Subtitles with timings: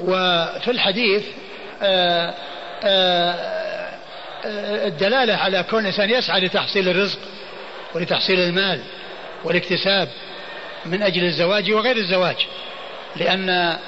[0.00, 1.24] وفي الحديث
[1.82, 2.34] آآ
[2.84, 3.54] آآ
[4.86, 7.18] الدلالة على كون الإنسان يسعى لتحصيل الرزق
[7.94, 8.80] ولتحصيل المال
[9.44, 10.08] والاكتساب
[10.86, 12.36] من أجل الزواج وغير الزواج
[13.16, 13.78] لأن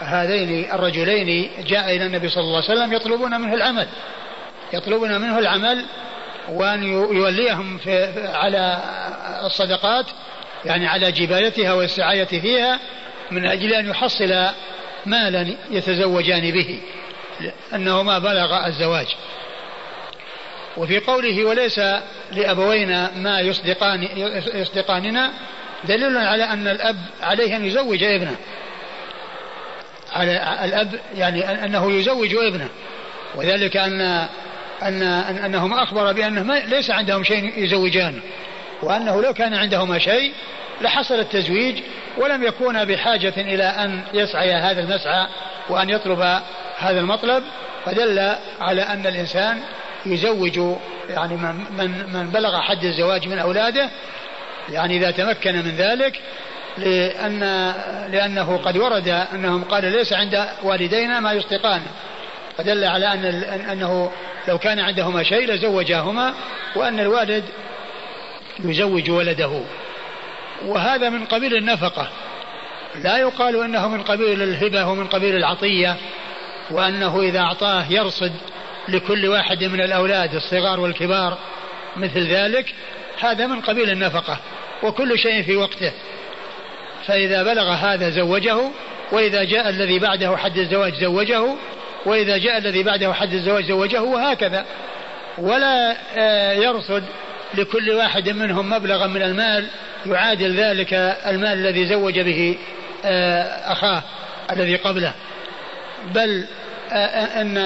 [0.00, 3.86] هذين الرجلين جاء إلى النبي صلى الله عليه وسلم يطلبون منه العمل
[4.72, 5.84] يطلبون منه العمل
[6.48, 8.78] وأن يوليهم في على
[9.44, 10.06] الصدقات
[10.64, 12.78] يعني على جبايتها والسعاية فيها
[13.30, 14.48] من أجل أن يحصل
[15.06, 16.80] مالا يتزوجان به
[17.74, 19.06] أنه ما بلغ الزواج.
[20.76, 21.80] وفي قوله وليس
[22.32, 24.08] لأبوينا ما يصدقان
[24.54, 25.30] يصدقاننا
[25.84, 28.36] دليل على أن الأب عليه أن يزوج ابنه.
[30.12, 32.68] على الأب يعني أنه يزوج ابنه.
[33.34, 34.26] وذلك أن
[34.82, 35.02] أن
[35.44, 38.20] أنهم أخبر بأنه ليس عندهم شيء يزوجانه
[38.82, 40.32] وأنه لو كان عندهما شيء
[40.80, 41.82] لحصل التزويج
[42.18, 45.26] ولم يكون بحاجة إلى أن يسعي هذا المسعى
[45.68, 46.20] وأن يطلب
[46.78, 47.44] هذا المطلب
[47.84, 49.60] فدل على أن الإنسان
[50.06, 50.60] يزوج
[51.08, 53.90] يعني من, من, من بلغ حد الزواج من أولاده
[54.68, 56.20] يعني إذا تمكن من ذلك
[56.78, 57.40] لأن
[58.12, 61.82] لأنه قد ورد أنهم قال ليس عند والدينا ما يصدقان.
[62.58, 63.24] فدل على أن
[63.70, 64.12] أنه
[64.48, 66.34] لو كان عندهما شيء لزوجاهما
[66.76, 67.44] وأن الوالد
[68.64, 69.60] يزوج ولده.
[70.66, 72.08] وهذا من قبيل النفقة.
[72.94, 75.96] لا يقال إنه من قبيل الهبة ومن قبيل العطية
[76.70, 78.32] وأنه إذا أعطاه يرصد
[78.88, 81.38] لكل واحد من الأولاد الصغار والكبار
[81.96, 82.74] مثل ذلك.
[83.20, 84.38] هذا من قبيل النفقة
[84.82, 85.92] وكل شيء في وقته.
[87.06, 88.56] فإذا بلغ هذا زوجه
[89.12, 91.44] وإذا جاء الذي بعده حد الزواج زوجه
[92.06, 94.66] وإذا جاء الذي بعده حد الزواج زوجه وهكذا.
[95.38, 97.04] ولا آه، يرصد
[97.54, 99.66] لكل واحد منهم مبلغا من المال
[100.06, 100.94] يعادل ذلك
[101.26, 102.58] المال الذي زوج به
[103.04, 104.02] آه، أخاه
[104.50, 105.12] الذي قبله.
[106.14, 106.44] بل
[106.92, 107.56] آه، آه، أن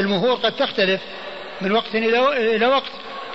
[0.00, 1.00] المهور قد تختلف
[1.60, 2.92] من وقت إلى وقت.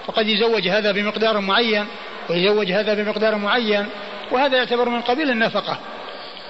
[0.08, 1.86] وقد يزوج هذا بمقدار معين
[2.30, 3.86] ويزوج هذا بمقدار معين
[4.31, 5.80] وهذا يعتبر من قبيل النفقة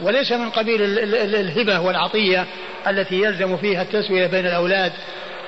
[0.02, 0.82] وليس من قبيل
[1.36, 2.46] الهبة والعطية
[2.88, 4.92] التي يلزم فيها التسوية بين الأولاد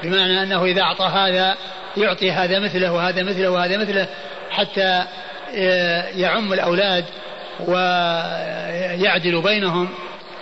[0.04, 1.58] بمعنى أنه إذا أعطى هذا
[1.98, 4.08] يعطي هذا مثله وهذا مثله وهذا مثله
[4.50, 5.04] حتى
[6.16, 7.06] يعم الأولاد
[7.60, 9.90] ويعدل بينهم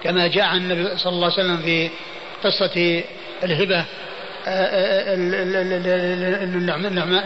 [0.04, 1.90] كما جاء عن النبي صلى الله عليه وسلم في
[2.44, 3.04] قصة
[3.44, 3.86] الهبة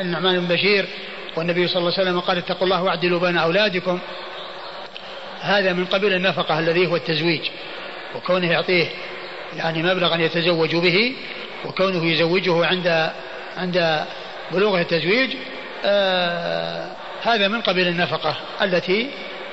[0.01, 0.85] النعمان بن بشير
[1.35, 3.99] والنبي صلى الله عليه وسلم قال اتقوا الله واعدلوا بين أولادكم.
[5.41, 7.41] هذا من قبيل النفقة الذي هو التزويج
[8.15, 8.87] وكونه يعطيه
[9.57, 11.15] يعني مبلغا يتزوج به
[11.65, 13.11] وكونه يزوجه عند
[13.57, 14.05] عند
[14.51, 15.35] بلوغه التزويج
[15.85, 16.87] آه
[17.23, 19.09] هذا من قبيل النفقة التي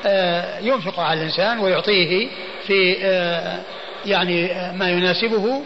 [0.06, 2.28] آه ينفق على الإنسان ويعطيه
[2.66, 3.59] في آه
[4.06, 5.62] يعني ما يناسبه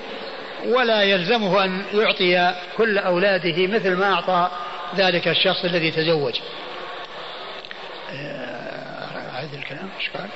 [0.67, 4.51] ولا يلزمه أن يعطي كل أولاده مثل ما أعطى
[4.97, 6.41] ذلك الشخص الذي تزوج
[9.35, 10.29] هذا الكلام إيش قال؟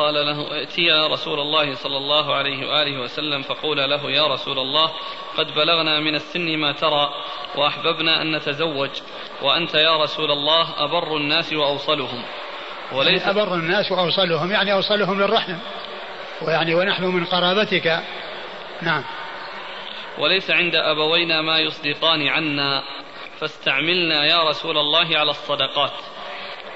[0.00, 3.42] قال له ائتيا رسول الله صلى الله عليه وآله وسلم.
[3.42, 4.90] فقول له يا رسول الله
[5.36, 7.10] قد بلغنا من السن ما ترى
[7.56, 8.90] وأحببنا أن نتزوج
[9.42, 12.22] وأنت يا رسول الله أبر الناس وأوصلهم.
[12.92, 15.56] وليس يعني أبر الناس وأوصلهم يعني أوصلهم للرحم
[16.42, 18.00] ويعني ونحن من قرابتك.
[18.82, 19.04] نعم.
[20.18, 22.82] وليس عند أبوينا ما يصدقان عنا
[23.40, 25.92] فاستعملنا يا رسول الله على الصدقات.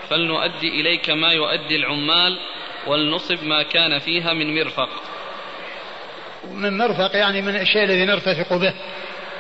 [0.08, 2.38] فلنؤدي إليك ما يؤدي العمال
[2.86, 4.88] ولنصب ما كان فيها من مرفق.
[6.50, 8.74] من مرفق يعني من الشيء الذي نرتفق به.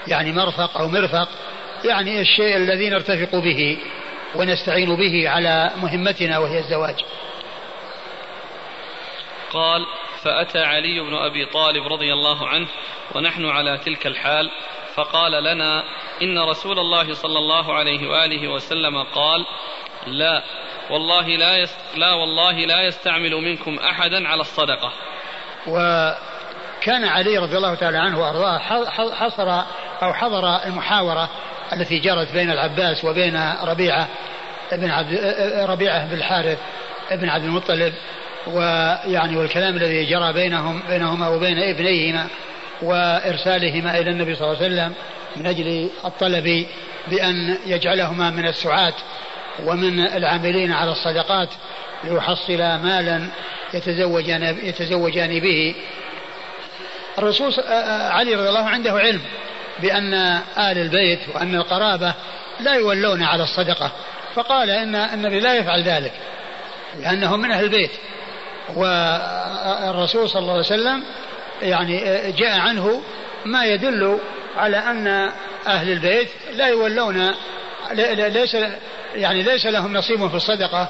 [0.08, 1.28] يعني مرفق أو مرفق
[1.84, 3.78] يعني الشيء الذي نرتفق به
[4.34, 6.96] ونستعين به على مهمتنا وهي الزواج.
[9.50, 9.86] قال
[10.22, 12.66] فأتى علي بن أبي طالب رضي الله عنه
[13.14, 14.50] ونحن على تلك الحال
[14.94, 15.84] فقال لنا
[16.22, 19.46] إن رسول الله صلى الله عليه وآله وسلم قال
[20.06, 20.42] لا
[20.90, 21.76] والله لا يست...
[21.96, 24.92] لا والله لا يستعمل منكم أحدا على الصدقة.
[25.66, 28.58] وكان علي رضي الله تعالى عنه وأرضاه
[29.14, 29.62] حصر
[30.02, 31.30] أو حضر المحاورة
[31.72, 34.08] التي جرت بين العباس وبين ربيعة
[34.72, 35.34] ابن عبد
[35.68, 36.58] ربيعة بن الحارث
[37.10, 37.94] ابن عبد المطلب
[38.46, 42.26] ويعني والكلام الذي جرى بينهم بينهما وبين ابنيهما
[42.82, 44.94] وإرسالهما إلى النبي صلى الله عليه وسلم
[45.36, 46.66] من أجل الطلب
[47.08, 48.94] بأن يجعلهما من السعاة
[49.64, 51.48] ومن العاملين على الصدقات
[52.04, 53.28] ليحصل مالا
[53.74, 55.74] يتزوجان يتزوجان به.
[57.18, 57.54] الرسول
[57.88, 59.20] علي رضي الله عنده علم
[59.82, 60.14] بأن
[60.58, 62.14] آل البيت وأن القرابة
[62.60, 63.92] لا يولون على الصدقة
[64.34, 66.12] فقال إن النبي لا يفعل ذلك
[67.00, 67.90] لأنهم من أهل البيت.
[68.76, 71.04] والرسول صلى الله عليه وسلم
[71.62, 71.98] يعني
[72.32, 73.02] جاء عنه
[73.44, 74.18] ما يدل
[74.56, 75.30] على أن
[75.66, 77.34] أهل البيت لا يولون
[78.16, 78.56] ليس
[79.14, 80.88] يعني ليس لهم نصيب في الصدقة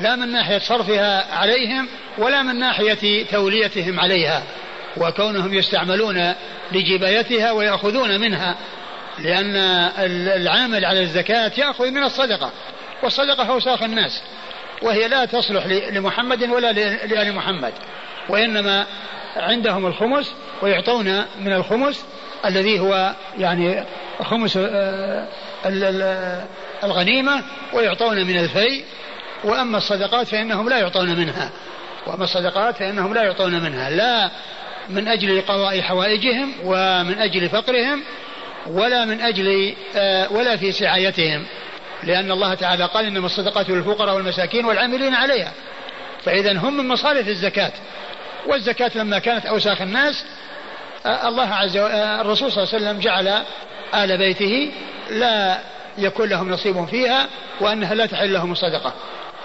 [0.00, 1.88] لا من ناحية صرفها عليهم
[2.18, 4.42] ولا من ناحية توليتهم عليها
[4.96, 6.34] وكونهم يستعملون
[6.72, 8.56] لجبايتها ويأخذون منها
[9.18, 9.56] لأن
[10.36, 12.50] العامل على الزكاة يأخذ من الصدقة
[13.02, 14.22] والصدقة أوساخ الناس
[14.82, 16.72] وهي لا تصلح لمحمد ولا
[17.06, 17.72] لآل محمد
[18.28, 18.86] وإنما
[19.36, 20.32] عندهم الخمس
[20.62, 22.04] ويعطون من الخمس
[22.44, 23.84] الذي هو يعني
[24.22, 25.28] خمس آه،
[26.84, 28.84] الغنيمة ويعطون من الفيء
[29.44, 31.50] وأما الصدقات فإنهم لا يعطون منها.
[32.06, 33.90] وأما الصدقات فإنهم لا يعطون منها.
[33.90, 34.30] لا
[34.88, 38.02] من أجل قضاء حوائجهم ومن أجل فقرهم
[38.66, 41.44] ولا من أجل آه، ولا في سعايتهم
[42.02, 45.52] لأن الله تعالى قال إنما الصدقات للفقراء والمساكين والعاملين عليها.
[46.24, 47.72] فإذا هم من مصارف الزكاة.
[48.46, 50.24] والزكاة لما كانت أوساخ الناس
[51.06, 53.44] الله عز وجل آه، الرسول صلى الله عليه وسلم جعل
[53.94, 54.72] آل بيته
[55.10, 55.58] لا
[55.98, 57.26] يكون لهم نصيب فيها
[57.60, 58.94] وأنها لا تحل لهم الصدقة.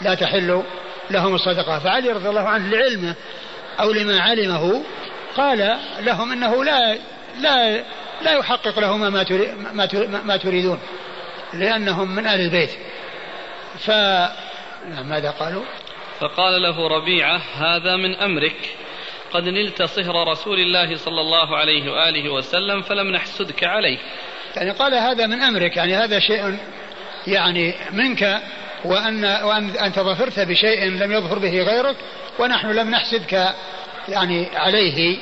[0.01, 0.63] لا تحل
[1.11, 1.79] لهم الصدقة.
[1.79, 3.15] فعلي رضي الله عنه لعلمه
[3.79, 4.83] أو لما علمه
[5.37, 6.97] قال لهم إنه لا
[7.39, 7.83] لا
[8.21, 9.09] لا يحقق لهم ما
[9.73, 9.87] ما
[10.23, 10.79] ما تريدون
[11.53, 12.71] لأنهم من أهل البيت.
[13.79, 13.91] ف
[15.03, 15.63] ماذا قالوا؟
[16.19, 18.75] فقال له ربيعة هذا من أمرك.
[19.33, 23.97] قد نلت صهر رسول الله صلى الله عليه وآله وسلم فلم نحسدك عليه.
[24.55, 26.57] يعني قال هذا من أمرك يعني هذا شيء
[27.27, 28.41] يعني منك
[28.85, 31.95] وان وان أنت ظفرت بشيء لم يظفر به غيرك
[32.39, 33.53] ونحن لم نحسدك
[34.09, 35.17] يعني عليه.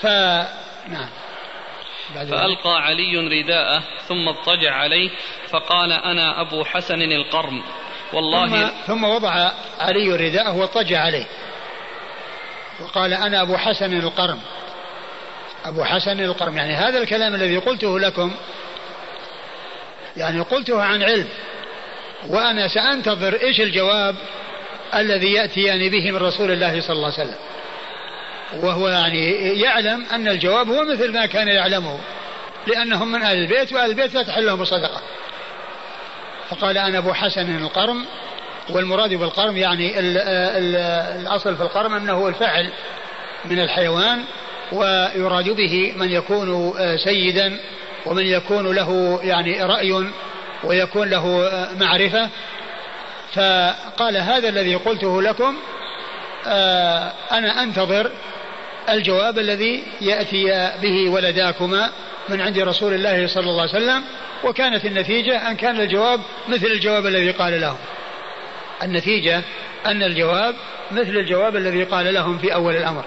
[0.00, 0.06] ف
[0.88, 1.08] نعم.
[2.14, 5.10] فألقى علي رداءه ثم اضطجع عليه
[5.50, 7.62] فقال أنا أبو حسن القرم
[8.12, 9.50] والله ثم, ثم وضع
[9.80, 11.26] علي رداءه واضطجع عليه.
[12.80, 14.40] وقال أنا أبو حسن القرم.
[15.64, 18.32] أبو حسن القرم يعني هذا الكلام الذي قلته لكم
[20.16, 21.28] يعني قلته عن علم.
[22.28, 24.16] وأنا سأنتظر إيش الجواب
[24.94, 27.38] الذي يأتيان به من رسول الله صلى الله عليه وسلم.
[28.62, 29.30] وهو يعني
[29.60, 31.98] يعلم أن الجواب هو مثل ما كان يعلمه
[32.66, 35.00] لأنهم من أهل البيت وأهل البيت لا تحل لهم الصدقة.
[36.50, 38.06] فقال أنا أبو حسن القرم
[38.70, 40.76] والمراد بالقرم يعني ال ال
[41.20, 42.72] الأصل في القرم أنه الفعل
[43.44, 44.24] من الحيوان
[44.72, 47.60] ويراد به من يكون سيدا
[48.06, 50.10] ومن يكون له يعني رأي
[50.64, 51.50] ويكون له
[51.80, 52.28] معرفة.
[53.34, 55.56] فقال هذا الذي قلته لكم
[56.46, 58.10] آه، أنا أنتظر
[58.88, 61.90] الجواب الذي يأتي به ولداكما
[62.28, 64.04] من عند رسول الله صلى الله عليه وسلم
[64.44, 67.76] وكانت النتيجة أن كان الجواب مثل الجواب الذي قال لهم.
[68.82, 69.42] النتيجة
[69.86, 70.54] أن الجواب
[70.90, 73.04] مثل الجواب الذي قال لهم في أول الأمر.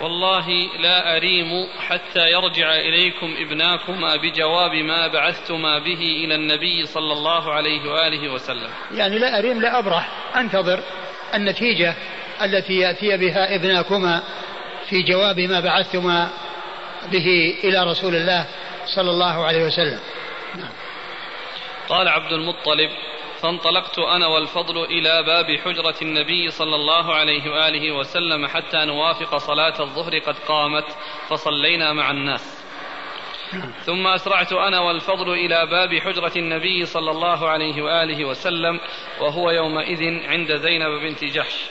[0.00, 0.48] والله
[0.80, 7.90] لا أريم حتى يرجع إليكم ابناكما بجواب ما بعثتما به إلى النبي صلى الله عليه
[7.90, 10.80] وآله وسلم يعني لا أريم لا أبرح أنتظر
[11.34, 11.94] النتيجة
[12.42, 14.22] التي يأتي بها ابناكما
[14.88, 16.30] في جواب ما بعثتما
[17.12, 18.46] به إلى رسول الله
[18.86, 20.00] صلى الله عليه وسلم
[20.54, 20.72] نعم.
[21.88, 22.90] قال عبد المطلب
[23.46, 29.80] فانطلقت أنا والفضل إلى باب حجرة النبي صلى الله عليه وآله وسلم حتى نوافق صلاة
[29.80, 30.84] الظهر قد قامت
[31.28, 32.64] فصلينا مع الناس.
[33.84, 38.80] ثم أسرعت أنا والفضل إلى باب حجرة النبي صلى الله عليه وآله وسلم
[39.20, 41.70] وهو يومئذ عند زينب بنت جحش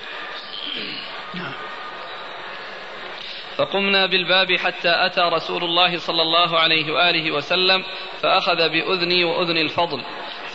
[3.58, 7.84] فقمنا بالباب حتى أتى رسول الله صلى الله عليه وآله وسلم
[8.22, 10.04] فأخذ بأذني وأذن الفضل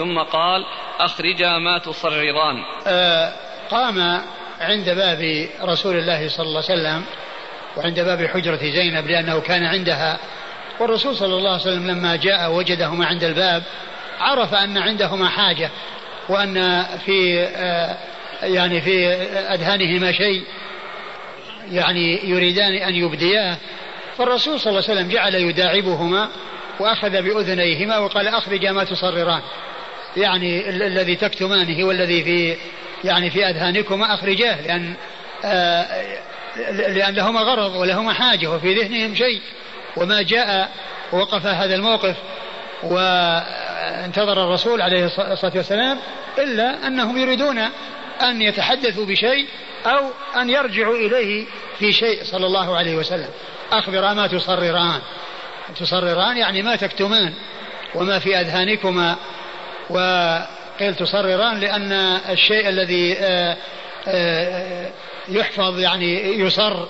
[0.01, 0.65] ثم قال
[1.01, 3.33] أخرجا ما تصرران آه
[3.71, 4.23] قام
[4.61, 7.05] عند باب رسول الله صلى الله عليه وسلم
[7.77, 10.19] وعند باب حجرة زينب لأنه كان عندها.
[10.81, 13.63] والرسول صلى الله عليه وسلم لما جاء وجدهما عند الباب
[14.21, 15.71] عرف أن عندهما حاجة
[16.29, 17.97] وأن في آه
[18.43, 19.07] يعني في
[19.55, 20.43] أذهانهما شيء
[21.73, 23.57] يعني يريدان أن يبدياه.
[24.19, 26.29] فالرسول صلى الله عليه وسلم جعل يداعبهما
[26.81, 29.43] وأخذ بأذنيهما وقال أخرجا ما تصرران
[30.17, 32.57] يعني الذي تكتمانه والذي في
[33.05, 34.95] يعني في أذهانكما أخرجاه لأن
[35.45, 35.87] آه
[36.71, 39.41] لأن لهما غرض ولهما حاجة وفي ذهنهم شيء.
[39.97, 40.71] وما جاء
[41.13, 42.17] وقف هذا الموقف
[42.83, 45.99] وانتظر الرسول عليه الصلاة والسلام
[46.39, 47.59] إلا أنهم يريدون
[48.23, 49.47] أن يتحدثوا بشيء
[49.87, 51.47] أو أن يرجعوا إليه
[51.79, 53.29] في شيء صلى الله عليه وسلم.
[53.73, 55.01] أخبر ما تصرران.
[55.77, 57.33] تصرران يعني ما تكتمان
[57.95, 59.17] وما في أذهانكما
[59.91, 61.93] وقيل تصرران لأن
[62.31, 63.57] الشيء الذي آه،
[64.09, 64.91] آه،
[65.29, 66.87] يحفظ يعني يصر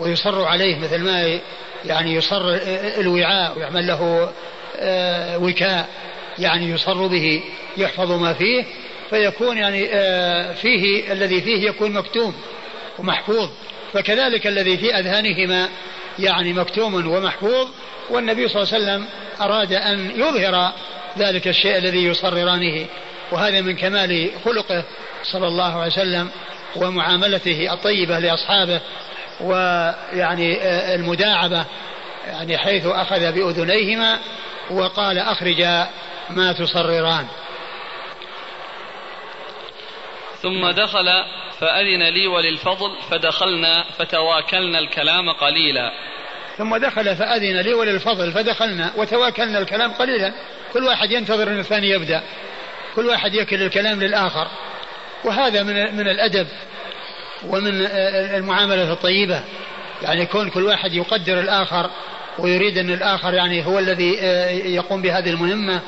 [0.00, 1.38] ويصر عليه مثل ما
[1.84, 2.58] يعني يصر
[2.98, 4.32] الوعاء ويعمل له
[4.78, 5.88] آه، وكاء
[6.38, 7.42] يعني يصر به
[7.76, 8.64] يحفظ ما فيه
[9.10, 9.88] فيكون يعني
[10.54, 12.34] فيه الذي فيه يكون مكتوم
[12.98, 13.48] ومحفوظ.
[13.92, 15.68] فكذلك الذي في أذهانهما
[16.18, 17.68] يعني مكتوم ومحفوظ
[18.10, 19.06] والنبي صلى الله عليه وسلم
[19.40, 20.72] أراد أن يظهر
[21.18, 22.86] ذلك الشيء الذي يصررانه
[23.32, 24.84] وهذا من كمال خلقه
[25.22, 26.30] صلى الله عليه وسلم
[26.76, 28.80] ومعاملته الطيبة لأصحابه
[29.40, 31.64] ويعني آه، المداعبة
[32.26, 34.18] يعني حيث أخذ بأذنيهما
[34.70, 35.62] وقال أخرج
[36.30, 37.26] ما تصرران.
[40.42, 41.24] ثم دخل
[41.60, 45.92] فأذن لي وللفضل فدخلنا فتواكلنا الكلام قليلا.
[46.58, 50.32] ثم دخل فأذن لي وللفضل فدخلنا وتواكلنا الكلام قليلا.
[50.72, 52.22] كل واحد ينتظر أن الثاني يبدأ.
[52.96, 54.48] كل واحد يكل الكلام للآخر.
[55.24, 56.46] وهذا من من الأدب
[57.46, 57.86] ومن
[58.36, 59.44] المعاملة الطيبة.
[60.02, 61.90] يعني يكون كل واحد يقدر الآخر
[62.38, 64.12] ويريد أن الآخر يعني هو الذي
[64.74, 65.80] يقوم بهذه المهمة.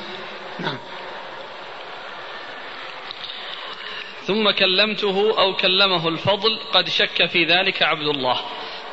[0.59, 0.77] نعم.
[4.25, 8.39] ثم كلمته أو كلمه الفضل قد شك في ذلك عبد الله.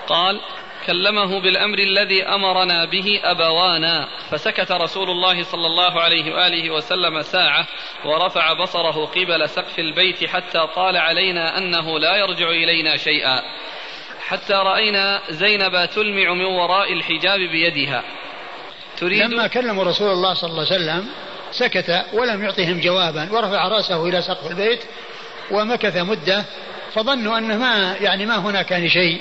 [0.06, 0.40] قال
[0.86, 4.08] كلمه بالأمر الذي أمرنا به أبوانا.
[4.30, 7.66] فسكت رسول الله صلى الله عليه وآله وسلم ساعة
[8.04, 13.42] ورفع بصره قبل سقف البيت حتى طال علينا أنه لا يرجع إلينا شيئا.
[14.26, 18.04] حتى رأينا زينب تلمع من وراء الحجاب بيدها.
[18.96, 21.06] تريد لما كلموا رسول الله صلى الله عليه وسلم
[21.50, 24.84] سكت ولم يعطهم جوابا ورفع رأسه إلى سقف البيت
[25.50, 26.44] ومكث مدة
[26.94, 29.20] فظنوا أنه ما يعني ما هناك يعني شيء.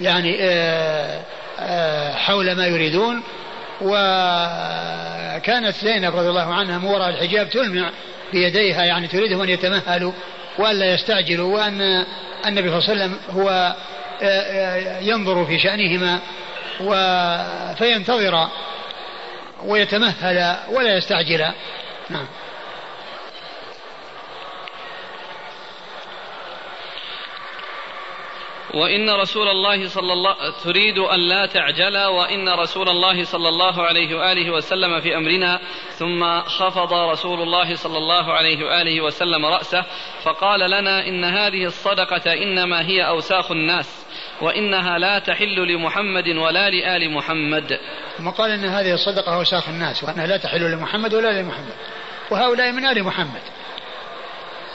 [0.00, 1.20] يعني آه،
[1.60, 3.22] آه، حول ما يريدون.
[3.80, 7.90] وكانت زينب رضي الله عنها من وراء الحجاب تلمع
[8.32, 10.12] بيديها يعني تريدهم أن يتمهلوا
[10.58, 12.04] وألا يستعجلوا وأن
[12.46, 13.74] النبي صلى الله عليه وسلم هو
[14.22, 16.20] آه، ينظر في شأنهما
[17.74, 18.48] فينتظر
[19.64, 21.44] ويتمهل ولا يستعجل.
[22.10, 22.26] نعم.
[28.74, 34.16] وإن رسول الله صلى الله تريد أن لا تعجل وإن رسول الله صلى الله عليه
[34.16, 35.60] وآله وسلم في أمرنا
[35.98, 39.84] ثم خفض رسول الله صلى الله عليه وآله وسلم رأسه
[40.22, 44.06] فقال لنا إن هذه الصدقة إنما هي أوساخ الناس
[44.40, 47.80] وإنها لا تحل لمحمد ولا لآل محمد.
[48.18, 51.74] ثم قال إن هذه الصدقة أوساخ الناس وأنها لا تحل لمحمد ولا لمحمد
[52.30, 53.42] وهؤلاء من آل محمد.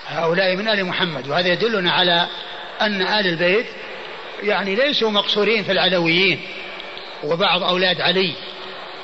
[0.07, 2.27] هؤلاء من آل محمد وهذا يدلنا على
[2.81, 3.65] أن آل البيت
[4.43, 6.41] يعني ليسوا مقصورين في العلويين
[7.23, 8.33] وبعض أولاد علي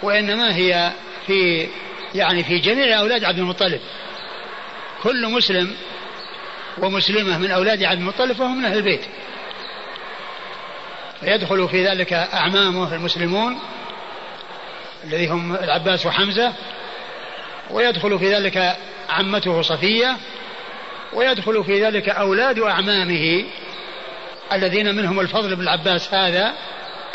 [0.04, 0.92] وإنما هي
[1.28, 1.68] في
[2.16, 3.82] يعني في جميع أولاد عبد المطلب.
[5.04, 5.76] كل مسلم
[6.78, 9.06] ومسلمة من أولاد عبد المطلب فهم من أهل البيت.
[11.20, 13.60] فيدخل في ذلك أعمامه المسلمون
[15.04, 16.54] الذي هم العباس وحمزة
[17.72, 18.78] ويدخل في ذلك
[19.10, 20.18] عمته صفية
[21.14, 23.44] ويدخل في ذلك أولاد أعمامه.
[24.54, 26.54] الذين منهم الفضل بن العباس هذا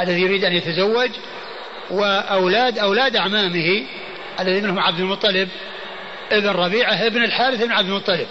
[0.00, 1.10] الذي يريد أن يتزوج
[1.90, 3.82] وأولاد أولاد أعمامه
[4.40, 5.49] الذي منهم عبد المطلب
[6.32, 8.26] ابن ربيعة ابن الحارث بن عبد المطلب.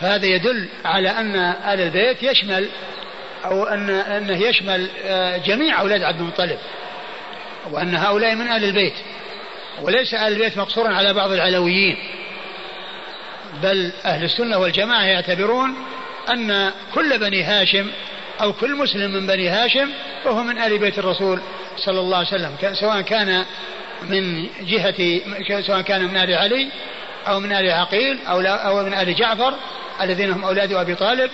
[0.00, 2.68] فهذا يدل على أن آل البيت يشمل
[3.44, 6.58] أو أن أنه يشمل آه، جميع أولاد عبد المطلب
[7.70, 8.94] وأن هؤلاء من آل البيت.
[9.82, 11.96] وليس آل البيت مقصورا على بعض العلويين
[13.62, 15.74] بل أهل السنة والجماعة يعتبرون
[16.30, 17.90] أن كل بني هاشم
[18.40, 19.90] أو كل مسلم من بني هاشم
[20.24, 21.40] فهو من آل بيت الرسول
[21.76, 22.74] صلى الله عليه وسلم.
[22.74, 23.44] سواء كان
[24.02, 25.20] من جهة
[25.62, 26.68] سواء كان من آل علي
[27.28, 29.54] أو من آل عقيل أو, لا أو من آل جعفر
[30.00, 31.30] الذين هم أولاد أبي طالب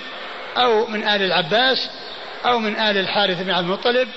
[0.56, 1.90] أو من آل العباس
[2.46, 4.08] أو من آل الحارث بن عبد المطلب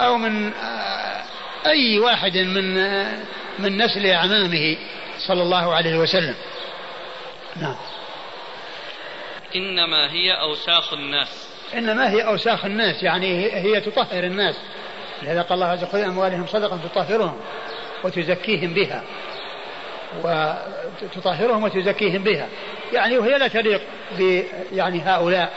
[0.00, 1.22] أو من آه،
[1.66, 3.18] أي واحد من آه،
[3.58, 4.76] من نسل أعمامه
[5.18, 6.34] صلى الله عليه وسلم.
[7.56, 7.76] نعم.
[9.56, 11.48] إنما هي أوساخ الناس.
[11.74, 14.54] إنما هي أوساخ الناس يعني هي تطهر الناس.
[15.22, 17.40] لهذا قال الله عز وجل أموالهم صدقة تطهرهم
[18.04, 19.02] وتزكيهم بها.
[20.24, 22.48] وتطهرهم وتزكيهم بها.
[22.92, 23.82] يعني وهي لا تليق
[24.18, 24.42] ب
[24.72, 25.52] يعني هؤلاء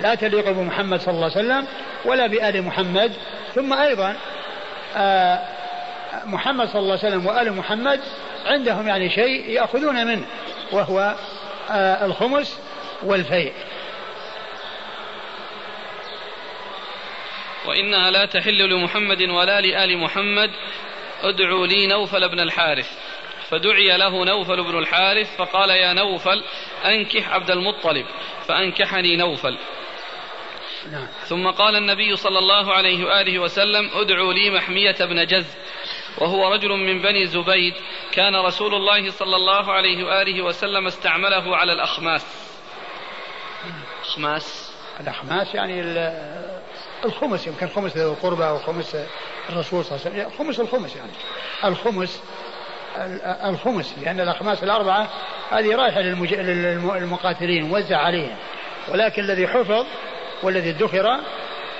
[0.00, 1.66] لا تليق بمحمد صلى الله عليه وسلم
[2.04, 3.12] ولا بآل محمد.
[3.54, 4.16] ثم أيضا
[4.96, 5.40] آه،
[6.24, 8.00] محمد صلى الله عليه وسلم وآل محمد
[8.46, 10.26] عندهم يعني شيء يأخذون منه
[10.72, 11.14] وهو
[11.70, 12.58] آه، الخمس
[13.02, 13.52] والفيء.
[17.66, 20.50] وإنها لا تحل لمحمد ولا لآل محمد.
[21.22, 22.90] ادعوا لي نوفل بن الحارث.
[23.50, 26.44] فدعي له نوفل بن الحارث فقال يا نوفل
[26.84, 28.06] أنكح عبد المطلب
[28.48, 29.58] فأنكحني نوفل.
[30.92, 31.06] نعم.
[31.28, 35.56] ثم قال النبي صلى الله عليه وآله وسلم ادعوا لي محمية بن جز
[36.18, 37.74] وهو رجل من بني زبيد.
[38.12, 42.55] كان رسول الله صلى الله عليه وآله وسلم استعمله على الأخماس.
[44.16, 44.70] أخماس
[45.00, 45.82] الأخماس يعني
[47.04, 48.96] الخمس يمكن خمس ذو القربى وخمس
[49.48, 50.38] الرسول صلى الله عليه وسلم.
[50.38, 51.12] خمس الخمس يعني.
[51.64, 52.22] الخمس
[53.44, 55.08] الخمس لأن الأخماس الأربعة
[55.50, 58.36] هذه رايحة للمقاتلين موزع عليهم.
[58.88, 59.86] ولكن الذي حفظ
[60.42, 61.20] والذي ادخر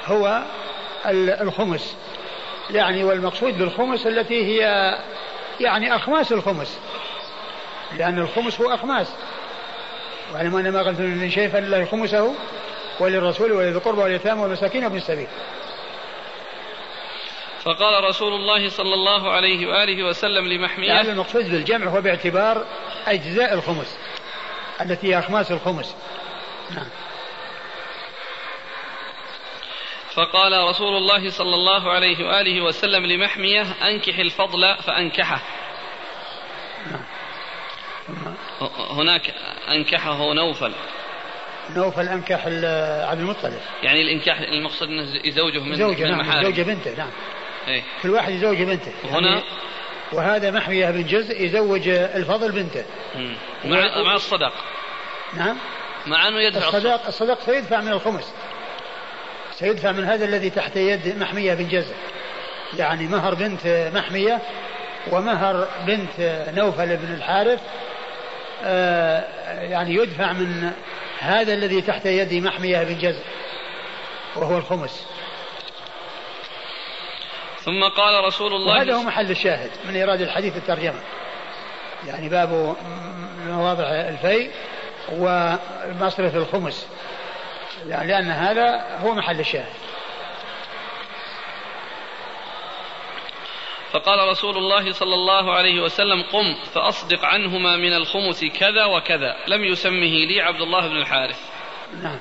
[0.07, 0.43] هو
[1.40, 1.97] الخمس.
[2.71, 4.95] يعني والمقصود بالخمس التي هي
[5.61, 6.78] يعني أخماس الخمس.
[7.93, 9.12] لأن الخمس هو أخماس.
[10.33, 12.35] واعلموا أن ما قلت من شيء فلله خمسه
[13.00, 15.26] وللرسول ولذي القربى واليتامى والمساكين وابن السبيل.
[17.62, 22.64] فقال رسول الله صلى الله عليه وآله وسلم لمحمية هذا المقصود بالجمع هو باعتبار
[23.06, 23.99] أجزاء الخمس
[24.80, 25.97] التي هي أخماس الخمس.
[26.71, 26.88] نعم.
[30.14, 35.42] فقال رسول الله صلى الله عليه وآله وسلم لمحمية أنكح الفضل فأنكحه.
[36.90, 37.04] نعم.
[38.90, 39.34] هناك
[39.68, 40.72] أنكحه نوفل.
[41.76, 42.46] نوفل أنكح
[43.10, 43.60] عبد المطلب.
[43.82, 47.10] يعني الإنكاح المقصود أنه يزوجه من زوجة من نعم زوجة بنته نعم.
[47.68, 48.92] إيه؟ كل واحد يزوج بنته.
[49.10, 49.42] هنا يعني
[50.12, 52.84] وهذا محمية بن جزء يزوج الفضل بنته.
[53.64, 54.52] مع مع الصدق
[55.36, 55.56] نعم.
[56.06, 58.34] مع أنه يدفع الصدق الصدق سيدفع من الخمس.
[59.58, 61.94] سيدفع من هذا الذي تحت يد محمية بن جزء
[62.78, 64.42] يعني مهر بنت محمية
[65.12, 67.60] ومهر بنت نوفل بن الحارث
[68.62, 70.72] يعني يدفع من
[71.18, 73.22] هذا الذي تحت يد محمية بن جزء
[74.36, 75.06] وهو الخمس.
[77.60, 81.00] ثم قال رسول الله وهذا هو محل الشاهد من إيراد الحديث الترجمة
[82.06, 82.76] يعني باب
[83.46, 84.50] مواضع الفيء
[85.12, 86.86] ومصرف الخمس.
[87.86, 89.72] يعني لأن هذا هو محل الشاهد.
[93.92, 99.64] فقال رسول الله صلى الله عليه وسلم قم فأصدق عنهما من الخمس كذا وكذا لم
[99.64, 101.40] يسمه لي عبد الله بن الحارث
[102.03, 102.20] نعم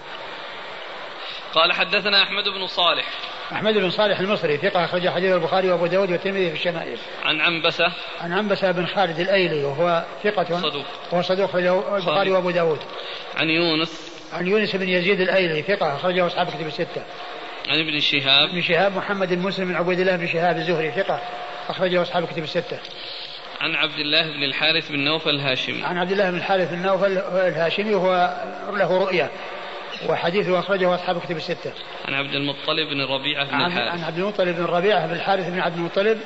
[1.54, 3.06] قال حدثنا أحمد بن صالح
[3.52, 6.98] أحمد بن صالح المصري ثقة أخرج حديث البخاري وأبو داود والترمذي في الشمائل.
[7.24, 7.92] عن عنبسة.
[8.22, 10.86] عن عنبسة بن خالد الأيلي وهو ثقة صدوق.
[11.12, 12.80] وهو صدوق البخاري وأبو داود.
[13.36, 14.12] عن يونس.
[14.34, 17.04] عن يونس بن يزيد الأيلي ثقة أخرجه أصحاب كتب الستة.
[17.68, 18.50] عن ابن شهاب.
[18.50, 21.22] ابن شهاب محمد بن مسلم بن عبيد الله بن شهاب الزهري ثقة
[21.70, 22.80] أخرجه أصحاب كتب الستة.
[23.62, 25.84] عن عبد الله بن الحارث بن نوفل الهاشمي.
[25.84, 28.34] عن عبد الله بن الحارث بن نوفل الهاشمي وهو
[28.74, 29.32] له رؤية
[30.10, 31.74] وحديثه أخرجه أصحاب كتب الستة.
[32.08, 33.92] عن عبد المطلب بن ربيعة بن الحارث.
[33.92, 36.20] عن عبد المطلب بن ربيعة بن الحارث بن عبد المطلب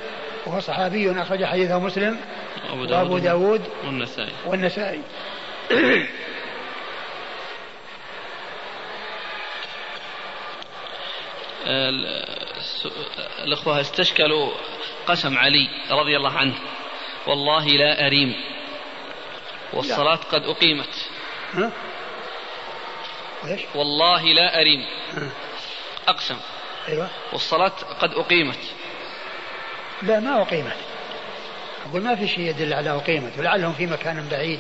[0.45, 2.17] وهو صحابي أخرج حديثه مسلم
[2.69, 4.32] وأبو داود, وأبو داود والنسائي.
[4.45, 5.02] والنسائي.
[13.43, 14.52] الأخوة استشكلوا
[15.10, 16.56] قسم علي رضي الله عنه.
[17.28, 18.36] والله لا أريم.
[19.74, 21.10] والصلاة قد أقيمت.
[21.54, 21.72] ها؟
[23.48, 24.86] إيش؟ والله لا أريم.
[26.08, 26.38] أقسم.
[26.88, 27.10] أيوة.
[27.34, 28.60] والصلاة قد أقيمت.
[30.02, 30.78] لا ما أقيمت.
[31.89, 33.32] أقول ما في شيء يدل على أقيمت.
[33.38, 34.60] ولعلهم في مكان بعيد.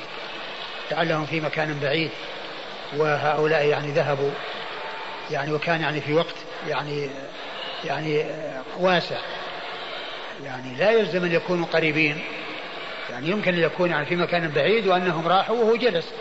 [0.91, 2.11] لعلهم في مكان بعيد.
[2.97, 4.31] وهؤلاء يعني ذهبوا.
[5.31, 6.35] يعني وكان يعني في وقت
[6.67, 7.09] يعني
[7.85, 8.25] يعني
[8.77, 9.17] واسع.
[10.45, 12.21] يعني لا يلزم أن يكونوا قريبين.
[13.09, 16.13] يعني يمكن أن يكون يعني في مكان بعيد وأنهم راحوا وهو جلس.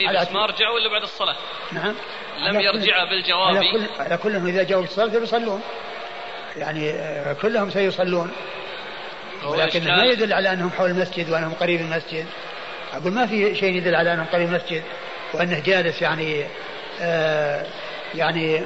[0.00, 1.36] إيه بس ما رجعوا إلا بعد الصلاة.
[1.72, 1.94] نعم.
[2.38, 3.56] لم يرجع بالجواب.
[3.56, 5.60] على, كل على كلهم إذا جاءوا الصلاه فيصلون.
[6.56, 8.30] يعني آه، كلهم سيصلون.
[9.44, 12.26] ولكن ما يدل على أنهم حول المسجد وأنهم قريب المسجد.
[12.92, 14.82] أقول ما في شيء يدل على أنهم قريب المسجد.
[15.34, 16.44] وأنه جالس يعني
[17.00, 17.66] آه
[18.14, 18.62] يعني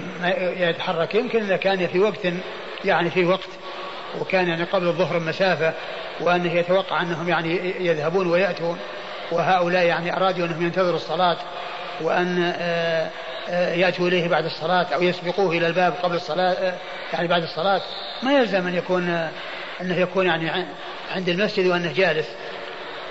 [0.61, 1.15] يتحرك.
[1.15, 2.27] يمكن إذا كان في وقت
[2.85, 3.49] يعني في وقت
[4.21, 5.73] وكان يعني قبل الظهر مسافه
[6.21, 8.79] وأنه يتوقع أنهم يعني يذهبون ويأتون
[9.33, 11.37] وهؤلاء يعني أرادوا أنهم ينتظروا الصلاة
[12.01, 13.11] وأن آه،
[13.49, 16.75] آه، يأتوا إليه بعد الصلاة أو يسبقوه إلى الباب قبل الصلاة آه،
[17.13, 17.81] يعني بعد الصلاة.
[18.23, 19.29] ما يلزم أن يكون
[19.81, 20.67] أنه يكون يعني
[21.15, 22.27] عند المسجد وأنه جالس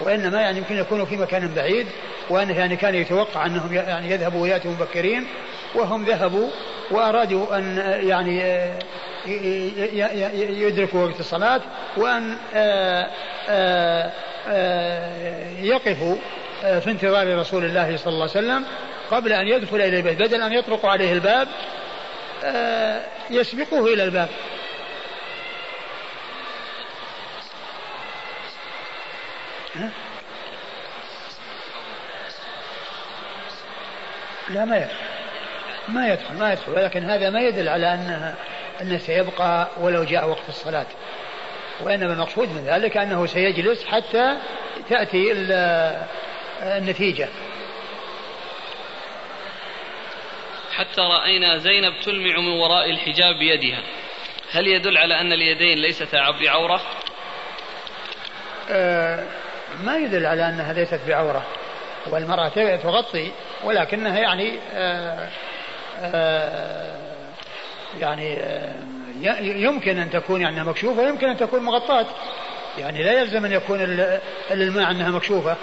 [0.01, 1.88] وإنما يعني يمكن يكونوا في مكان بعيد
[2.29, 5.27] وأنه يعني كان يتوقع أنهم يعني يذهبوا ويأتوا مبكرين
[5.75, 6.49] وهم ذهبوا
[6.91, 8.62] وأرادوا أن يعني
[10.62, 11.62] يدركوا وقت الصلاة
[11.98, 12.38] وأن
[15.60, 16.15] يقفوا
[16.62, 18.65] في انتظار رسول الله صلى الله عليه وسلم
[19.12, 21.48] قبل أن يدخل إلى البيت بدل أن يطرقوا عليه الباب
[23.30, 24.30] يسبقوه إلى الباب.
[34.50, 35.14] لا ما يدخل
[35.88, 36.71] ما يدخل ما يدخل.
[36.71, 38.36] ولكن هذا ما يدل على أنه
[38.82, 40.86] أنه سيبقى ولو جاء وقت الصلاة.
[41.82, 44.38] وإنما المقصود من ذلك أنه سيجلس حتى
[44.89, 45.32] تأتي
[46.62, 47.28] النتيجة.
[50.76, 53.80] حتى رأينا زينب تلمع من وراء الحجاب بيدها.
[54.52, 56.82] هل يدل على أن اليدين ليستا بعورة
[58.69, 59.24] آه
[59.84, 61.45] ما يدل على أنها ليست بعورة.
[62.08, 63.32] والمرأة تغطي
[63.63, 65.30] ولكنها يعني آه
[67.99, 68.75] يعني آه
[69.39, 72.05] يمكن أن تكون يعني مكشوفة ويمكن أن تكون مغطاة.
[72.77, 73.81] يعني لا يلزم أن يكون
[74.51, 75.55] الماء أنها مكشوفة.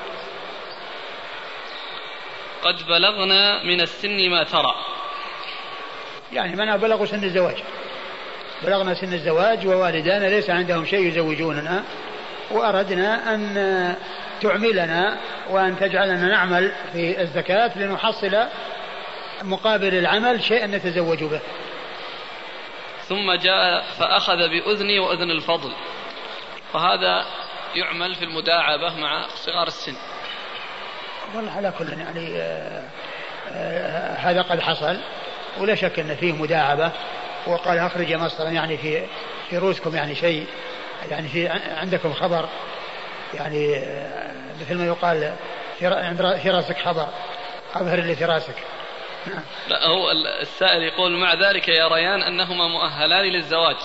[2.62, 4.74] قد بلغنا من السن ما ترى.
[6.32, 7.56] يعني من بلغوا سن الزواج.
[8.62, 11.84] بلغنا سن الزواج ووالدانا ليس عندهم شيء يزوجوننا.
[12.50, 13.96] وأردنا أن
[14.40, 15.16] تعملنا
[15.50, 18.36] وأن تجعلنا نعمل في الزكاة لنحصل
[19.42, 21.40] مقابل العمل شيئا نتزوج به.
[23.08, 25.72] ثم جاء فأخذ بأذني وأذن الفضل.
[26.74, 27.24] وهذا
[27.74, 29.94] يعمل في المداعبة مع صغار السن.
[31.34, 32.82] والله على كل يعني آه
[33.48, 35.00] آه هذا قد حصل.
[35.58, 36.92] ولا شك إن فيه مداعبة.
[37.46, 39.06] وقال أخرج مصرا يعني في
[39.50, 40.46] في روسكم يعني شيء
[41.10, 41.48] يعني في
[41.80, 42.48] عندكم خبر.
[43.34, 45.34] يعني آه، مثل ما يقال
[46.42, 47.08] في رأسك خبر.
[47.74, 48.54] أظهر اللي في رأسك.
[49.68, 53.76] لا هو السائل يقول مع ذلك يا ريان أنهما مؤهلان للزواج.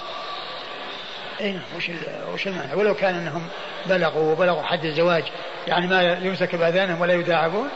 [1.42, 1.92] اي نعم وش
[2.34, 3.50] وش المعنى؟ ولو كان أنهم
[3.86, 5.24] بلغوا وبلغوا حد الزواج
[5.68, 7.70] يعني ما يمسك بأذانهم ولا يداعبون؟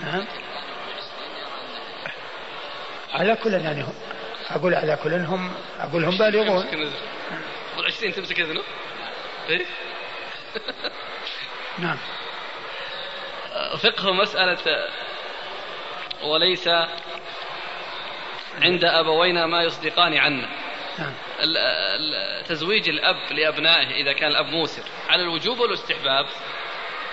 [0.00, 0.24] نعم.
[3.14, 3.94] على كل يعني هم
[4.50, 6.66] أقول على كل هم أقول هم بالغون.
[7.76, 8.62] قول 20 تمسك أذنه؟
[9.48, 9.66] إيه؟
[11.78, 11.98] نعم.
[13.76, 14.88] فقه مسألة
[16.22, 16.68] وليس
[18.62, 20.48] عند أبوينا ما يصدقان عنا.
[20.98, 21.12] نعم.
[22.48, 24.82] تزويج الأب لأبنائه إذا كان الأب موسر.
[25.08, 26.26] على الوجوب والاستحباب؟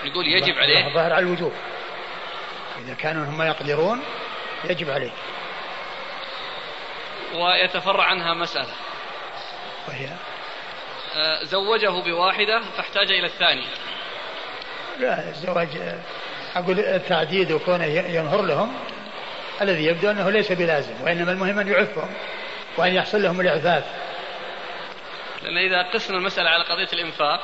[0.06, 0.94] نقول يجب عليه.
[0.94, 1.54] ظاهر على الوجوب.
[2.86, 4.04] إذا كانوا هم يقدرون
[4.64, 5.12] يجب عليه.
[7.34, 8.74] ويتفرع عنها مسألة.
[9.88, 10.10] وهي؟
[11.16, 13.68] آه، زوجه بواحدة فاحتاج إلى الثانية.
[15.00, 15.68] لا الزواج
[16.56, 18.74] أقول التعديد وكونه ينهر لهم
[19.62, 22.10] الذي يبدو أنه ليس بلازم وإنما المهم أن يعفهم
[22.78, 23.84] وأن يحصل لهم الإعفاف.
[25.44, 27.42] لأن إذا قسنا المسألة على قضية الإنفاق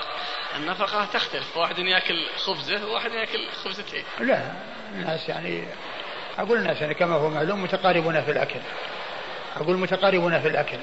[0.55, 4.41] النفقة تختلف واحد يأكل خبزة وواحد يأكل خبزتين لا
[4.93, 5.67] الناس يعني
[6.39, 8.59] أقول الناس يعني كما هو معلوم متقاربون في الأكل.
[9.57, 10.77] أقول متقاربون في الأكل.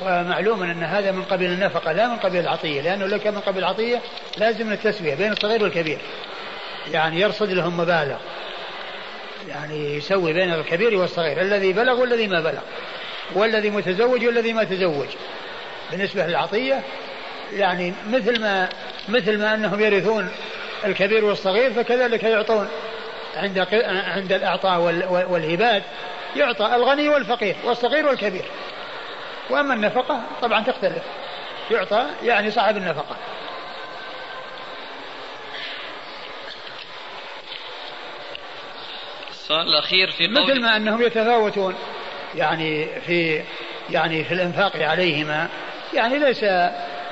[0.00, 3.58] ومعلوم أن هذا من قبيل النفقة لا من قبيل العطية لأنه لو كان من قبيل
[3.58, 4.00] العطية
[4.38, 5.98] لازم التسوية بين الصغير والكبير.
[6.92, 8.16] يعني يرصد لهم مبالغ.
[9.48, 12.62] يعني يسوي بين الكبير والصغير الذي بلغ والذي ما بلغ
[13.34, 15.08] والذي متزوج والذي ما تزوج.
[15.90, 16.82] بالنسبة للعطية
[17.52, 18.68] يعني مثل ما
[19.08, 20.28] مثل ما أنهم يرثون
[20.84, 22.68] الكبير والصغير فكذلك يعطون.
[23.36, 23.58] عند
[24.06, 24.80] عند الإعطاء
[25.30, 25.82] والهبات
[26.36, 28.44] يعطى الغني والفقير والصغير والكبير.
[29.50, 31.02] وأما النفقة طبعا تختلف.
[31.70, 33.16] يعطى يعني صاحب النفقة.
[39.30, 41.74] السؤال الأخير في قول مثل ما أنهم يتفاوتون
[42.34, 43.42] يعني في
[43.90, 45.48] يعني في الإنفاق عليهما
[45.94, 46.44] يعني ليس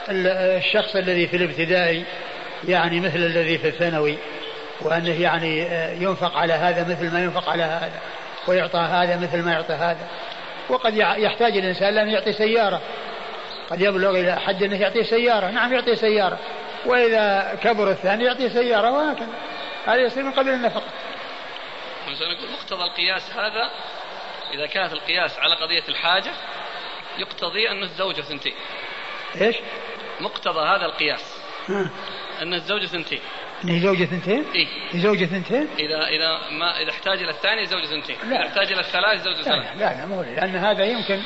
[0.08, 2.04] الشخص الذي في الابتدائي
[2.68, 4.18] يعني مثل الذي في الثانوي
[4.80, 5.66] وأنه يعني
[6.02, 8.00] ينفق على هذا مثل ما ينفق على هذا
[8.46, 10.08] ويعطى هذا مثل ما يعطى هذا.
[10.70, 12.80] وقد يحتاج الإنسان لأن يعطي سيارة.
[13.70, 15.50] قد يبلغ إلى حد أنه يعطي سيارة.
[15.50, 16.38] نعم يعطي سيارة.
[16.86, 19.34] وإذا كبر الثاني يعطي سيارة وهكذا.
[19.86, 20.86] هذا يصير من قبل النفقة
[22.08, 23.70] نقول مقتضى القياس هذا
[24.54, 26.32] إذا كانت القياس على قضية الحاجة
[27.18, 28.54] يقتضي أن الزوجة ثنتين.
[29.40, 29.56] إيش؟
[30.20, 31.40] مقتضى هذا القياس.
[32.42, 33.20] أن الزوجة ثنتين.
[33.64, 38.16] أنه زوجة ثنتين؟ إيه زوجة ثنتين؟ إذا إذا ما إذا احتاج إلى الثاني زوجة ثنتين،
[38.30, 38.36] لا.
[38.36, 39.76] إذا احتاج إلى الثلاث زوجة ثلاث.
[39.76, 41.22] لا لا, لا مو لأن هذا يمكن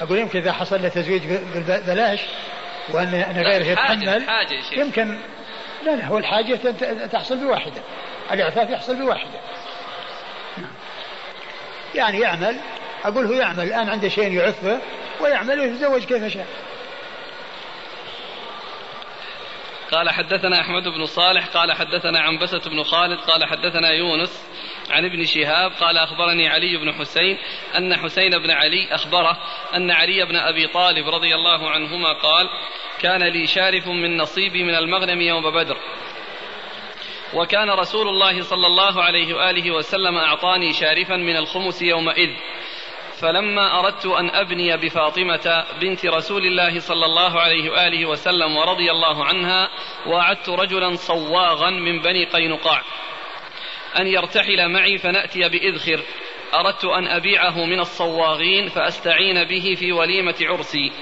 [0.00, 1.22] أقول يمكن إذا حصل له تزويج
[1.56, 2.20] ببلاش
[2.90, 5.18] وأن أن غيره يتحمل حاجة يمكن
[5.84, 6.54] لا لا هو الحاجة
[7.06, 7.82] تحصل بواحدة
[8.32, 9.40] الإعفاف يحصل بواحدة.
[11.94, 12.56] يعني يعمل
[13.04, 14.80] أقول هو يعمل الآن عنده شيء يعفه
[15.20, 16.46] ويعمل ويتزوج كيف شاء
[19.92, 24.48] قال حدثنا أحمد بن صالح قال حدثنا عنبسة بن خالد قال حدثنا يونس
[24.90, 27.38] عن ابن شهاب قال أخبرني علي بن حسين
[27.76, 29.38] أن حسين بن علي أخبره
[29.74, 32.48] أن علي بن أبي طالب رضي الله عنهما قال
[33.00, 35.76] كان لي شارف من نصيبي من المغنم يوم بدر.
[37.34, 42.30] وكان رسول الله صلى الله عليه وآله وسلم أعطاني شارفا من الخمس يومئذ.
[43.20, 49.24] فلما أردت أن أبني بفاطمة بنت رسول الله صلى الله عليه وآله وسلم ورضي الله
[49.24, 49.70] عنها
[50.06, 52.82] وأعدت رجلا صواغا من بني قينقاع.
[53.98, 56.00] أن يرتحل معي فنأتي بإذخر.
[56.54, 60.92] أردت أن أبيعه من الصواغين فأستعين به في وليمة عرسي.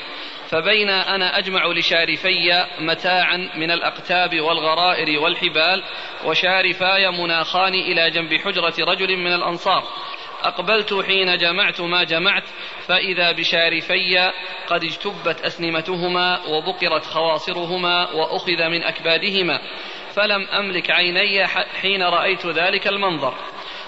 [0.48, 5.82] فبين أنا أجمع لشارفي متاعا من الأقتاب والغرائر والحبال
[6.24, 9.84] وشارفاي مناخان إلى جنب حجرة رجل من الأنصار.
[10.46, 12.44] أقبلت حين جمعت ما جمعت
[12.88, 14.32] فإذا بشارفي
[14.68, 19.60] قد اجتبت أسنمتهما وبقرت خواصرهما وأخذ من أكبادهما
[20.14, 21.46] فلم أملك عيني
[21.80, 23.34] حين رأيت ذلك المنظر.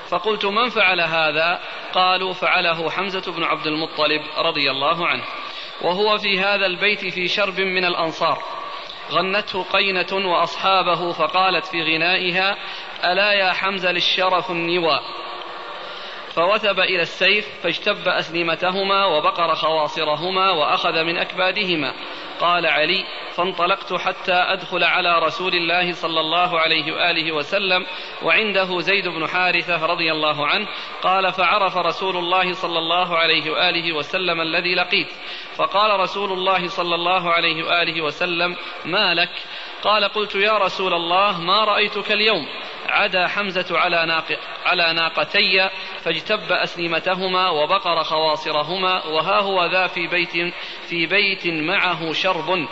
[0.09, 1.61] فقلت من فعل هذا؟
[1.93, 5.25] قالوا فعله حمزة بن عبد المطلب رضي الله عنه.
[5.83, 8.43] وهو في هذا البيت في شرب من الأنصار.
[9.11, 12.57] غنته قينة وأصحابه فقالت في غنائها
[13.05, 15.01] ألا يا حمزة للشرف النوى؟
[16.35, 21.95] فوثب إلى السيف فاجتب أسلمتهما وبقر خواصرهما وأخذ من أكبادهما.
[22.41, 27.87] قال علي فانطلقت حتى أدخل على رسول الله صلى الله عليه وآله وسلم
[28.23, 30.69] وعنده زيد بن حارثة رضي الله عنه
[31.03, 35.09] قال فعرف رسول الله صلى الله عليه وآله وسلم الذي لقيت.
[35.57, 39.31] فقال رسول الله صلى الله عليه وآله وسلم ما لك؟
[39.83, 42.49] قال قلت يا رسول الله ما رأيتك اليوم؟
[42.89, 44.25] عدا حمزة على, ناق
[44.65, 45.71] على ناقتي
[46.05, 50.55] فاجتب أسلمتهما وبقر خواصرهما وها هو ذا في بيت
[50.89, 52.69] في بيت معه شرب.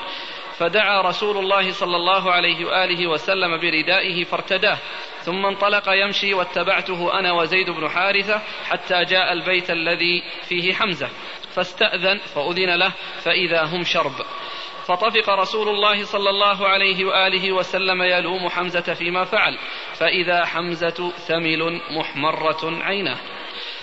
[0.59, 4.79] فدعا رسول الله صلى الله عليه وآله وسلم بردائه فارتداه.
[5.21, 11.09] ثم انطلق يمشي واتبعته أنا وزيد بن حارثة حتى جاء البيت الذي فيه حمزة.
[11.55, 12.93] فاستأذن فأذن له
[13.25, 14.13] فإذا هم شرب.
[14.87, 19.59] فطفق رسول الله صلى الله عليه وآله وسلم يلوم حمزة فيما فعل
[19.95, 23.19] فإذا حمزة ثمل محمرة عيناه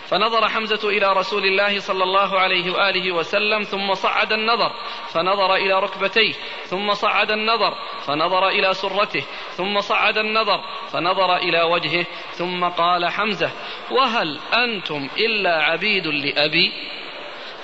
[0.07, 4.71] فنظر حمزة إلى رسول الله صلى الله عليه وآله وسلم ثم صعد النظر
[5.13, 6.33] فنظر إلى ركبتيه
[6.65, 7.73] ثم صعد النظر
[8.07, 10.61] فنظر إلى سرته ثم صعد النظر
[10.91, 13.51] فنظر إلى وجهه ثم قال حمزة
[13.91, 16.71] وهل أنتم إلا عبيد لأبي؟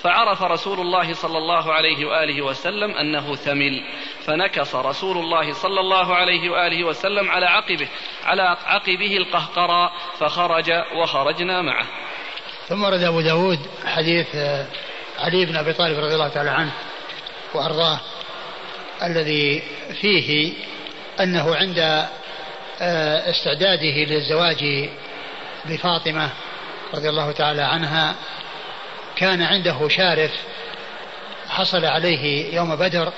[0.04, 3.84] فعرف رسول الله صلى الله عليه وآله وسلم أنه ثمل
[4.26, 7.88] فنكص رسول الله صلى الله عليه وآله وسلم على عقبه
[8.26, 11.86] على عقبه القهقرى فخرج وخرجنا معه.
[12.68, 14.66] ثم ورد أبو داود حديث آه،
[15.20, 16.72] علي بن أبي طالب رضي الله تعالى عنه
[17.54, 18.00] وأرضاه
[19.04, 19.64] الذي
[20.02, 20.54] فيه
[21.20, 21.80] أنه عند
[22.82, 24.90] آه، استعداده للزواج
[25.66, 26.30] بفاطمة
[26.94, 28.16] رضي الله تعالى عنها
[29.20, 30.32] كان عنده شارف
[31.50, 33.14] حصل عليه يوم بدر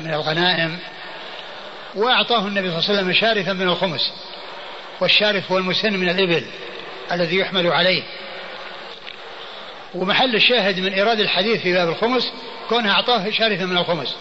[0.00, 0.78] من الغنائم
[1.94, 4.12] وأعطاه النبي صلى الله عليه وسلم شارفا من الخمس
[5.00, 6.44] والشارف هو المسن من الإبل
[7.12, 8.02] الذي يحمل عليه.
[9.94, 12.32] ومحل الشاهد من إيراد الحديث في باب الخمس
[12.68, 14.16] كونه أعطاه شارفا من الخمس.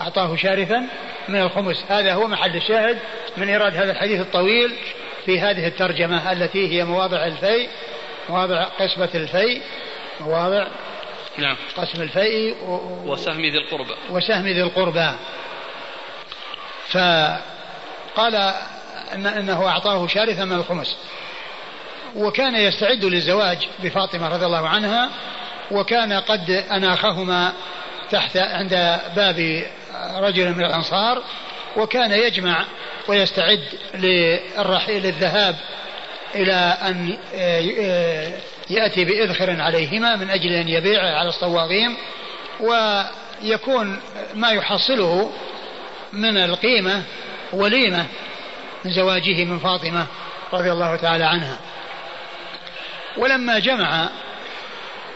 [0.00, 0.86] أعطاه شارفا
[1.28, 1.84] من الخمس.
[1.88, 2.98] هذا هو محل الشاهد
[3.36, 4.72] من إيراد هذا الحديث الطويل
[5.26, 7.68] في هذه الترجمة التي هي مواضع الفي
[8.28, 9.60] مواضع قسمة الفي.
[10.20, 10.66] مواضع
[11.38, 11.56] نعم.
[11.76, 13.12] قسم الفيء و...
[13.12, 13.94] وسهم ذي القربى.
[14.10, 15.10] وسهم ذي القربى.
[16.88, 18.34] فقال
[19.14, 20.96] إن إنه أعطاه شارثا من الخمس.
[22.16, 25.10] وكان يستعد للزواج بفاطمة رضي الله عنها
[25.70, 27.52] وكان قد أناخهما
[28.10, 29.64] تحت عند باب
[30.14, 31.22] رجل من الأنصار
[31.76, 32.64] وكان يجمع
[33.08, 35.56] ويستعد للرحيل الذهاب
[36.34, 37.16] إلى أن
[38.70, 41.96] يأتي بإذخر عليهما من أجل أن يبيعه على الصواغين
[42.60, 44.00] ويكون
[44.34, 45.32] ما يحصله
[46.12, 47.02] من القيمة
[47.52, 48.06] وليمة
[48.84, 50.06] من زواجه من فاطمة
[50.52, 51.58] رضي الله تعالى عنها.
[53.16, 54.08] ولما جمع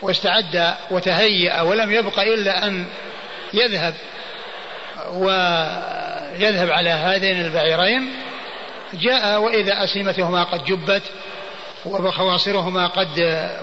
[0.02, 2.86] واستعد وتهيأ ولم يبق إلا أن
[3.54, 3.94] يذهب
[5.12, 8.12] ويذهب على هذين البعيرين
[8.94, 11.02] جاء وإذا أسلمتهما قد جبت
[11.84, 13.08] وخواصرهما قد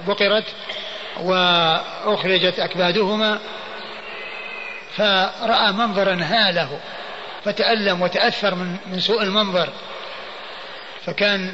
[0.08, 0.46] بقرت
[1.22, 3.40] وأخرجت أكبادهما
[4.96, 6.80] فرأى منظرا هاله
[7.46, 9.70] فتألم وتأثر من من سوء المنظر.
[11.06, 11.54] فكان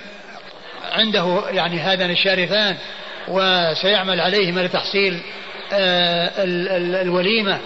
[0.91, 2.77] عنده يعني هذان الشارفان
[3.27, 5.21] وسيعمل عليهما لتحصيل
[5.73, 6.31] آه،
[7.01, 7.59] الوليمة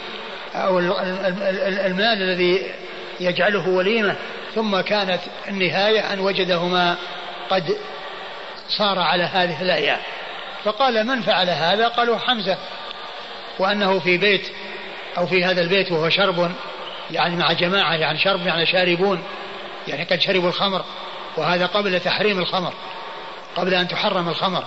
[0.55, 2.71] أو المال الذي
[3.19, 4.15] يجعله وليمة.
[4.55, 6.97] ثم كانت النهاية أن وجدهما
[7.49, 7.77] قد
[8.77, 9.99] صار على هذه الأيام
[10.63, 12.57] فقال من فعل هذا؟ قالوا حمزة.
[13.59, 14.51] وأنه في بيت
[15.17, 16.51] أو في هذا البيت وهو شرب
[17.11, 19.23] يعني مع جماعة يعني شرب يعني شاربون.
[19.87, 20.85] يعني قد شربوا الخمر.
[21.37, 22.73] وهذا قبل تحريم الخمر
[23.55, 24.63] قبل أن تحرم الخمر.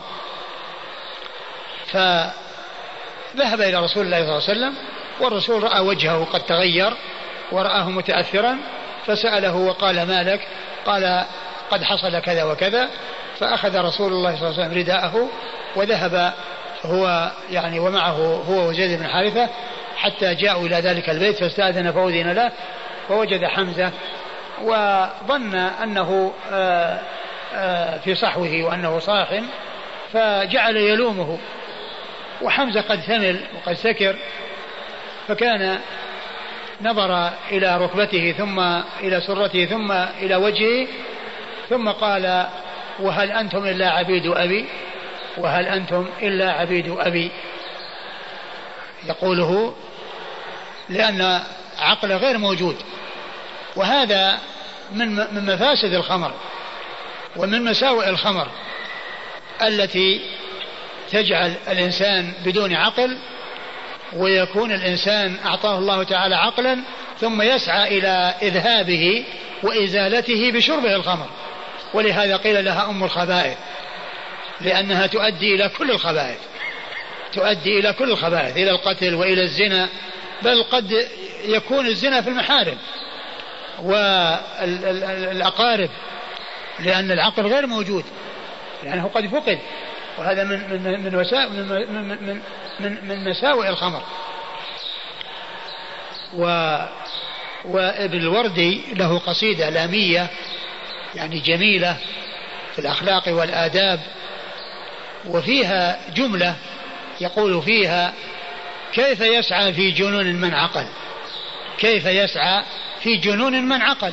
[1.87, 4.75] فذهب إلى رسول الله صلى الله عليه وسلم
[5.21, 6.93] والرسول رأى وجهه قد تغير
[7.53, 8.59] ورآه متأثرا
[9.07, 10.49] فسأله وقال ما لك؟
[10.87, 11.25] قال
[11.71, 12.89] قد حصل كذا وكذا.
[13.39, 15.29] فأخذ رسول الله صلى الله عليه وسلم رداءه
[15.77, 16.33] وذهب
[16.85, 19.49] هو يعني ومعه هو وزيد بن حارثة
[19.97, 22.53] حتى جاءوا إلى ذلك البيت فاستأذن فأذن له
[23.09, 23.91] فوجد حمزة
[24.63, 27.01] وظن أنه آه،
[27.55, 29.43] آه، في صحوه وأنه صاح
[30.13, 31.39] فجعل يلومه.
[32.43, 34.17] وحمزة قد ثمل وقد سكر
[35.29, 35.79] فكان
[36.83, 38.61] نظر إلى ركبته ثم
[39.01, 40.87] إلى سرته ثم إلى وجهه
[41.69, 42.47] ثم قال
[43.01, 44.67] وهل أنتم إلا عبيد أبي؟
[45.37, 47.31] وهل أنتم إلا عبيد أبي؟
[49.09, 49.75] يقوله
[50.89, 51.41] لأن
[51.79, 52.77] عقله غير موجود.
[53.77, 54.39] وهذا
[54.93, 56.33] من من مفاسد الخمر
[57.37, 58.49] ومن مساوئ الخمر
[59.63, 60.21] التي
[61.11, 63.19] تجعل الإنسان بدون عقل
[64.13, 66.79] ويكون الإنسان أعطاه الله تعالى عقلا
[67.21, 69.25] ثم يسعى إلى إذهابه
[69.63, 71.27] وإزالته بشربه الخمر.
[71.95, 73.59] ولهذا قيل لها أم الخبائث
[74.61, 76.39] لأنها تؤدي إلى كل الخبائث
[77.33, 79.89] تؤدي إلى كل الخبائث إلى القتل وإلى الزنا
[80.43, 81.09] بل قد
[81.45, 82.77] يكون الزنا في المحارم
[83.83, 85.91] والأقارب
[86.79, 88.05] لأن العقل غير موجود
[88.85, 89.59] لأنه قد فقد
[90.19, 91.17] وهذا من من من من
[92.27, 92.41] من
[92.81, 94.03] من, من مساوئ الخمر.
[96.37, 96.77] و
[97.65, 100.31] وابن الوردي له قصيدة لامية
[101.17, 101.97] يعني جميلة
[102.73, 104.01] في الأخلاق والآداب
[105.27, 106.55] وفيها جملة
[107.21, 108.13] يقول فيها
[108.93, 110.87] كيف يسعى في جنون من عقل؟
[111.79, 112.63] كيف يسعى
[113.01, 114.13] في جنون من عقل؟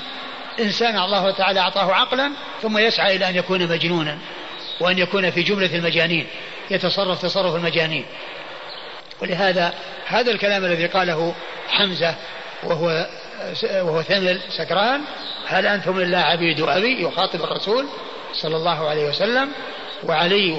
[0.60, 4.18] إنسان الله تعالى أعطاه عقلا ثم يسعى إلى أن يكون مجنونا
[4.80, 6.28] وأن يكون في جملة المجانين
[6.72, 8.06] يتصرف تصرف المجانين.
[9.22, 9.74] ولهذا
[10.06, 11.36] هذا الكلام الذي قاله
[11.70, 12.16] حمزة
[12.64, 13.08] وهو
[13.74, 15.02] وهو ثمل سكران
[15.46, 17.88] هل أنتم إلا عبيد أبي؟ يخاطب الرسول
[18.34, 19.52] صلى الله عليه وسلم
[20.04, 20.52] وعلي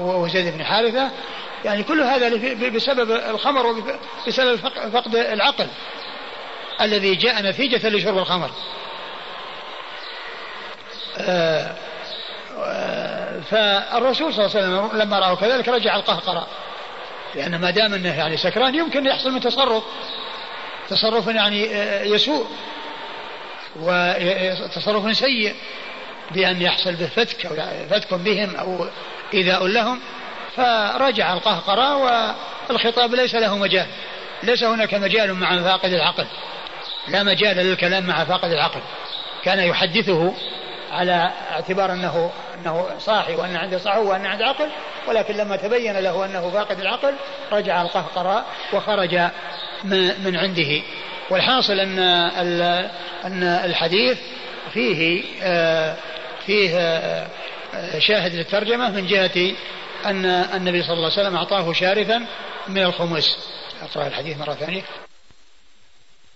[0.00, 1.10] وزيد بن حارثة.
[1.64, 2.28] يعني كل هذا
[2.68, 4.56] بسبب الخمر وبسبب
[4.92, 5.66] فقد العقل
[6.80, 8.50] الذي جاء نتيجة لشرب الخمر.
[11.18, 11.76] آه،
[13.50, 16.46] فالرسول صلى الله عليه وسلم لما رأوا كذلك رجع القهقرة
[17.34, 19.82] لأن ما دام أنه يعني سكران يمكن يحصل من تصرف.
[20.92, 22.46] تصرف يعني آه، يسوء.
[23.76, 25.54] وتصرف سيء
[26.30, 27.56] بأن يحصل به فتك أو
[27.90, 28.86] فتك بهم أو
[29.34, 30.00] إيذاء لهم.
[30.56, 31.96] فرجع القهقرة
[32.70, 33.86] والخطاب ليس له مجال.
[34.42, 36.26] ليس هناك مجال مع فاقد العقل.
[37.08, 38.80] لا مجال للكلام مع فاقد العقل.
[39.44, 40.34] كان يحدثه
[40.92, 44.68] على اعتبار انه أنه صاحي وأن عنده صحو وأن عنده عقل
[45.08, 47.14] ولكن لما تبين له أنه فاقد العقل
[47.52, 49.18] رجع القهقرة وخرج
[50.24, 50.82] من عنده.
[51.30, 51.98] والحاصل أن
[53.24, 54.18] أن الحديث
[54.72, 55.96] فيه آه،
[56.46, 57.26] فيه آه،
[57.98, 59.52] شاهد للترجمة من جهة
[60.06, 62.26] أن النبي صلى الله عليه وسلم أعطاه شارفا
[62.68, 63.38] من الخمس.
[63.82, 64.82] أقرأ الحديث مرة ثانية.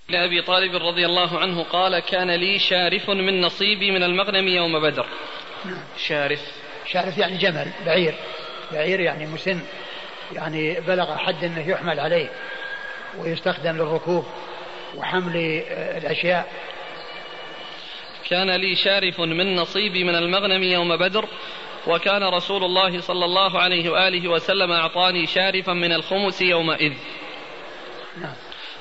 [0.08, 5.06] لأبي طالب رضي الله عنه قال كان لي شارف من نصيبي من المغنم يوم بدر.
[5.96, 6.40] شارف.
[6.86, 8.14] شارف يعني جمل بعير.
[8.72, 9.62] بعير يعني مسن.
[10.32, 12.30] يعني بلغ حد أنه يحمل عليه
[13.18, 14.26] ويستخدم للركوب
[14.96, 15.36] وحمل
[15.96, 16.52] الأشياء.
[18.30, 21.28] كان لي شارف من نصيبي من المغنم يوم بدر
[21.86, 26.92] وكان رسول الله صلى الله عليه وآله وسلم أعطاني شارفا من الخمس يومئذ.
[28.20, 28.34] نعم.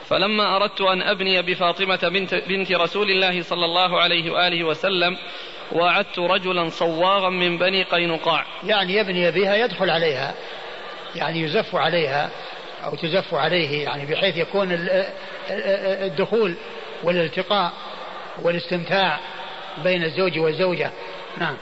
[0.10, 5.18] فلما أردت أن أبني بفاطمة بنت, بنت رسول الله صلى الله عليه وآله وسلم
[5.72, 8.46] وعدت رجلا صواغا من بني قينقاع.
[8.64, 10.34] يعني يبني بها يدخل عليها
[11.16, 12.30] يعني يزف عليها
[12.84, 14.88] أو تزف عليه يعني بحيث يكون
[15.50, 16.56] الدخول
[17.04, 17.74] والالتقاء
[18.42, 19.20] والاستمتاع
[19.84, 20.92] بين الزوج والزوجة.
[21.38, 21.58] نعم.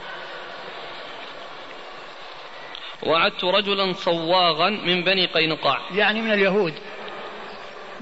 [3.03, 5.79] وعدت رجلا صواغا من بني قينقاع.
[5.95, 6.73] يعني من اليهود.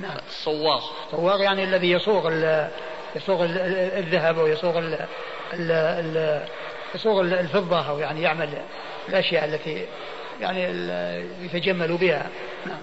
[0.02, 0.18] نعم.
[0.30, 2.32] الصواغ الصواغ يعني الذي يصوغ
[3.16, 3.46] يصوغ
[3.98, 5.08] الذهب أو يصوغ ال
[5.54, 6.46] ال
[6.96, 8.50] يصوغ الفضة أو يعني يعمل
[9.10, 9.86] الأشياء التي
[10.42, 10.64] يعني
[11.42, 12.30] يتجمل بها.
[12.66, 12.82] نعم.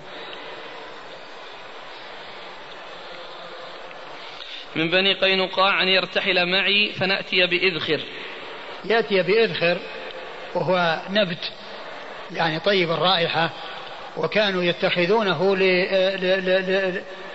[4.77, 8.01] من بني قينقاع أن يرتحل معي فنأتي بإذخر.
[8.85, 9.79] يأتي بإذخر
[10.55, 11.53] وهو نبت
[12.31, 13.51] يعني طيب الرائحة.
[14.19, 15.63] وكانوا يتخذونه ل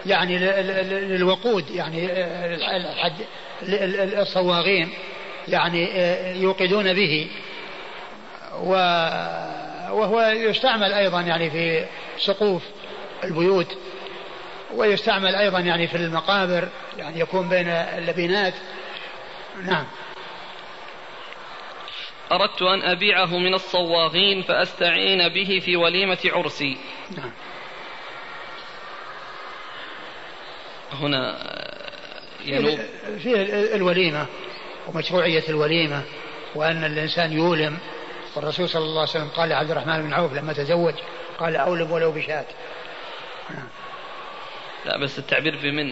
[0.06, 0.38] يعني
[0.84, 2.10] للوقود يعني
[4.22, 4.90] الصواغين
[5.48, 5.90] يعني
[6.42, 7.28] يوقدون به.
[9.92, 11.86] وهو يستعمل أيضا يعني في
[12.18, 12.64] سقوف
[13.24, 13.78] البيوت
[14.76, 16.68] ويستعمل أيضا يعني في المقابر
[16.98, 18.54] يعني يكون بين اللبنات
[19.66, 19.86] نعم.
[22.32, 26.78] أردت أن أبيعه من الصواغين فأستعين به في وليمة عرسي.
[27.18, 27.32] نعم
[30.94, 31.38] هنا
[32.46, 32.80] ينوب.
[33.20, 33.36] فيه
[33.76, 34.26] الوليمة
[34.88, 36.04] ومشروعية الوليمة
[36.56, 37.78] وأن الإنسان يولم.
[38.36, 40.94] والرسول صلى الله عليه وسلم قال لعبد الرحمن بن عوف لما تزوج
[41.40, 42.46] قال أولم ولو بشاة.
[44.86, 45.92] لا بس التعبير بمن؟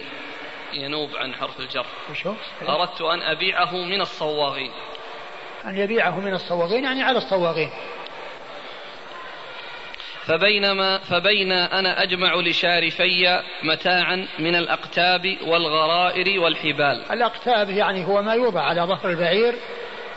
[0.72, 1.86] ينوب عن حرف الجر.
[2.10, 2.34] وشو؟
[2.68, 4.70] أردت أن أبيعه من الصواغين.
[5.66, 7.70] أن يبيعه من الصواغين يعني على الصواغين.
[10.26, 17.04] فبينما فبين أنا أجمع لشارفي متاعا من الأقتاب والغرائر والحبال.
[17.10, 19.54] الأقتاب يعني هو ما يوضع على ظهر البعير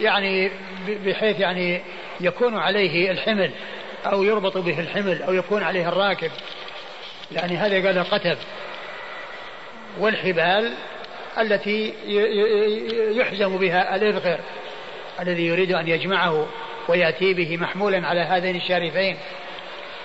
[0.02, 0.52] يعني
[0.88, 1.82] بحيث يعني
[2.22, 3.52] يكون عليه الحمل
[4.06, 6.32] أو يربط به الحمل أو يكون عليه الراكب.
[7.32, 8.38] يعني هذا قال قتب
[10.00, 10.74] والحبال
[11.38, 11.94] التي
[13.18, 14.40] يحزم بها الإذخر
[15.20, 16.48] الذي يريد أن يجمعه
[16.88, 19.18] ويأتي به محمولا على هذين الشارفين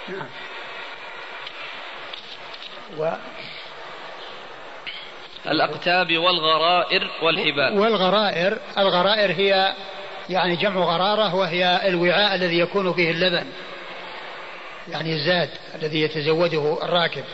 [0.08, 0.26] نعم
[2.98, 3.10] و
[5.46, 7.78] الأقتاب والغرائر والحبال.
[7.78, 9.74] والغرائر الغرائر هي
[10.30, 13.46] يعني جمع غرارة وهي الوعاء الذي يكون فيه اللبن
[14.88, 17.24] يعني الزاد الذي يتزوده الراكب.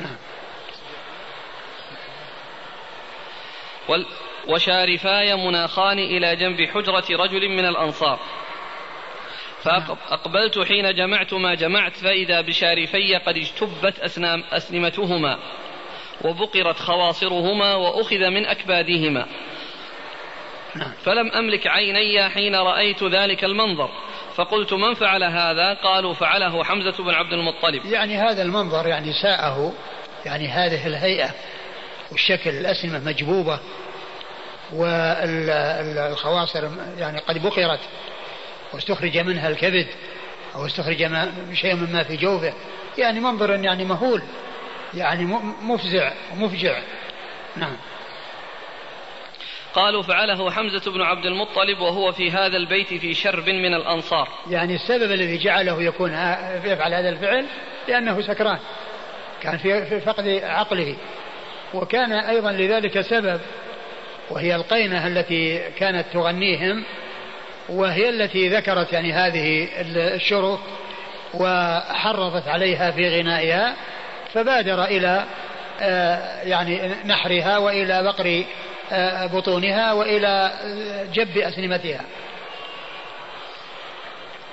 [0.00, 0.16] نعم.
[4.48, 8.20] وشارفاي مناخان إلى جنب حجرة رجل من الأنصار.
[9.62, 15.38] فأقبلت حين جمعت ما جمعت فإذا بشارفي قد اجتبت أسنام أسنمتهما
[16.24, 19.26] وبقرت خواصرهما وأخذ من أكبادهما.
[21.04, 23.90] فلم أملك عيني حين رأيت ذلك المنظر.
[24.34, 27.84] فقلت من فعل هذا؟ قالوا فعله حمزة بن عبد المطلب.
[27.84, 29.72] يعني هذا المنظر يعني ساءه
[30.26, 31.30] يعني هذه الهيئة
[32.10, 33.60] والشكل الأسنمة مجبوبة
[34.72, 36.68] والخواصر
[36.98, 37.80] يعني قد بقرت
[38.72, 39.86] واستخرج منها الكبد
[40.54, 41.08] أو استخرج
[41.52, 42.52] شيء مما في جوفه.
[42.98, 44.22] يعني منظر يعني مهول
[44.94, 45.24] يعني
[45.62, 46.78] مفزع ومفجع
[47.56, 47.76] نعم.
[49.74, 54.28] قالوا فعله حمزة بن عبد المطلب وهو في هذا البيت في شرب من الأنصار.
[54.50, 56.10] يعني السبب الذي جعله يكون
[56.64, 57.46] يفعل هذا الفعل
[57.88, 58.58] لأنه سكران.
[59.42, 60.96] كان في فقد عقله.
[61.74, 63.40] وكان أيضا لذلك سبب
[64.30, 66.84] وهي القينة التي كانت تغنيهم
[67.68, 70.60] وهي التي ذكرت يعني هذه الشرف
[71.34, 73.76] وحرضت عليها في غنائها
[74.32, 75.24] فبادر إلى
[75.82, 78.44] آه، يعني نحرها وإلى بقر
[78.92, 80.52] آه، بطونها وإلى
[81.12, 82.04] جب أسنمتها.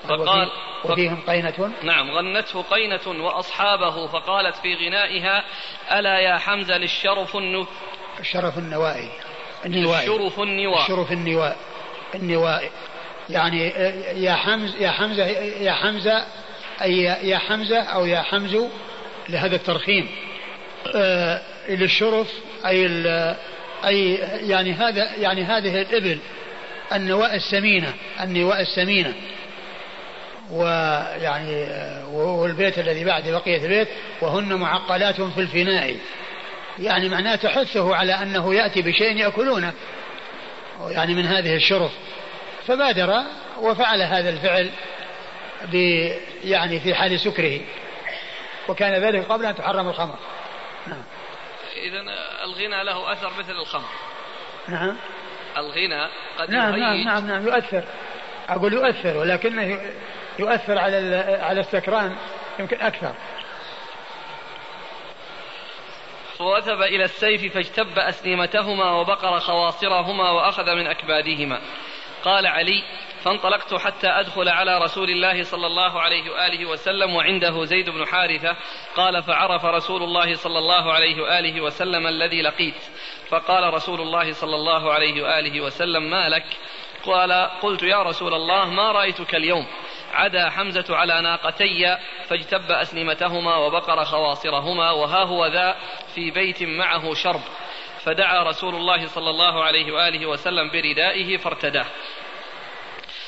[0.03, 0.49] فقال
[0.85, 5.43] وفيهم قينة؟ نعم غنته قينة وأصحابه فقالت في غنائها
[5.91, 7.65] ألا يا حمزة للشرف النو
[8.19, 9.09] الشرف النوائي.
[9.65, 11.57] النوائي الشرف النواء الشرف النواء
[12.15, 12.71] النواء
[13.29, 13.67] يعني
[14.23, 16.25] يا حمز يا حمزة يا حمزة
[16.81, 18.57] أي يا حمزة أو يا حمز
[19.29, 20.09] لهذا الترخيم.
[20.95, 22.33] آه للشرف
[22.65, 23.05] أي
[23.85, 24.13] أي
[24.49, 26.19] يعني هذا يعني هذه الإبل
[26.93, 29.13] النواء السمينة النواء السمينة.
[30.51, 33.87] ويعني آه، والبيت الذي بعد بقية البيت
[34.21, 35.95] وهن معقلات في الفناء.
[36.79, 39.73] يعني معناه تحثه على أنه يأتي بشيء يأكلونه.
[40.89, 41.91] يعني من هذه الشرف.
[42.67, 43.23] فبادر
[43.57, 44.69] وفعل هذا الفعل
[45.71, 45.75] ب
[46.43, 47.59] يعني في حال سكره.
[48.67, 50.15] وكان ذلك قبل أن تحرم الخمر.
[50.87, 51.03] نعم.
[51.77, 52.01] إذا
[52.43, 53.89] الغنى له أثر مثل الخمر.
[54.67, 54.97] نعم.
[55.57, 56.07] الغنى
[56.39, 57.83] قد نعم نعم نعم نعم يؤثر.
[58.49, 59.79] أقول يؤثر ولكنه
[60.39, 60.97] يؤثر على
[61.41, 62.15] على السكران
[62.59, 63.13] يمكن أكثر.
[66.39, 71.61] ووثب إلى السيف فاجتب أسنمتهما وبقر خواصرهما وأخذ من أكبادهما.
[72.23, 72.83] قال علي
[73.23, 78.55] فانطلقت حتى أدخل على رسول الله صلى الله عليه وآله وسلم وعنده زيد بن حارثة.
[78.95, 82.83] قال فعرف رسول الله صلى الله عليه وآله وسلم الذي لقيت.
[83.29, 86.45] فقال رسول الله صلى الله عليه وآله وسلم ما لك؟
[87.05, 87.31] قال
[87.61, 89.67] قلت يا رسول الله ما رأيتك اليوم؟
[90.17, 91.97] عدا حمزة على ناقتي
[92.29, 95.75] فاجتب أسنمتهما وبقر خواصرهما وها هو ذا
[96.15, 97.41] في بيت معه شرب.
[97.99, 101.85] فدعا رسول الله صلى الله عليه وآله وسلم بردائه فارتداه.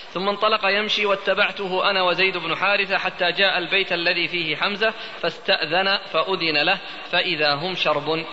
[0.09, 5.97] ثم انطلق يمشي واتبعته أنا وزيد بن حارثة حتى جاء البيت الذي فيه حمزة فاستأذن
[5.97, 6.79] فأذن له
[7.11, 8.25] فإذا هم شرب.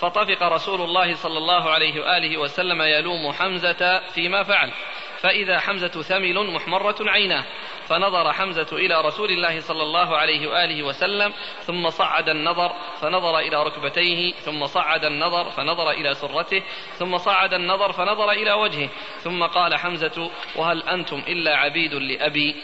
[0.00, 4.72] فطفق رسول الله صلى الله عليه وآله وسلم يلوم حمزة فيما فعل.
[5.20, 7.44] فإذا حمزة ثمل محمرة عيناه.
[7.88, 11.32] فنظر حمزة إلى رسول الله صلى الله عليه وآله وسلم
[11.62, 16.62] ثم صعد النظر فنظر إلى ركبتيه ثم صعد النظر فنظر إلى سرته
[16.98, 18.88] ثم صعد النظر فنظر إلى وجهه.
[19.18, 22.56] ثم قال حمزة وهل أنتم إلا عبيد لأبي؟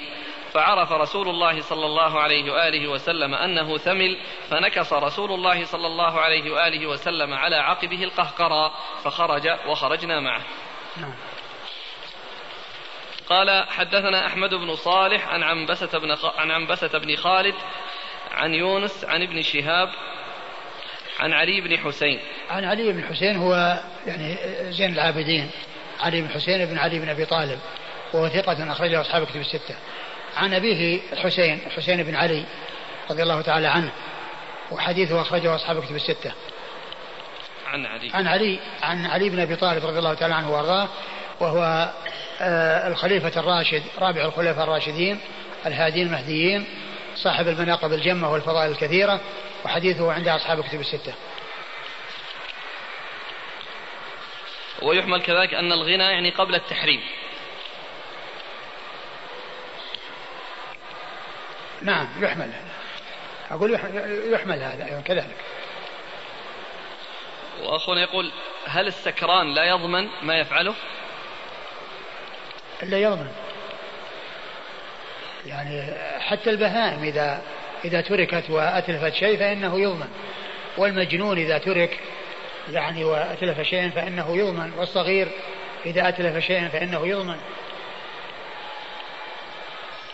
[0.53, 4.19] فعرف رسول الله صلى الله عليه وآله وسلم أنه ثمل
[4.51, 8.73] فنكص رسول الله صلى الله عليه وآله وسلم على عقبه القهقرى
[9.05, 10.43] فخرج وخرجنا معه.
[11.01, 11.15] نعم.
[13.29, 17.55] قال حدثنا أحمد بن صالح عن عنبسة بن عن عنبسة بن خالد
[18.33, 19.89] عن يونس عن ابن شهاب
[21.21, 22.21] عن علي بن حسين.
[22.51, 24.37] عن علي بن حسين هو يعني
[24.73, 25.51] زين العابدين.
[26.01, 27.59] علي بن حسين بن علي بن أبي طالب.
[28.13, 29.75] وهو ثقة أخرجه أصحاب كتب الستة.
[30.37, 32.45] عن أبيه الحسين الحسين بن علي
[33.11, 33.93] رضي الله تعالى عنه.
[34.71, 36.33] وحديثه أخرجه أصحاب كتب الستة.
[37.67, 38.11] عن علي.
[38.15, 40.89] عن علي عن علي بن أبي طالب رضي الله تعالى عنه وأرضاه.
[41.41, 41.91] وهو
[42.41, 45.21] آه، الخليفة الراشد رابع الخلفاء الراشدين
[45.67, 46.67] الهادين المهديين
[47.15, 49.21] صاحب المناقب الجمة والفضائل الكثيرة
[49.65, 51.15] وحديثه عند أصحاب الكتب الستة.
[54.83, 57.01] ويحمل كذلك أن الغنى يعني قبل التحريم.
[61.83, 62.51] نعم يحمل.
[63.51, 63.75] أقول
[64.33, 65.37] يحمل هذا كذلك.
[67.63, 68.31] وأخونا يقول
[68.67, 70.75] هل السكران لا يضمن ما يفعله؟
[72.85, 73.33] إلا يضمن
[75.47, 75.83] يعني
[76.21, 77.43] حتى البهائم إذا
[77.85, 80.09] إذا تركت وأتلفت شيء فإنه يضمن
[80.77, 82.01] والمجنون إذا ترك
[82.73, 85.29] يعني وأتلف شيئا فإنه يضمن والصغير
[85.87, 87.37] إذا أتلف شيئا فإنه يضمن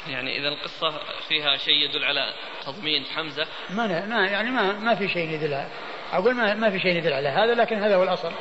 [0.08, 2.32] يعني إذا القصة فيها شيء يدل على
[2.66, 3.46] تضمين حمزة.
[3.70, 5.64] ما ما يعني ما ما في شيء يدل
[6.12, 8.32] أقول ما ما في شيء يدل على هذا لكن هذا هو الأصل.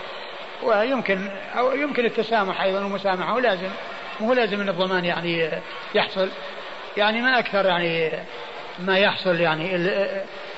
[0.64, 1.28] ويمكن
[1.58, 3.70] أو يمكن التسامح أيضا والمسامحة ولازم.
[4.22, 5.52] مو لازم إن الضمان يعني
[5.96, 6.30] يحصل
[6.98, 8.12] يعني ما أكثر يعني
[8.80, 9.76] ما يحصل يعني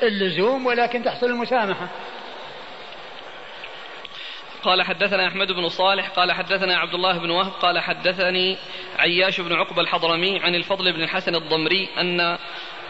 [0.04, 1.88] اللزوم ولكن تحصل المسامحة.
[4.64, 8.58] قال حدثنا أحمد بن صالح قال حدثنا عبد الله بن وهب قال حدثني
[9.00, 12.38] عياش بن عقبة الحضرمي عن الفضل بن الحسن الضمري أن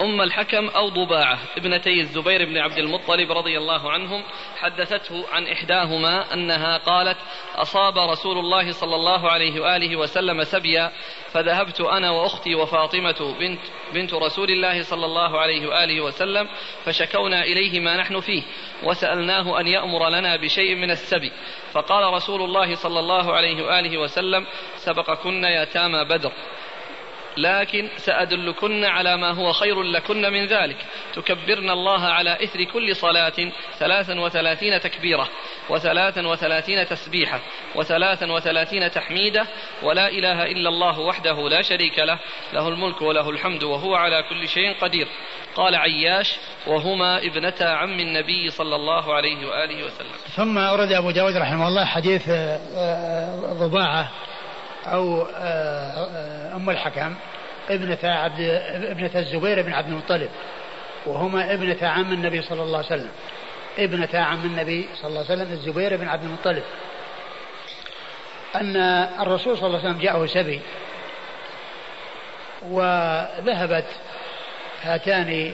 [0.01, 1.39] أم الحكم أو ضباعة.
[1.57, 4.23] ابنتي الزبير بن عبد المطلب رضي الله عنهم
[4.57, 7.17] حدثته عن إحداهما أنها قالت
[7.55, 10.91] أصاب رسول الله صلى الله عليه وآله وسلم سبيا
[11.33, 13.59] فذهبت أنا وأختي وفاطمة بنت,
[13.93, 16.47] بنت رسول الله صلى الله عليه وآله وسلم
[16.85, 18.43] فشكونا إليه ما نحن فيه
[18.83, 21.31] وسألناه أن يأمر لنا بشيء من السبي.
[21.73, 26.31] فقال رسول الله صلى الله عليه وآله وسلم سبقكن يتامى بدر.
[27.37, 30.77] لكن سأدلكن على ما هو خير لكن من ذلك.
[31.13, 35.29] تكبرن الله على إثر كل صلاة ثلاثا وثلاثين تكبيرة
[35.69, 37.39] وثلاثا وثلاثين تسبيحة
[37.75, 39.47] وثلاثا وثلاثين تحميدة
[39.83, 42.19] ولا إله إلا الله وحده لا شريك له.
[42.53, 45.07] له الملك وله الحمد وهو على كل شيء قدير.
[45.55, 46.35] قال عياش
[46.67, 50.11] وهما ابنتا عم النبي صلى الله عليه وآله وسلم.
[50.35, 54.11] ثم أورد أبو داود رحمه الله حديث آه، آه، ضباعة
[54.85, 57.15] أو آه، أم الحكم
[57.69, 58.39] ابنة عبد
[58.73, 60.29] ابنة الزبير بن عبد المطلب
[61.05, 63.11] وهما ابنة عم النبي صلى الله عليه وسلم.
[63.79, 66.63] ابنة عم النبي صلى الله عليه وسلم الزبير بن عبد المطلب.
[68.55, 68.75] أن
[69.19, 70.61] الرسول صلى الله عليه وسلم جاءه سبي
[72.61, 73.85] وذهبت
[74.83, 75.53] هاتان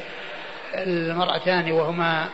[0.75, 2.29] المرأتان وهما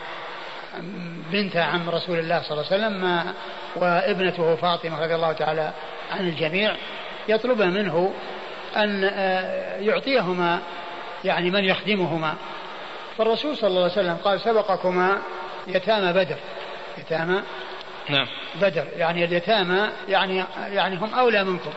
[1.32, 3.34] بنت عم رسول الله صلى الله عليه وسلم
[3.76, 5.72] وابنته فاطمة رضي الله تعالى
[6.12, 6.76] عن الجميع
[7.28, 8.14] يطلب منه
[8.76, 10.60] أن آه، يعطيهما
[11.24, 12.36] يعني من يخدمهما.
[13.18, 15.18] فالرسول صلى الله عليه وسلم قال سبقكما
[15.68, 16.38] يتامى بدر.
[16.98, 17.42] يتامى
[18.10, 18.28] نعم.
[18.62, 18.88] بدر.
[18.98, 21.72] يعني اليتامى يعني يعني هم أولى منكم.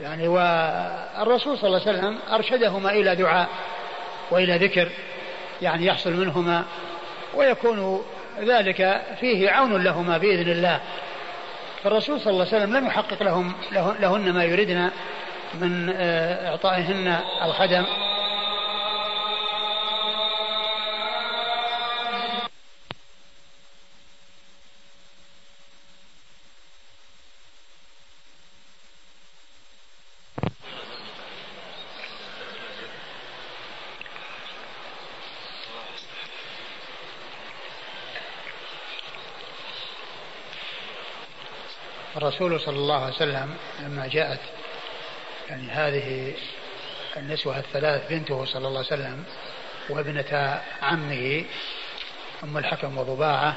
[0.00, 3.48] يعني والرسول صلى الله عليه وسلم أرشدهما إلى دعاء
[4.30, 4.88] وإلى ذكر
[5.62, 6.64] يعني يحصل منهما
[7.34, 8.04] ويكون
[8.40, 10.80] ذلك فيه عون لهما بإذن الله.
[11.84, 13.54] فالرسول صلى الله عليه وسلم لم يحقق لهم
[14.00, 14.90] لهن ما يردن
[15.54, 17.84] من آه، إعطائهن الخدم.
[42.40, 44.40] الرسول صلى الله عليه وسلم لما جاءت
[45.50, 46.34] يعني هذه
[47.16, 49.24] النسوة الثلاث بنته صلى الله عليه وسلم
[49.88, 51.44] وابنة عمه
[52.44, 53.56] أم الحكم وضباعة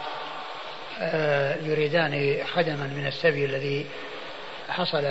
[1.02, 3.86] آه، يريدان خدما من السبي الذي
[4.70, 5.06] حصل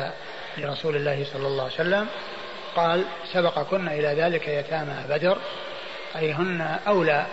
[0.59, 2.07] لرسول الله صلى الله عليه وسلم.
[2.77, 5.39] قال سبقكن إلى ذلك يتامى بدر
[6.17, 7.27] أي هن أولى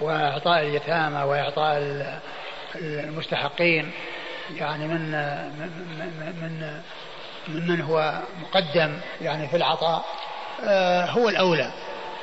[0.00, 1.78] وإعطاء اليتامى وإعطاء
[2.74, 3.92] المستحقين
[4.54, 5.10] يعني من
[5.58, 5.70] من
[6.42, 6.80] من
[7.48, 10.04] من هو مقدم يعني في العطاء
[10.64, 11.70] آه، هو الأولى.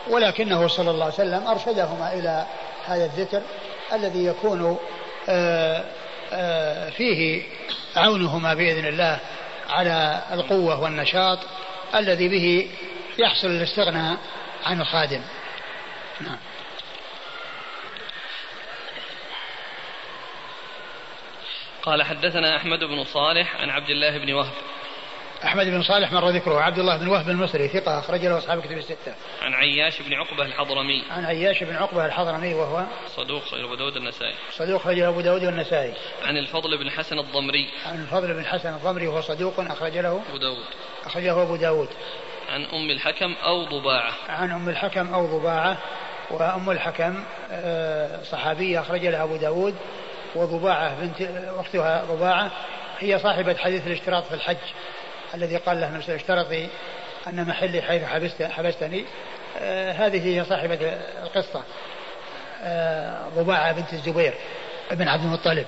[0.10, 2.46] ولكنه صلى الله عليه وسلم أرشدهما إلى
[2.86, 3.42] هذا الذكر
[3.94, 4.78] الذي يكون
[5.30, 5.84] آه،
[6.34, 7.44] آه، فيه
[7.96, 9.20] عونهما بإذن الله
[9.70, 11.40] على القوة والنشاط
[11.96, 12.70] الذي به
[13.20, 14.18] يحصل الاستغناء
[14.66, 15.22] عن الخادم.
[16.22, 16.38] نعم.
[21.84, 24.54] قال حدثنا أحمد بن صالح عن عبد الله بن وهب
[25.44, 28.78] أحمد بن صالح مر ذكره عبد الله بن وهب المصري ثقة أخرج له أصحاب كتب
[28.78, 29.16] الستة.
[29.42, 31.04] عن عياش بن عقبة الحضرمي.
[31.12, 34.34] عن عياش بن عقبة الحضرمي وهو صدوق خرج أبو داود النسائي.
[34.52, 35.94] صدوق خرج أبو داود والنسائي.
[36.24, 37.70] عن الفضل بن حسن الضمري.
[37.86, 40.66] عن الفضل بن حسن الضمري وهو صدوق أخرج له أبو داود.
[41.06, 41.90] أخرجه أبو داود.
[42.50, 44.14] عن أم الحكم أو ضباعة.
[44.30, 45.78] عن أم الحكم أو ضباعة
[46.32, 49.76] وأم الحكم آه، صحابية أخرج لها أبو داود
[50.36, 51.30] وضباعة بنت
[51.60, 52.52] أختها ضباعة
[53.00, 54.58] هي صاحبة حديث الاشتراط في الحج
[55.34, 56.68] الذي قال له النبي اشترطي
[57.28, 59.06] أن محلي حيث حبست حبستني.
[59.60, 60.80] آه هذه هي صاحبة
[61.24, 61.64] القصة
[62.64, 64.34] آه ضباعة بنت الزبير
[64.92, 65.66] بن عبد المطلب.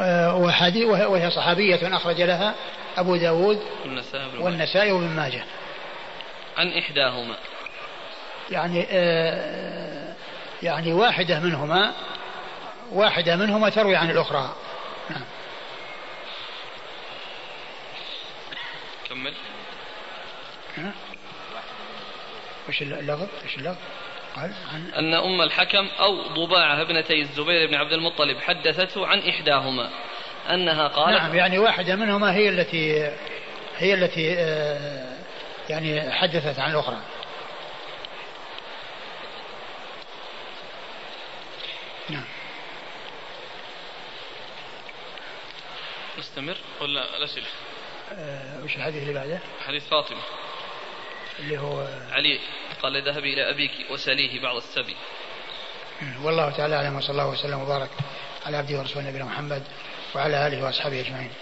[0.00, 0.36] آه
[0.84, 2.54] وهي صحابية أخرج لها
[2.96, 3.62] أبو داود
[4.40, 5.42] والنسائي وابن ماجه.
[6.56, 7.36] عن إحداهما.
[8.50, 10.14] يعني آه
[10.62, 11.92] يعني واحدة منهما
[12.92, 14.56] واحدة منهما تروي عن الأخرى.
[15.10, 15.24] نعم.
[19.08, 19.34] كمل.
[22.68, 23.78] وش اللفظ؟ وش اللفظ؟
[24.36, 29.90] قال عن أن أم الحكم أو ضباعة ابنتي الزبير بن عبد المطلب حدثته عن إحداهما.
[30.50, 33.12] أنها قالت نعم يعني واحدة منهما هي التي
[33.78, 35.18] هي التي آه،
[35.68, 36.96] يعني حدثت عن الأخرى
[42.10, 42.24] نعم
[46.38, 47.46] نستمر ولا الأسئلة؟
[48.12, 50.20] آه وش الحديث اللي بعده؟ حديث فاطمة.
[51.38, 52.40] اللي هو علي
[52.82, 54.96] قال ذهبي إلى أبيك وسليه بعض السبي.
[56.22, 57.90] والله تعالى أعلم وصلى الله وسلم وبارك
[58.46, 59.62] على عبده ورسوله نبينا محمد
[60.14, 61.32] وعلى آله وأصحابه أجمعين.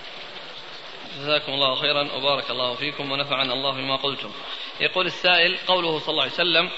[1.19, 4.33] جزاكم الله خيرا وبارك الله فيكم ونفعنا الله بما قلتم.
[4.81, 6.71] يقول السائل قوله صلى الله عليه وسلم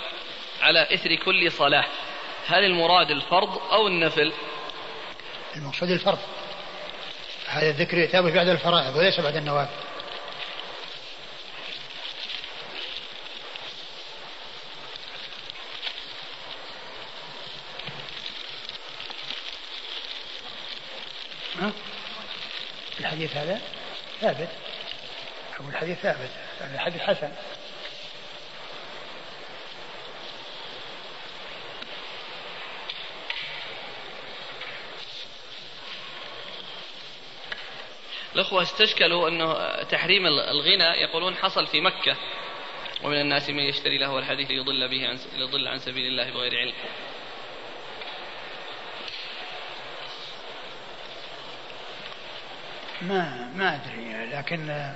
[0.61, 1.85] على إثر كل صلاة
[2.47, 4.33] هل المراد الفرض أو النفل؟
[5.57, 6.19] المقصود الفرض.
[7.49, 9.89] هذا الذكر يتابع بعد الفرائض وليس بعد النوافل.
[23.01, 23.61] الحديث هذا
[24.21, 24.49] ثابت.
[25.61, 26.31] أو الحديث ثابت.
[26.75, 27.31] الحديث حسن.
[38.35, 42.17] الأخوة استشكلوا أنه تحريم الغنى يقولون حصل في مكة
[43.05, 46.75] ومن الناس من يشتري له الحديث ليضل به عن ليضل عن سبيل الله بغير علم.
[53.03, 54.93] ما ما أدري لكن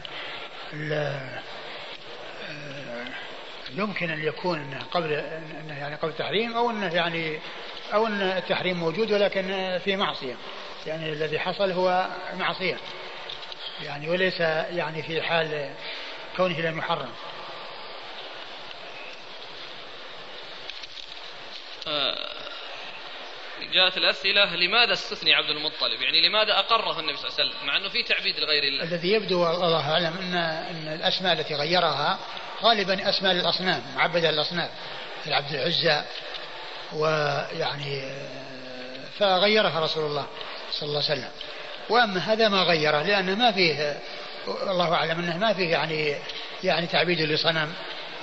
[3.76, 7.38] يمكن أن يكون قبل انه يعني قبل التحريم أو انه يعني
[7.94, 10.34] أو أن التحريم موجود ولكن في معصية
[10.86, 12.06] يعني الذي حصل هو
[12.38, 12.76] معصية
[13.80, 15.74] يعني وليس يعني في حال
[16.36, 17.12] كونه لم يحرم.
[21.86, 22.32] آه،
[23.72, 27.76] جاءت الأسئلة لماذا استثني عبد المطلب؟ يعني لماذا أقره النبي صلى الله عليه وسلم؟ مع
[27.76, 28.84] أنه في تعبيد لغير الله.
[28.84, 32.18] الذي يبدو الله أعلم أن, أن الأسماء التي غيرها
[32.62, 34.68] غالبا أسماء للأصنام معبدة للأصنام
[35.26, 36.02] عبد العزى
[36.92, 40.26] ويعني آه، فغيرها رسول الله
[40.70, 41.30] صلى الله عليه وسلم.
[41.88, 44.00] وأما هذا ما غيره لأنه ما فيه
[44.48, 46.16] الله أعلم أنه ما فيه يعني
[46.64, 47.72] يعني تعبيد لصنم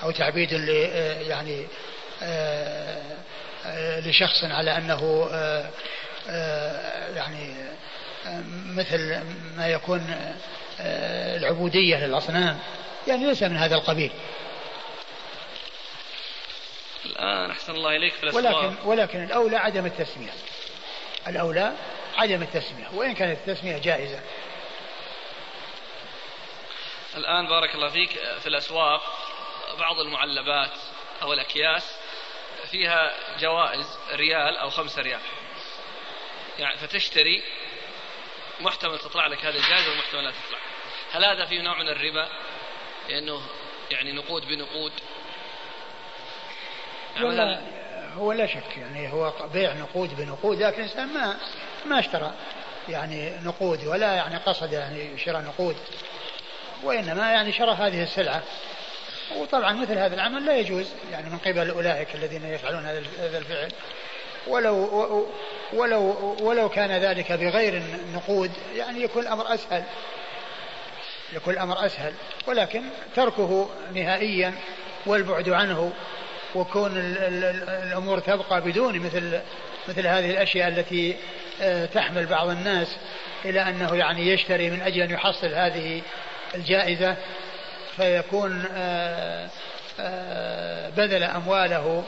[0.04, 0.70] أو تعبيد ل
[1.28, 1.68] يعني
[2.24, 3.02] آه،
[3.66, 5.70] آه، لشخص على أنه آه،
[7.16, 7.56] يعني
[8.66, 9.20] مثل
[9.58, 10.16] ما يكون
[10.80, 12.60] العبودية للأصنام
[13.08, 14.12] يعني ليس من هذا القبيل.
[17.06, 20.32] الآن أحسن الله إليك في ولكن ولكن الأولى عدم التسمية.
[21.28, 21.74] الأولى
[22.18, 24.20] عدم التسمية وإن كانت التسمية جائزة.
[27.16, 28.10] الآن بارك الله فيك
[28.42, 29.02] في الأسواق
[29.80, 30.72] بعض المعلبات
[31.22, 32.00] أو الأكياس
[32.72, 35.20] فيها جوائز ريال أو خمسة ريال.
[36.60, 37.44] يعني فتشتري
[38.60, 40.60] محتمل تطلع لك هذه الجائزة ومحتمل لا تطلع.
[41.12, 42.30] هل هذا فيه نوع من الربا؟
[43.10, 43.42] لأنه
[43.92, 44.92] يعني نقود بنقود.
[47.16, 47.60] يعني
[48.16, 51.40] هو لا شك يعني هو بيع نقود بنقود لكن الإنسان ما
[51.86, 52.32] ما اشترى
[52.90, 55.76] يعني نقود ولا يعني قصد يعني شراء نقود
[56.84, 58.44] وإنما يعني شرى هذه السلعة.
[59.38, 62.86] وطبعا مثل هذا العمل لا يجوز يعني من قبل أولئك الذين يفعلون
[63.20, 63.72] هذا الفعل.
[64.48, 65.28] ولو
[65.74, 69.84] ولو ولو كان ذلك بغير النقود يعني يكون الأمر أسهل.
[71.34, 72.14] يكون الأمر أسهل.
[72.48, 72.84] ولكن
[73.16, 74.54] تركه نهائيا
[75.06, 75.92] والبعد عنه
[76.56, 79.40] وكون الأمور تبقى بدون مثل
[79.88, 81.18] مثل هذه الأشياء التي
[81.94, 82.98] تحمل بعض الناس
[83.46, 86.02] إلى أنه يعني يشتري من أجل أن يحصل هذه
[86.56, 87.16] الجائزة
[87.96, 89.50] فيكون آه،
[90.00, 92.04] آه، بذل أمواله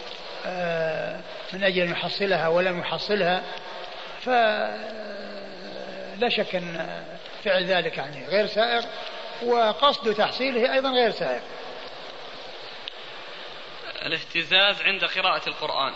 [1.54, 3.44] من أجل أن يحصلها ولم يحصلها
[4.22, 4.70] فلا
[6.30, 7.04] شك أن
[7.44, 8.86] فعل ذلك يعني غير سائغ
[9.44, 11.42] وقصد تحصيله أيضا غير سائغ
[14.06, 15.94] الاهتزاز عند قراءة القرآن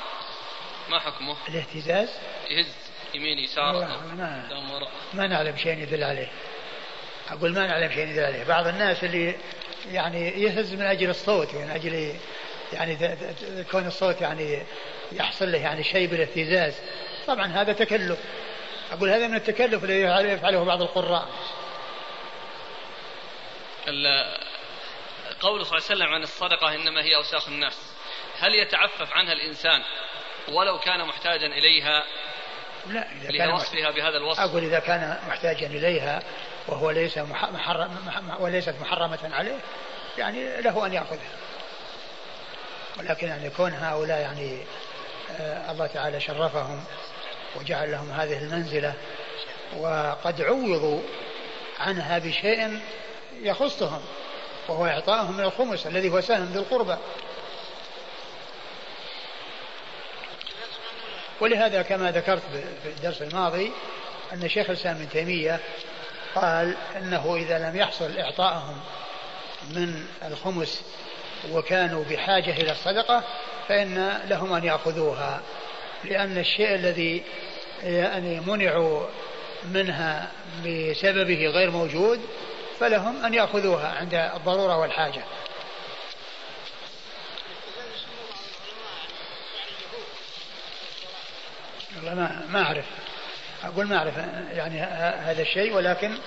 [0.90, 2.10] ما حكمه؟ الاهتزاز؟
[2.50, 2.85] يهز
[3.16, 4.50] يمين يسار ما,
[5.14, 6.32] ما نعلم شيء يدل عليه.
[7.30, 8.44] أقول ما نعلم شيء يدل عليه.
[8.44, 9.36] بعض الناس اللي
[9.92, 12.16] يعني يهز من أجل الصوت من يعني أجل
[12.74, 12.98] يعني
[13.72, 14.64] كون الصوت يعني
[15.12, 16.74] يحصل له يعني شيء بالاهتزاز
[17.28, 18.20] طبعا هذا تكلف.
[18.92, 20.02] أقول هذا من التكلف الذي
[20.32, 21.30] يفعله بعض القراء.
[25.42, 27.78] قوله صلى الله عليه وسلم عن الصدقة إنما هي أوساخ الناس.
[28.40, 29.82] هل يتعفف عنها الإنسان
[30.48, 32.04] ولو كان محتاجا إليها؟
[32.90, 34.40] لا إذا كان لوصفها بهذا الوصف.
[34.40, 36.24] أقول إذا كان محتاجا إليها
[36.68, 37.90] وهو ليس محرم
[38.40, 39.58] وليست محرمة عليه
[40.18, 41.32] يعني له أن يأخذها.
[43.00, 44.64] ولكن يعني كون هؤلاء يعني
[45.40, 46.84] آه الله تعالى شرفهم
[47.56, 48.94] وجعل لهم هذه المنزلة
[49.78, 51.02] وقد عوضوا
[51.80, 52.80] عنها بشيء
[53.42, 54.02] يخصهم
[54.68, 56.96] وهو إعطائهم من الخمس الذي هو سهم ذي القربى.
[61.42, 62.42] ولهذا كما ذكرت
[62.84, 63.72] في الدرس الماضي
[64.34, 65.60] أن شيخ الإسلام ابن تيمية
[66.36, 68.80] قال أنه إذا لم يحصل إعطائهم
[69.70, 70.82] من الخمس
[71.52, 73.24] وكانوا بحاجة إلى الصدقة
[73.68, 75.42] فإن لهم أن يأخذوها
[76.04, 77.24] لأن الشيء الذي
[77.84, 79.06] يعني منعوا
[79.72, 80.32] منها
[80.66, 82.20] بسببه غير موجود
[82.80, 85.22] فلهم أن يأخذوها عند الضرورة والحاجة.
[92.06, 92.86] والله ما ما أعرف.
[93.64, 94.18] أقول ما أعرف
[94.54, 94.80] يعني
[95.30, 96.18] هذا الشيء ولكن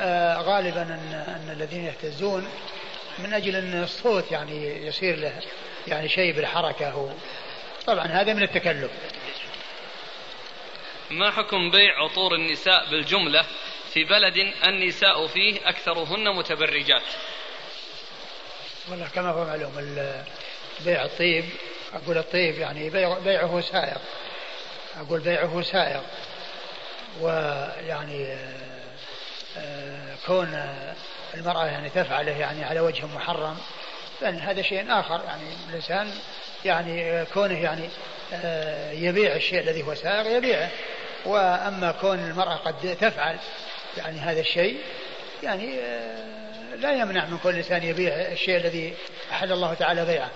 [0.00, 2.48] آه، غالبا أن, أن الذين يهتزون
[3.18, 5.32] من أجل أن الصوت يعني يصير له
[5.88, 7.08] يعني شيء بالحركة هو.
[7.86, 8.90] طبعا هذا من التكلف.
[11.10, 13.44] ما حكم بيع عطور النساء بالجملة
[13.92, 17.02] في بلد النساء فيه أكثرهن متبرجات؟
[18.88, 19.96] والله كما هو معلوم
[20.80, 21.44] بيع الطيب
[21.94, 23.98] أقول الطيب يعني بيع بيعه سائغ
[25.00, 26.00] أقول بيعه سائغ
[27.20, 28.36] ويعني
[29.58, 30.58] آه، كون
[31.34, 33.56] المرأة يعني تفعله يعني على وجه محرم
[34.20, 36.10] فإن هذا شيء آخر يعني الإنسان
[36.64, 37.88] يعني كونه يعني
[38.32, 40.70] آه، يبيع الشيء الذي هو سائغ يبيعه.
[41.24, 43.36] وأما كون المرأة قد تفعل
[43.96, 44.78] يعني هذا الشيء
[45.42, 48.94] يعني آه، لا يمنع من كل إنسان يبيع الشيء الذي
[49.32, 50.30] أحل الله تعالى بيعه.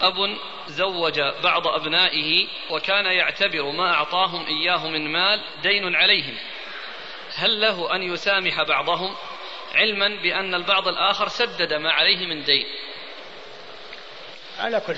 [0.00, 0.36] أب
[0.68, 6.34] زوج بعض أبنائه وكان يعتبر ما أعطاهم إياه من مال دين عليهم.
[7.34, 9.14] هل له أن يسامح بعضهم؟
[9.74, 12.66] علما بأن البعض الآخر سدد ما عليه من دين.
[14.58, 14.96] على كل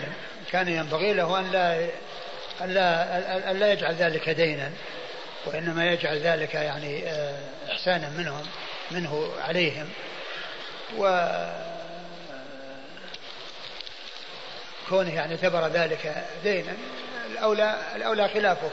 [0.52, 1.90] كان ينبغي له أن لا
[2.60, 4.72] أن لا, أن لا يجعل ذلك دينا
[5.46, 7.40] وإنما يجعل ذلك يعني آه،
[7.72, 8.46] إحسانا منهم
[8.90, 9.90] منه عليهم.
[10.96, 11.04] و
[14.88, 16.76] كونه يعني اعتبر ذلك دينا
[17.30, 18.70] الأولى الأولى خلافه.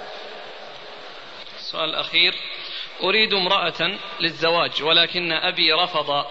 [1.59, 2.33] السؤال الأخير.
[3.03, 6.25] أريد امرأة للزواج ولكن أبي رفض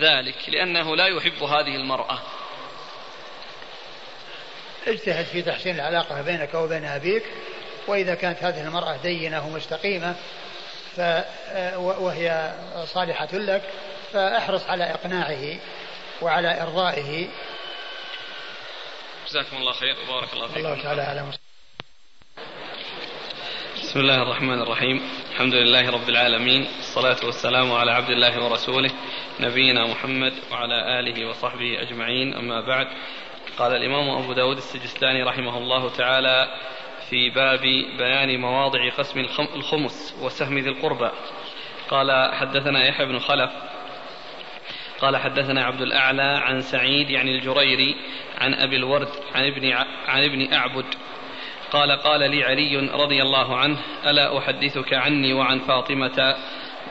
[0.00, 2.18] ذلك لأنه لا يحب هذه المرأة.
[4.86, 7.22] اجتهد في تحسين العلاقة بينك وبين أبيك
[7.86, 10.14] وإذا كانت هذه المرأة دينة ومستقيمة
[10.96, 11.00] ف
[11.76, 12.54] وهي
[12.84, 13.62] صالحة لك
[14.12, 15.56] فأحرص على إقناعه
[16.22, 17.28] وعلى إرضائه
[19.30, 19.96] جزاكم الله خير.
[20.08, 20.58] وبارك الله فيكم.
[20.66, 21.30] الله تعالى أعلم.
[23.82, 25.02] بسم الله الرحمن الرحيم.
[25.30, 26.66] الحمد لله رب العالمين.
[26.78, 28.90] الصلاة والسلام على عبد الله ورسوله
[29.40, 32.34] نبينا محمد وعلى آله وصحبه أجمعين.
[32.34, 32.86] أما بعد
[33.58, 36.58] قال الإمام أبو داود السجستاني رحمه الله تعالى
[37.10, 37.62] في باب
[37.98, 39.20] بيان مواضع قسم
[39.54, 41.10] الخمس وسهم ذي القربى.
[41.90, 43.50] قال حدثنا يحيى بن خلف
[45.00, 47.96] قال حدثنا عبد الأعلى عن سعيد يعني الجريري
[48.38, 49.72] عن أبي الورد عن ابن,
[50.06, 50.84] عن ابن أعبد.
[51.72, 56.36] قال قال لي علي رضي الله عنه ألا أحدثك عني وعن فاطمة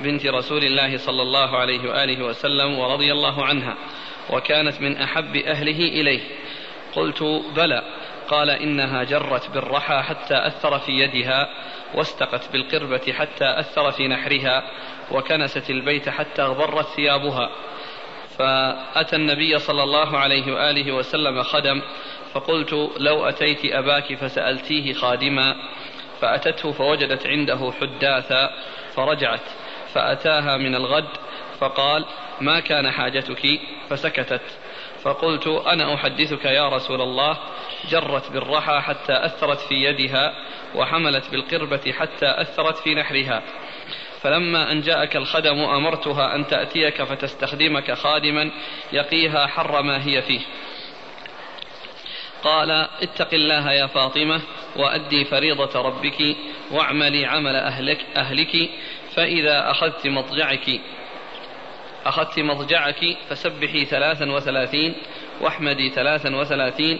[0.01, 3.76] بنت رسول الله صلى الله عليه وآله وسلم ورضي الله عنها
[4.30, 6.22] وكانت من أحب أهله إليه.
[6.95, 7.24] قلت
[7.55, 7.82] بلى.
[8.28, 11.49] قال إنها جرت بالرحى حتى أثر في يدها
[11.95, 14.64] واستقت بالقربة حتى أثر في نحرها
[15.12, 17.49] وكنست البيت حتى غبرت ثيابها.
[18.39, 21.81] فأتى النبي صلى الله عليه وآله وسلم خدم
[22.33, 25.55] فقلت لو أتيت أباك فسألتيه خادما.
[26.21, 28.49] فأتته فوجدت عنده حداثا
[28.95, 29.41] فرجعت
[29.93, 31.09] فأتاها من الغد
[31.59, 32.05] فقال
[32.41, 33.59] ما كان حاجتك؟
[33.89, 34.41] فسكتت.
[35.01, 37.37] فقلت أنا أحدثك يا رسول الله.
[37.89, 40.33] جرت بالرحى حتى أثرت في يدها
[40.75, 43.41] وحملت بالقربة حتى أثرت في نحرها.
[44.22, 48.51] فلما أن جاءك الخدم أمرتها أن تأتيك فتستخدمك خادما
[48.93, 50.41] يقيها حر ما هي فيه.
[52.43, 54.41] قال اتق الله يا فاطمة
[54.76, 56.36] وأدي فريضة ربك
[56.72, 58.70] واعملي عمل أهلك, أهلك
[59.15, 60.82] فإذا أخذت مضجعك
[62.05, 64.95] أخذت مضجعك فسبحي ثلاثا وثلاثين
[65.41, 66.99] واحمدي ثلاثا وثلاثين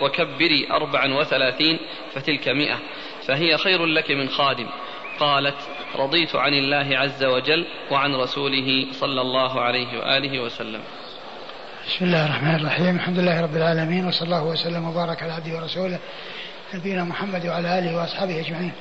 [0.00, 1.78] وكبري أربعا وثلاثين
[2.14, 2.78] فتلك مئة
[3.26, 4.66] فهي خير لك من خادم.
[5.20, 5.56] قالت
[5.96, 10.80] رضيت عن الله عز وجل وعن رسوله صلى الله عليه وآله وسلم.
[11.86, 12.96] بسم الله الرحمن الرحيم.
[12.96, 15.98] الحمد لله رب العالمين وصلى الله وسلم وبارك على عبده ورسوله
[16.74, 18.72] نبينا محمد وعلى آله وأصحابه أجمعين.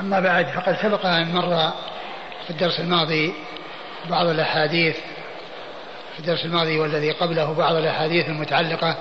[0.00, 1.72] أما بعد فقد سبق أن مر
[2.44, 3.32] في الدرس الماضي
[4.10, 4.96] بعض الأحاديث.
[6.14, 8.96] في الدرس الماضي والذي قبله بعض الأحاديث المتعلقة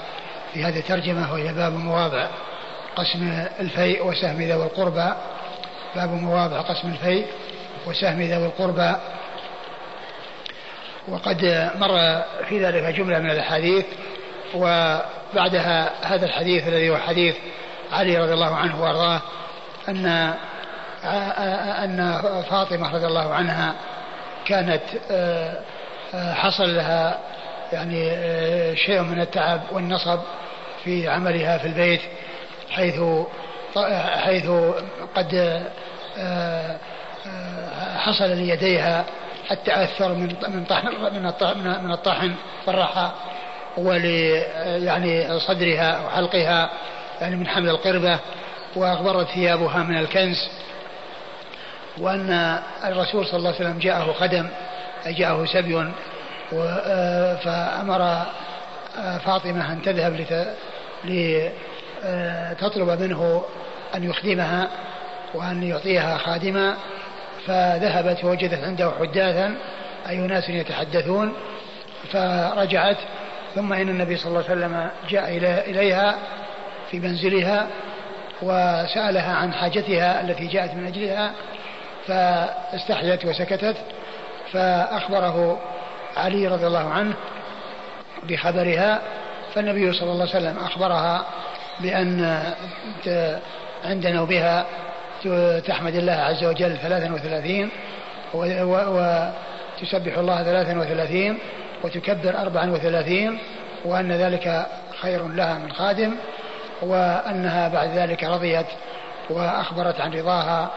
[0.54, 2.28] في هذه الترجمة وهي باب مواضع
[2.96, 5.14] قسم الفيء وسهم ذوي القربى.
[5.96, 7.26] باب مواضع قسم الفيء
[7.88, 8.96] وسهم ذوي القربى.
[11.08, 13.86] وقد مر في ذلك جملة من الأحاديث
[14.56, 17.36] وبعدها هذا الحديث الذي هو حديث
[17.92, 19.22] علي رضي الله عنه وأرضاه
[19.90, 20.34] أن
[21.84, 23.76] أن فاطمة رضي الله عنها
[24.46, 24.82] كانت
[26.14, 27.20] حصل لها
[27.74, 28.16] يعني
[28.76, 30.20] شيء من التعب والنصب
[30.84, 32.02] في عملها في البيت
[32.70, 33.02] حيث
[34.16, 34.50] حيث
[35.16, 35.62] قد
[37.98, 39.06] حصل ليديها
[39.52, 42.36] التأثر من من طحن من الطحن من الطحن
[42.68, 43.12] والرحى
[43.78, 44.06] ول
[44.66, 46.70] يعني صدرها وحلقها
[47.22, 48.20] يعني من حمل القربة
[48.76, 50.50] وأغبرت ثيابها من الكنس
[51.98, 54.48] وأن الرسول صلى الله عليه وسلم جاءه خدم
[55.08, 55.92] جاءه سبي
[57.44, 58.26] فأمر
[59.26, 60.14] فاطمة أن تذهب
[62.04, 63.44] لتطلب منه
[63.96, 64.68] أن يخدمها
[65.34, 66.76] وأن يعطيها خادما
[67.48, 69.56] فذهبت فوجدت عنده حداثا
[70.10, 71.34] أي ناس يتحدثون
[72.12, 72.98] فرجعت
[73.56, 75.38] ثم إن النبي صلى الله عليه وسلم جاء
[75.70, 76.16] إليها
[76.92, 77.68] في منزلها
[78.42, 81.32] وسألها عن حاجتها التي جاءت من أجلها
[82.08, 83.76] فاستحيت وسكتت
[84.52, 85.60] فأخبره
[86.18, 87.14] علي رضي الله عنه
[88.24, 89.02] بخبرها
[89.56, 91.26] فالنبي صلى الله عليه وسلم أخبرها
[91.80, 92.44] بأن
[93.86, 94.66] عند نوبها
[95.68, 97.70] تحمد الله عز وجل 33
[98.34, 101.38] وتسبح الله 33
[101.84, 103.40] وتكبر 34
[103.86, 104.66] وأن ذلك
[105.02, 106.16] خير لها من خادم
[106.82, 108.66] وأنها بعد ذلك رضيت
[109.30, 110.70] وأخبرت عن رضاها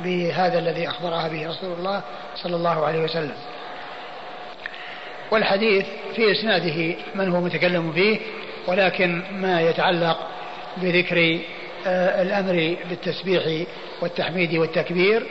[0.00, 2.02] بهذا الذي أخبرها به رسول الله
[2.36, 3.36] صلى الله عليه وسلم.
[5.30, 8.18] والحديث في إسناده من هو متكلم فيه
[8.66, 10.18] ولكن ما يتعلق
[10.76, 11.38] بذكر
[11.86, 13.66] آه، الأمر بالتسبيح
[14.00, 15.26] والتحميد والتكبير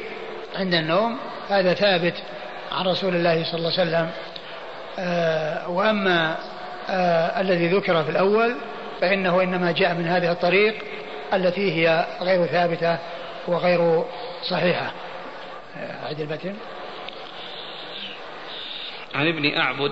[0.56, 1.18] عند النوم
[1.50, 2.14] هذا ثابت
[2.72, 4.10] عن رسول الله صلى الله عليه وسلم.
[5.00, 6.38] آه، وأما
[6.90, 8.56] آه، الذي ذكر في الأول
[9.02, 10.76] فإنه إنما جاء من هذه الطريق
[11.34, 12.98] التي هي غير ثابتة
[13.48, 14.04] وغير
[14.44, 14.92] صحيحة.
[16.04, 16.56] أعد البتن
[19.16, 19.92] عن ابن أعبد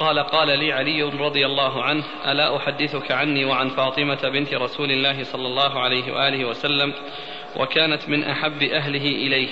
[0.00, 5.24] قال قال لي علي رضي الله عنه ألا أحدثك عني وعن فاطمة بنت رسول الله
[5.24, 6.94] صلى الله عليه وآله وسلم
[7.56, 9.48] وكانت من أحب أهله إليه.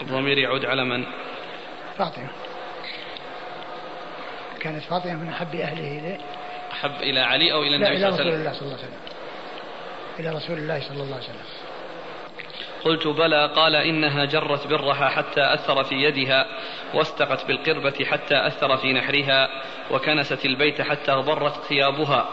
[0.00, 1.04] الضمير يعود على من؟
[1.98, 2.28] فاطمة.
[4.60, 6.18] كانت فاطمة من أحب أهله إليه.
[6.72, 8.76] أحب إلى علي أو إلى النبي صلى الله عليه وسلم؟ إلى رسول الله صلى الله
[8.76, 9.00] عليه وسلم.
[10.18, 11.63] إلى رسول الله صلى الله عليه وسلم.
[12.84, 16.46] قلت بلى قال إنها جرت برها حتى أثر في يدها
[16.94, 19.48] واستقت بالقربة حتى أثر في نحرها
[19.90, 22.28] وكنست البيت حتى اغبرت ثيابها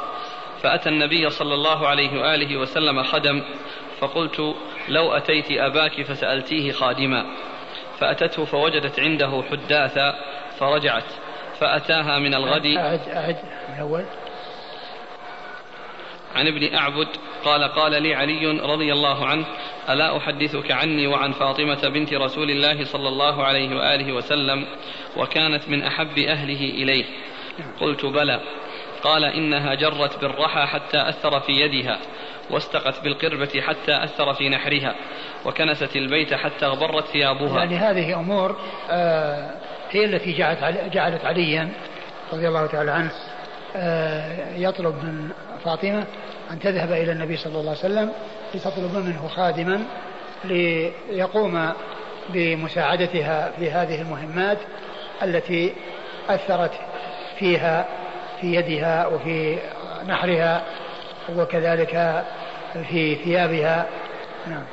[0.61, 3.43] فأتى النبي صلى الله عليه وآله وسلم خدم
[3.99, 4.55] فقلت
[4.89, 7.25] لو أتيت أباك فسألتيه خادما
[7.99, 10.15] فأتته فوجدت عنده حداثا
[10.59, 11.13] فرجعت
[11.59, 13.37] فأتاها من الغد أعد أعد
[13.69, 14.03] من أول
[16.36, 17.07] عن ابن أعبد
[17.45, 19.45] قال قال لي علي رضي الله عنه
[19.89, 24.65] ألا أحدثك عني وعن فاطمة بنت رسول الله صلى الله عليه وآله وسلم
[25.17, 27.05] وكانت من أحب أهله إليه.
[27.82, 28.39] قلت بلى.
[29.03, 31.99] قال إنها جرت بالرحى حتى أثر في يدها
[32.49, 34.95] واستقت بالقربة حتى أثر في نحرها
[35.45, 37.59] وكنست البيت حتى غبرت ثيابها.
[37.59, 38.55] يعني هذه أمور
[38.89, 39.51] آه
[39.91, 40.59] هي التي جعلت
[40.93, 41.69] جعلت عليا
[42.34, 43.11] رضي الله تعالى عنه.
[44.55, 45.30] يطلب من
[45.65, 46.03] فاطمة
[46.51, 48.11] أن تذهب إلى النبي صلى الله عليه وسلم
[48.53, 49.84] لتطلب منه خادما
[50.43, 51.72] ليقوم
[52.30, 54.57] بمساعدتها في هذه المهمات
[55.24, 55.74] التي
[56.30, 56.72] أثرت
[57.39, 57.86] فيها
[58.41, 59.57] في يدها وفي
[60.07, 60.63] نحرها
[61.36, 62.24] وكذلك
[62.89, 63.86] في ثيابها.
[64.47, 64.63] نعم.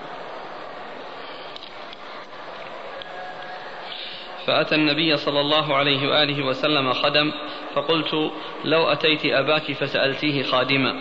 [4.48, 7.32] فأتى النبي صلى الله عليه وآله وسلم خدم
[7.74, 8.32] فقلت
[8.64, 10.94] لو أتيت أباك فسألتيه خادما.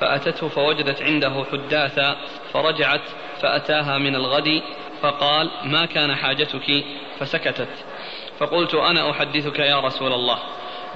[0.00, 2.16] فأتته فوجدت عنده حداثا
[2.52, 3.00] فرجعت
[3.40, 4.62] فأتاها من الغد
[5.02, 6.84] فقال ما كان حاجتك؟
[7.18, 7.84] فسكتت.
[8.38, 10.38] فقلت أنا أحدثك يا رسول الله.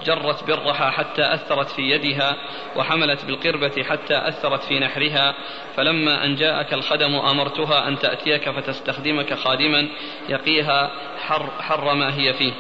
[0.03, 2.37] جرت برها حتى أثرت في يدها
[2.77, 5.35] وحملت بالقربة حتى أثرت في نحرها
[5.77, 9.89] فلما أن جاءك الخدم أمرتها أن تأتيك فتستخدمك خادما
[10.29, 10.91] يقيها
[11.27, 12.53] حر, حر ما هي فيه.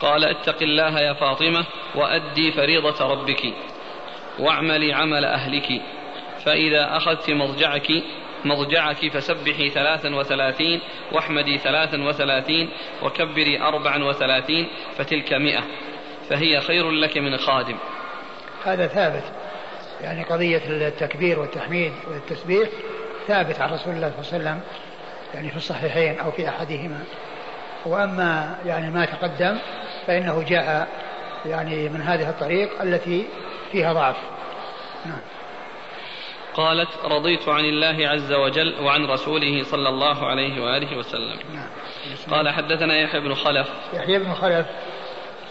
[0.00, 1.64] قال اتق الله يا فاطمة
[1.94, 3.54] وأدي فريضة ربك
[4.38, 5.82] واعملي عمل أهلك
[6.44, 8.02] فإذا أخذت مضجعك
[8.44, 10.80] مضجعك فسبحي ثلاثا وثلاثين
[11.12, 12.70] واحمدي ثلاثا وثلاثين
[13.02, 14.66] وكبري أربعا وثلاثين
[14.96, 15.62] فتلك مئة.
[16.28, 17.76] فهي خير لك من خادم.
[18.64, 19.24] هذا ثابت.
[20.00, 22.68] يعني قضية التكبير والتحميد والتسبيح
[23.26, 24.60] ثابت عن رسول الله صلى الله عليه وسلم
[25.34, 27.04] يعني في الصحيحين أو في أحدهما.
[27.86, 29.58] وأما يعني ما تقدم
[30.06, 30.88] فإنه جاء
[31.46, 33.26] يعني من هذه الطريق التي
[33.72, 34.16] فيها ضعف.
[35.06, 35.20] نعم.
[36.54, 41.38] قالت رضيت عن الله عز وجل وعن رسوله صلى الله عليه وآله وسلم.
[41.54, 41.68] نعم.
[42.30, 43.68] قال حدثنا يحيى بن خلف.
[43.94, 44.66] يحيى بن خلف.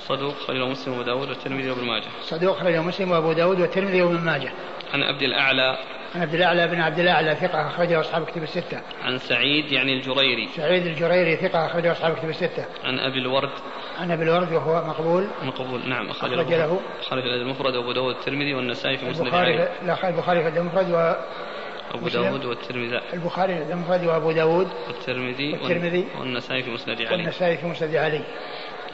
[0.08, 2.08] صدوق خرجه مسلم وأبو داود والترمذي وابن ماجه.
[2.22, 4.52] صدوق خرجه مسلم وأبو داود والترمذي وابن ماجه.
[4.94, 5.78] عن عبد الأعلى.
[6.16, 8.82] عن عبد الأعلى بن عبد الأعلى ثقة أخرجه أصحاب كتب الستة.
[9.04, 10.50] عن سعيد يعني الجريري.
[10.56, 12.66] سعيد الجريري ثقة أخرجه أصحاب كتب الستة.
[12.84, 13.50] عن أبي الورد
[14.00, 15.28] عن أبي الورد وهو مقبول.
[15.44, 15.90] مقبول.
[15.90, 16.80] نعم أخرج, أخرج له.
[17.02, 21.14] أخرج له المفرد وأبو داود والترمذي والنسائي في مسند البخاري لا البخاري في المفرد و
[21.94, 23.02] أبو داود والترمذي.
[23.14, 28.22] البخاري المفرد وأبو داود والترمذي والترمذي والنسائي في مسند علي والنسائي في مسند علي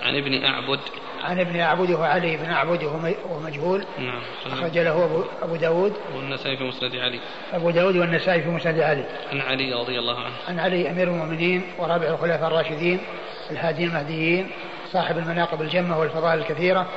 [0.01, 0.79] عن ابن أعبد.
[1.23, 3.85] عن ابن أعبد وهو علي بن أعبد وهو مجهول.
[3.99, 5.93] نعم أخرج له أبو, أبو داود.
[6.15, 7.19] والنسائي في مسند علي.
[7.53, 9.05] أبو داود والنسائي في مسند علي.
[9.31, 10.33] عن علي رضي الله عنه.
[10.47, 12.99] عن علي أمير المؤمنين ورابع الخلفاء الراشدين
[13.51, 14.51] الهاديين المهديين
[14.91, 16.87] صاحب المناقب الجمة والفضائل الكثيرة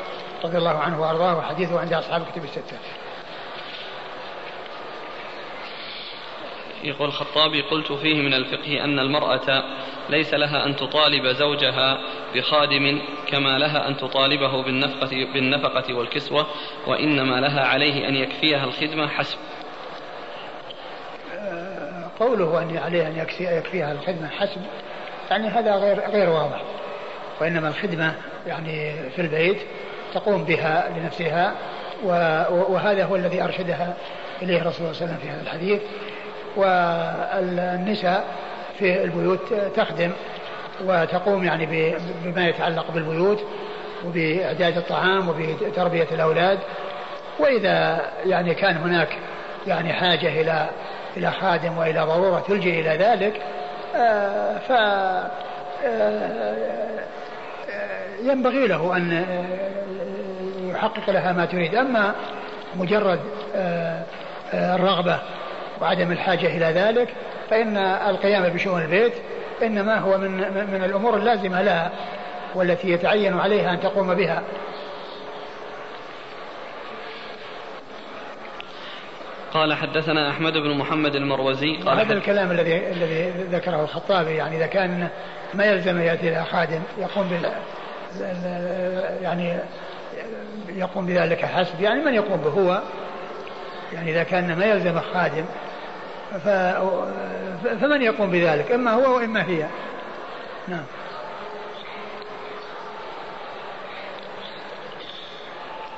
[0.45, 2.77] رضي الله عنه وأرضاه وحديثه عند أصحاب الكتب الستة.
[6.85, 9.65] يقول الخطابي قلت فيه من الفقه أن المرأة
[10.11, 11.99] ليس لها أن تطالب زوجها
[12.35, 16.47] بخادم كما لها أن تطالبه بالنفقة, بالنفقة والكسوة
[16.87, 19.39] وإنما لها عليه أن يكفيها الخدمة حسب.
[22.21, 24.61] قوله أن عليه أن يكفيها الخدمة حسب
[25.31, 26.63] يعني هذا غير غير واضح.
[27.41, 28.15] وإنما الخدمة
[28.47, 29.59] يعني في البيت
[30.15, 31.55] تقوم بها لنفسها
[32.05, 33.97] وهذا هو الذي أرشدها
[34.43, 35.81] إليه الرسول صلى الله عليه وسلم في هذا الحديث.
[36.57, 38.25] والنساء
[38.79, 40.11] في البيوت تخدم
[40.85, 41.95] وتقوم يعني
[42.25, 43.45] بما يتعلق بالبيوت
[44.07, 46.59] وبإعداد الطعام وبتربية الأولاد.
[47.39, 49.09] وإذا يعني كان هناك
[49.67, 50.69] يعني حاجة إلى
[51.17, 53.43] إلى خادم وإلى ضرورة تلجئ إلى ذلك
[53.97, 54.73] آه، ف
[55.85, 56.53] آه،
[58.23, 59.25] ينبغي له أن
[60.71, 61.75] يحقق لها ما تريد.
[61.75, 62.15] أما
[62.77, 63.21] مجرد
[63.57, 64.03] آه،
[64.55, 65.19] الرغبة
[65.83, 67.09] وعدم الحاجة إلى ذلك
[67.51, 69.13] فإن القيام بشؤون البيت
[69.63, 70.31] إنما هو من
[70.73, 71.91] من الأمور اللازمة لها
[72.55, 74.43] والتي يتعين عليها أن تقوم بها.
[79.55, 84.67] قال حدثنا أحمد بن محمد المروزي قال هذا الكلام الذي الذي ذكره الخطابي يعني إذا
[84.67, 85.09] كان
[85.55, 87.53] ما يلزم يأتي إلى خادم يقوم بال
[89.23, 89.59] يعني
[90.69, 92.83] يقوم بذلك حسب يعني من يقوم به هو؟
[93.93, 95.45] يعني إذا كان ما يلزم خادم
[97.81, 99.67] فمن يقوم بذلك؟ إما هو وإما هي.
[100.69, 100.85] نعم.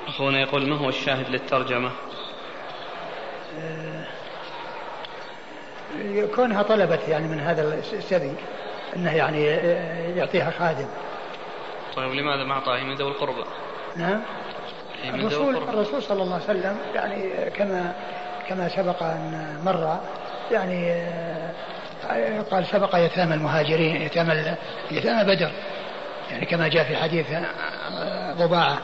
[0.08, 1.90] أخونا يقول ما هو الشاهد للترجمة؟
[6.34, 8.32] كونها طلبت يعني من هذا السبي
[8.96, 9.44] إنه يعني
[10.16, 10.86] يعطيها خادم.
[11.96, 13.44] طيب لماذا ما أعطاه؟ من ذوي القربى؟
[13.96, 14.20] نعم.
[15.04, 17.94] الرسول الرسول صلى الله عليه وسلم يعني كما
[18.48, 20.00] كما سبق أن مر
[20.50, 20.92] يعني
[22.10, 24.56] آه، قال سبق يتامى المهاجرين يتامى
[24.90, 25.50] يتامى بدر.
[26.30, 27.26] يعني كما جاء في حديث
[28.38, 28.78] ضباعة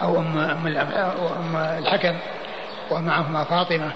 [0.00, 2.16] آه، أو أم أم الحكم
[2.90, 3.92] ومعهما فاطمة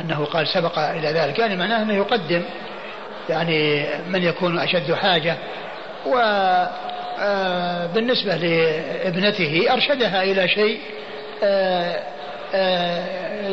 [0.00, 1.38] أنه قال سبق إلى ذلك.
[1.38, 2.42] يعني معناه أنه يقدم
[3.28, 5.36] يعني من يكون أشد حاجة
[6.06, 6.18] و
[7.18, 10.80] آه، لابنته أرشدها إلى شيء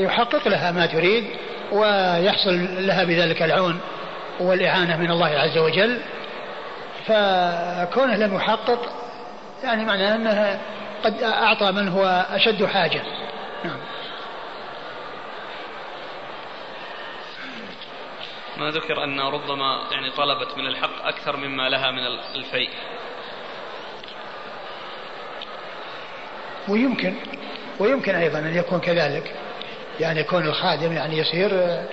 [0.04, 1.24] يحقق لها ما تريد.
[1.74, 3.80] ويحصل لها بذلك العون
[4.40, 6.00] والإعانة من الله عز وجل
[7.06, 8.80] فكونه لم يحقق
[9.64, 10.60] يعني معناه أنه
[11.04, 13.02] قد أعطى من هو أشد حاجة.
[13.64, 13.78] نعم.
[18.58, 22.06] ما ذكر أن ربما يعني طلبت من الحق أكثر مما لها من
[22.36, 22.70] الفيء.
[26.68, 27.16] ويمكن
[27.80, 29.36] ويمكن أيضا أن يكون كذلك.
[30.00, 31.84] يعني يكون الخادم يعني يصير آه،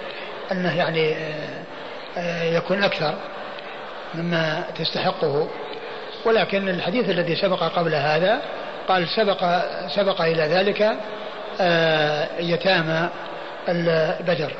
[0.52, 1.64] أنه يعني آه،
[2.16, 3.14] آه، يكون أكثر
[4.14, 5.48] مما تستحقه.
[6.24, 8.42] ولكن الحديث الذي سبق قبل هذا
[8.88, 9.40] قال سبق
[9.96, 10.96] سبق إلى ذلك
[12.40, 13.08] يتامى
[13.68, 14.52] البدر.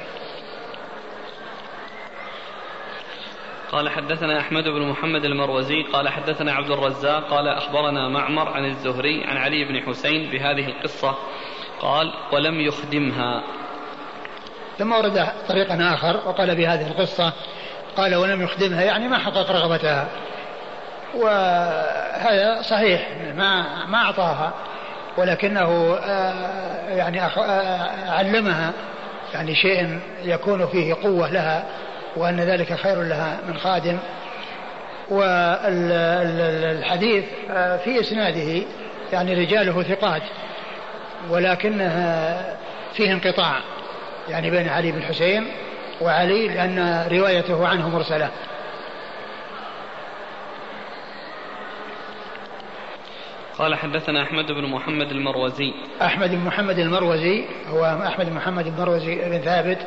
[3.73, 9.25] قال حدثنا أحمد بن محمد المروزي قال حدثنا عبد الرزاق قال أخبرنا معمر عن الزهري
[9.25, 11.17] عن علي بن حسين بهذه القصة.
[11.81, 13.43] قال ولم يخدمها.
[14.79, 17.33] ثم ورد طريقا آخر وقال بهذه القصة
[17.97, 20.07] قال ولم يخدمها يعني ما حقق رغبتها.
[21.15, 24.53] وهذا صحيح ما ما أعطاها
[25.17, 28.73] ولكنه آه، يعني آه، علمها
[29.35, 31.65] يعني شيء يكون فيه قوة لها
[32.17, 33.99] وأن ذلك خير لها من خادم.
[35.11, 38.63] والحديث آه، في إسناده
[39.13, 40.23] يعني رجاله ثقات.
[41.29, 42.57] ولكنها
[42.95, 43.61] فيه انقطاع
[44.29, 45.47] يعني بين علي بن حسين
[46.01, 48.31] وعلي لأن روايته عنه مرسلة.
[53.59, 55.73] قال حدثنا أحمد بن محمد المروزي.
[56.03, 59.79] أحمد بن محمد المروزي هو أحمد بن محمد المروزي بن ثابت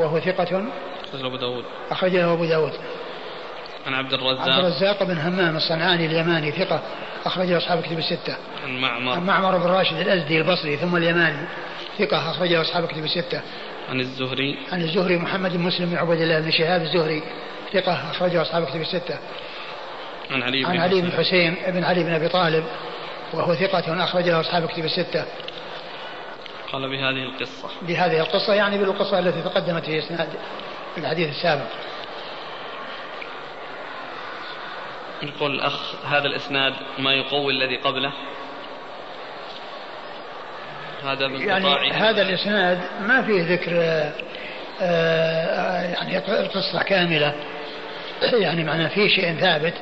[0.00, 0.64] وهو ثقة.
[1.04, 1.64] أخرجه أبو داود.
[1.90, 2.72] أخرجه أبو داود.
[3.88, 4.48] عن عبد الرزاق.
[4.48, 6.82] عبد الرزاق بن همام الصنعاني اليماني ثقة
[7.26, 8.36] أخرجه أصحاب كتب الستة.
[8.64, 9.12] عن معمر.
[9.12, 11.46] عن معمر بن راشد الأزدي البصري ثم اليماني
[11.98, 13.40] ثقة أخرجه أصحاب كتب الستة.
[13.90, 14.58] عن الزهري.
[14.72, 17.22] عن الزهري محمد بن مسلم بن عبد الله بن شهاب الزهري
[17.72, 19.18] ثقة أخرجه أصحاب كتب الستة.
[20.30, 22.64] عن علي بن عن علي بن حسين بن علي بن أبي طالب
[23.32, 25.24] وهو ثقة أخرجه أصحاب كتب الستة.
[26.72, 27.68] قال بهذه القصة.
[27.82, 30.28] بهذه القصة يعني بالقصة التي تقدمت في إسناد
[30.98, 31.66] الحديث السابق.
[35.22, 38.12] يقول الأخ هذا الإسناد ما يقوي الذي قبله؟
[41.04, 43.72] هذا يعني هذا الإسناد ما فيه ذكر
[44.80, 47.34] آه، يعني القصة كاملة.
[48.44, 49.74] يعني معنى فيه شيء ثابت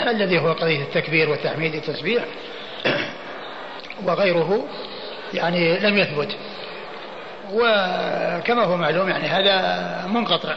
[0.00, 2.24] الذي هو قضية التكبير والتحميد والتسبيح
[4.06, 4.64] وغيره
[5.34, 6.36] يعني لم يثبت.
[7.52, 10.54] وكما هو معلوم يعني هذا منقطع.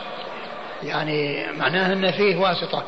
[0.84, 2.84] يعني معناه أن فيه واسطة.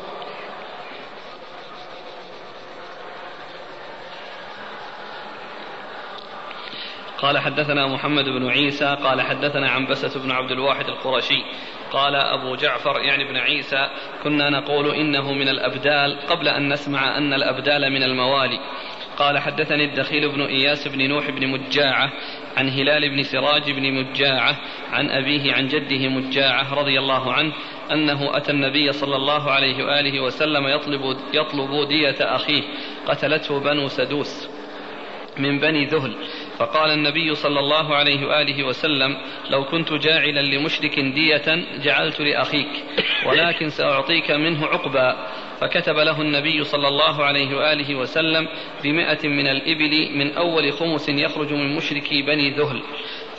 [7.22, 11.42] قال حدثنا محمد بن عيسى قال حدثنا عنبسة بن عبد الواحد القرشي
[11.90, 13.88] قال أبو جعفر يعني بن عيسى
[14.22, 18.58] كنا نقول إنه من الأبدال قبل أن نسمع أن الأبدال من الموالي.
[19.16, 22.12] قال حدثني الدخيل بن إياس بن نوح بن مجاعة
[22.56, 24.56] عن هلال بن سراج بن مجاعة
[24.92, 27.52] عن أبيه عن جده مجاعة رضي الله عنه
[27.92, 32.62] أنه أتى النبي صلى الله عليه وآله وسلم يطلب, يطلب دية أخيه
[33.06, 34.48] قتلته بنو سدوس
[35.38, 36.14] من بني ذهل.
[36.60, 39.16] فقال النبي صلى الله عليه وآله وسلم
[39.50, 42.84] لو كنت جاعلا لمشرك دية جعلت لأخيك
[43.26, 45.26] ولكن سأعطيك منه عقبا
[45.60, 48.48] فكتب له النبي صلى الله عليه وآله وسلم
[48.84, 52.82] بمائة من الإبل من أول خمس يخرج من مشركي بني ذهل.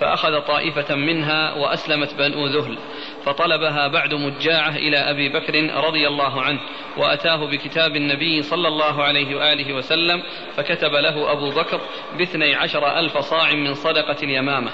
[0.02, 2.78] فأخذ طائفة منها وأسلمت بنو ذهل
[3.26, 6.60] فطلبها بعد مجاعة إلى أبي بكر رضي الله عنه
[6.98, 10.24] وأتاه بكتاب النبي صلى الله عليه وآله وسلم
[10.56, 11.82] فكتب له أبو بكر
[12.18, 14.72] باثني عشر ألف صاع من صدقة اليمامة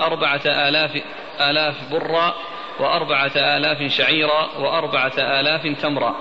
[0.00, 1.02] أربعة آلاف
[1.40, 2.34] آلاف برا
[2.80, 6.16] وأربعة آلاف شعيرا وأربعة آلاف تمرا.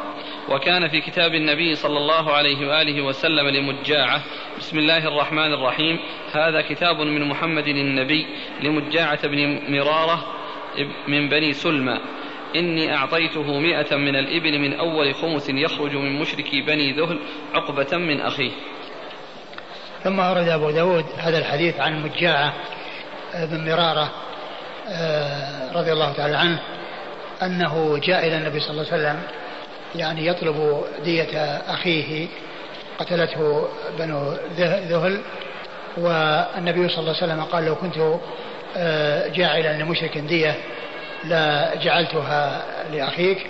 [0.49, 4.21] وكان في كتاب النبي صلى الله عليه وآله وسلم لمجاعة.
[4.57, 5.99] بسم الله الرحمن الرحيم.
[6.33, 8.27] هذا كتاب من محمد النبي
[8.61, 10.25] لمجاعة بن مرارة
[11.07, 11.99] من بني سلمى.
[12.55, 17.19] إني أعطيته مئة من الإبل من أول خمس يخرج من مشركي بني ذهل
[17.53, 18.51] عقبة من أخيه.
[20.03, 22.53] ثم أورد أبو داود هذا الحديث عن مجاعة
[23.33, 24.11] بن مرارة
[24.89, 26.59] آه، رضي الله تعالى عنه
[27.43, 29.21] أنه جاء إلى النبي صلى الله عليه وسلم
[29.95, 32.27] يعني يطلب دية أخيه
[32.99, 33.67] قتلته
[33.99, 35.21] بنو ذهل
[35.97, 37.97] والنبي صلى الله عليه وسلم قال لو كنت
[38.77, 40.55] آه، جاعلا لمشرك دية
[41.23, 43.47] لجعلتها لأخيك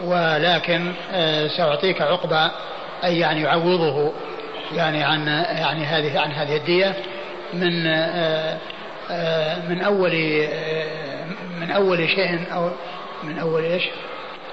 [0.00, 2.50] ولكن آه، سأعطيك عقبة
[3.04, 4.12] أي يعني يعوضه
[4.74, 5.26] يعني عن
[5.58, 6.94] يعني هذه عن هذه الدية
[7.52, 7.82] من
[9.68, 10.12] من أول
[11.60, 12.70] من أول شيء أو
[13.24, 13.82] من أول إيش؟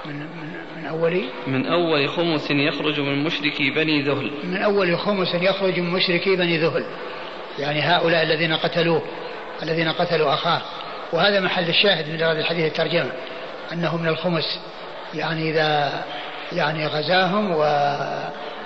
[0.06, 4.32] من من من أول من أول خمس يخرج من مشركي بني ذهل.
[4.44, 6.86] من أول خمس يخرج من مشركي بني ذهل.
[7.60, 9.02] يعني هؤلاء الذين قتلوه
[9.64, 10.62] الذين قتلوا أخاه.
[11.14, 13.12] وهذا محل الشاهد من هذا الحديث الترجمة
[13.74, 14.60] أنه من الخمس.
[15.14, 16.04] يعني إذا
[16.52, 17.52] يعني غزاهم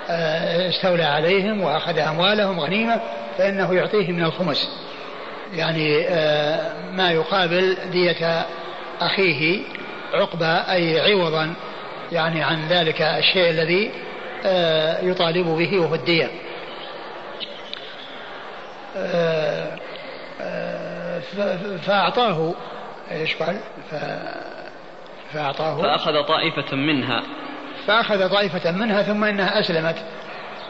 [0.06, 3.00] واستولى عليهم وأخذ أموالهم غنيمة
[3.38, 4.68] فإنه يعطيه من الخمس.
[5.54, 8.46] يعني آه، ما يقابل دية
[9.00, 9.62] أخيه
[10.12, 11.54] عقبة أي عوضا
[12.12, 13.90] يعني عن ذلك الشيء الذي
[14.44, 16.30] آه، يطالب به وهو الدية.
[18.96, 19.78] آه،
[21.82, 22.54] فأعطاه
[23.10, 23.60] إيش قال؟
[25.32, 25.82] فأعطاه.
[25.82, 27.22] فأخذ طائفة منها.
[27.86, 29.96] فأخذ طائفة منها ثم إنها أسلمت.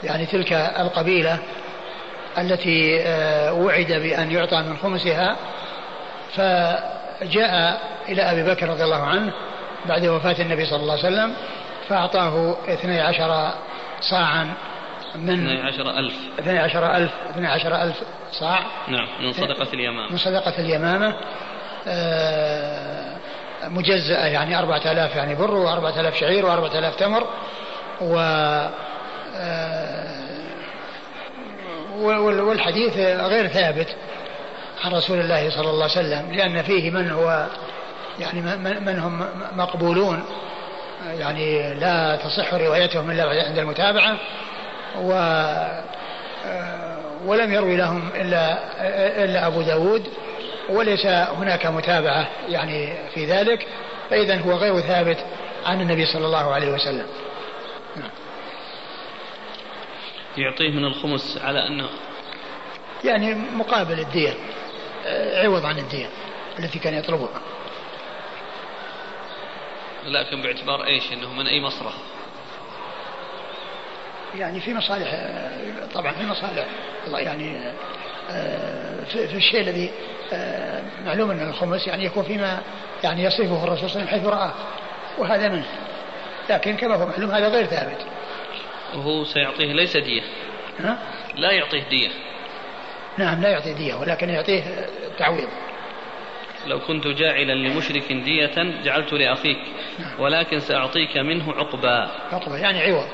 [0.03, 1.39] يعني تلك القبيلة
[2.39, 5.37] التي آه، وعد بأن يعطى من خمسها
[7.21, 9.33] فجاء إلى أبي بكر رضي الله عنه
[9.89, 11.35] بعد وفاة النبي صلى الله عليه وسلم
[11.89, 13.53] فأعطاه اثني عشر
[14.01, 14.55] صاعا
[15.15, 16.15] من اثني عشر ألف.
[16.39, 18.03] اثني عشر ألف اثني عشر ألف
[18.33, 18.61] صاع.
[18.89, 20.11] نعم من صدقة اليمامة.
[20.11, 21.15] من صدقة اليمامة.
[21.89, 23.17] آه،
[23.65, 27.27] مجزأة يعني أربعة آلاف يعني بر وأربعة آلاف شعير وأربعة آلاف تمر
[28.01, 28.19] و
[29.37, 30.21] آه،
[32.21, 33.97] والحديث غير ثابت.
[34.85, 37.47] عن رسول الله صلى الله عليه وسلم لأن فيه من هو
[38.19, 38.41] يعني
[38.81, 39.27] من هم
[39.57, 40.25] مقبولون
[41.07, 44.17] يعني لا تصح روايتهم إلا عند المتابعة
[45.01, 45.13] و
[47.25, 48.59] ولم يروي لهم إلا
[49.25, 50.09] إلا أبو داود
[50.69, 53.67] وليس هناك متابعة يعني في ذلك
[54.11, 55.19] فإذا هو غير ثابت
[55.67, 57.07] عن النبي صلى الله عليه وسلم
[57.97, 58.11] نعم.
[60.37, 61.89] يعطيه من الخمس على أنه
[63.05, 64.60] يعني مقابل الدية آه،
[65.45, 66.09] عوض عن الدية
[66.59, 67.41] التي كان يطلبها.
[70.05, 71.95] لكن باعتبار إيش؟ إنه من أي مصرف؟
[74.35, 76.67] يعني في مصالح آه، طبعا في مصالح
[77.13, 77.73] يعني
[78.31, 79.91] آه، في الشيء الذي
[81.05, 82.63] معلوم أن الخمس يعني يكون فيما
[83.05, 84.53] يعني يصرفه الرسول صلى الله عليه وسلم حيث رآه
[85.19, 85.67] وهذا منه.
[86.51, 88.07] لكن كما هو معلوم هذا غير ثابت.
[88.95, 90.23] وهو سيعطيه ليس دية.
[90.81, 90.99] ها؟
[91.35, 92.11] لا يعطيه دية.
[93.21, 94.63] نعم لا يعطي دية ولكن يعطيه
[95.19, 95.49] تعويض.
[96.67, 99.59] لو كنت جاعلا لمشرك دية جعلت لأخيك
[99.99, 100.21] نعم.
[100.21, 102.11] ولكن سأعطيك منه عقبا.
[102.33, 103.09] عقبا يعني عوض.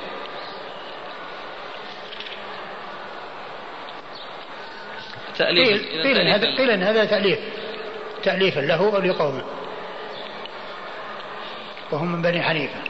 [5.38, 7.38] تأليف قيل, قيل, إن هذا قيل إن هذا تأليف
[8.22, 9.44] تأليفا له أو لقومه
[11.92, 12.80] وهم من بني حنيفة.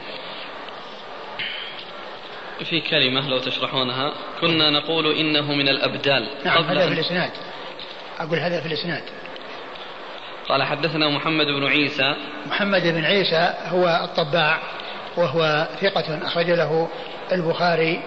[2.64, 4.12] في كلمة لو تشرحونها.
[4.40, 6.28] كنا نقول إنه من الأبدال.
[6.44, 7.30] نعم هذا في الإسناد.
[8.18, 9.02] أقول هذا في الإسناد.
[10.48, 12.14] قال حدثنا محمد بن عيسى.
[12.46, 14.58] محمد بن عيسى هو الطباع
[15.16, 16.88] وهو ثقة أخرج له
[17.32, 18.00] البخاري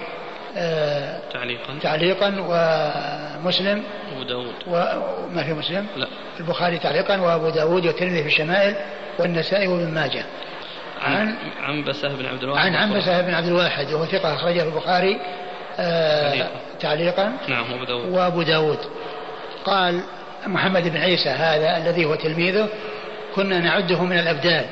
[0.58, 1.80] آه تعليقا.
[1.82, 3.84] تعليقا ومسلم.
[4.14, 4.54] أبو داود.
[4.68, 6.08] وما في مسلم؟ لا.
[6.40, 8.76] البخاري تعليقا وأبو داود والترمذي في الشمائل
[9.20, 10.26] والنسائي وابن ماجه.
[11.02, 15.20] عن عنبسة بن عبد الواحد عن عنبسة بن عبد الواحد وهو ثقة أخرجه البخاري
[15.80, 16.48] آه
[16.80, 17.34] تعليقا.
[17.48, 18.10] نعم وأبو داود.
[18.10, 18.80] وأبو داود.
[19.66, 20.02] قال
[20.48, 22.70] محمد بن عيسى هذا الذي هو تلميذه
[23.36, 24.66] كنا نعده من الأبدال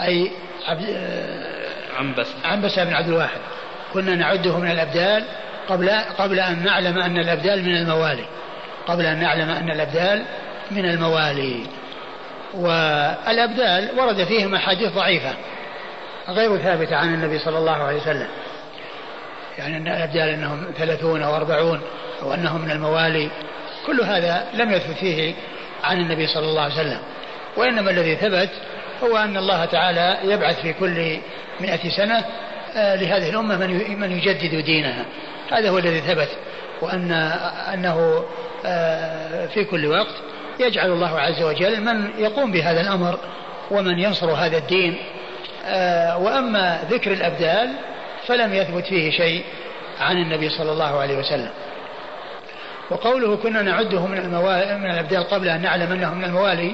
[0.00, 0.30] أي
[0.66, 2.34] عبد آه عنبسة.
[2.44, 3.40] عنبسة بن عبد الواحد.
[3.92, 5.24] كنا نعده من الأبدال
[5.68, 8.24] قبل قبل أن نعلم أن الأبدال من الموالي.
[8.86, 10.22] قبل أن نعلم أن الأبدال
[10.70, 11.66] من الموالي.
[12.54, 15.32] والأبدال ورد فيهم أحاديث ضعيفة
[16.28, 18.28] غير ثابتة عن النبي صلى الله عليه وسلم.
[19.58, 21.80] يعني أن الأبدال أنهم ثلاثون أو أربعون
[22.22, 23.30] أو أنهم من الموالي.
[23.86, 25.34] كل هذا لم يثبت فيه
[25.84, 26.98] عن النبي صلى الله عليه وسلم.
[27.56, 28.50] وإنما الذي ثبت
[29.02, 31.18] هو أن الله تعالى يبعث في كل
[31.60, 32.24] مئة سنة
[32.76, 35.04] آه، لهذه الأمة من من يجدد دينها.
[35.50, 36.28] هذا هو الذي ثبت.
[36.82, 37.12] وأن
[37.74, 38.24] أنه
[38.66, 40.31] آه، في كل وقت
[40.62, 43.18] يجعل الله عز وجل من يقوم بهذا الأمر
[43.70, 44.96] ومن ينصر هذا الدين.
[45.64, 47.72] آه، وأما ذكر الأبدال
[48.26, 49.44] فلم يثبت فيه شيء
[50.00, 51.50] عن النبي صلى الله عليه وسلم.
[52.90, 54.18] وقوله كنا نعده من
[54.80, 56.72] من الأبدال قبل أن نعلم أنه من الموالي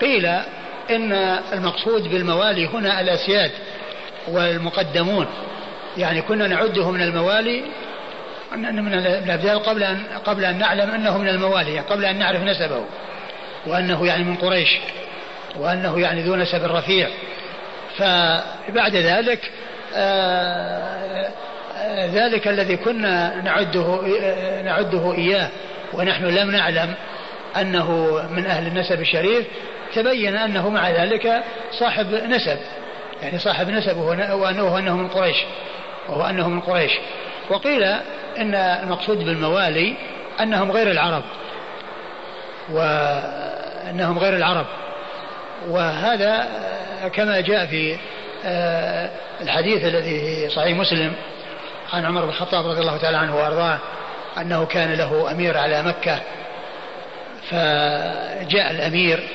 [0.00, 0.26] قيل
[0.90, 1.12] إن
[1.52, 3.50] المقصود بالموالي هنا الأسياد
[4.28, 5.26] والمقدمون.
[5.96, 7.62] يعني كنا نعده من الموالي
[8.54, 12.84] من الأبدال قبل أن قبل أن نعلم أنه من الموالي يعني قبل أن نعرف نسبه.
[13.66, 14.78] وأنه يعني من قريش.
[15.56, 17.08] وأنه يعني ذو نسب رفيع.
[17.98, 19.50] فبعد ذلك
[19.94, 21.30] آه،
[21.76, 25.48] آه، ذلك الذي كنا نعده آه، نعده إياه
[25.92, 26.94] ونحن لم نعلم
[27.56, 27.90] أنه
[28.30, 29.46] من أهل النسب الشريف
[29.94, 31.42] تبين أنه مع ذلك
[31.72, 32.58] صاحب نسب.
[33.22, 35.36] يعني صاحب نسب وأنه أنه من قريش.
[36.08, 36.92] وهو أنه من قريش.
[37.50, 37.96] وقيل
[38.40, 39.94] إن المقصود بالموالي
[40.40, 41.22] أنهم غير العرب.
[42.70, 44.66] وأنهم غير العرب.
[45.68, 46.48] وهذا
[47.14, 47.96] كما جاء في
[48.44, 49.10] آه،
[49.40, 51.12] الحديث الذي في صحيح مسلم
[51.92, 53.78] عن عمر بن الخطاب رضي الله تعالى عنه وأرضاه
[54.38, 56.20] أنه كان له أمير على مكة.
[57.50, 59.28] فجاء الأمير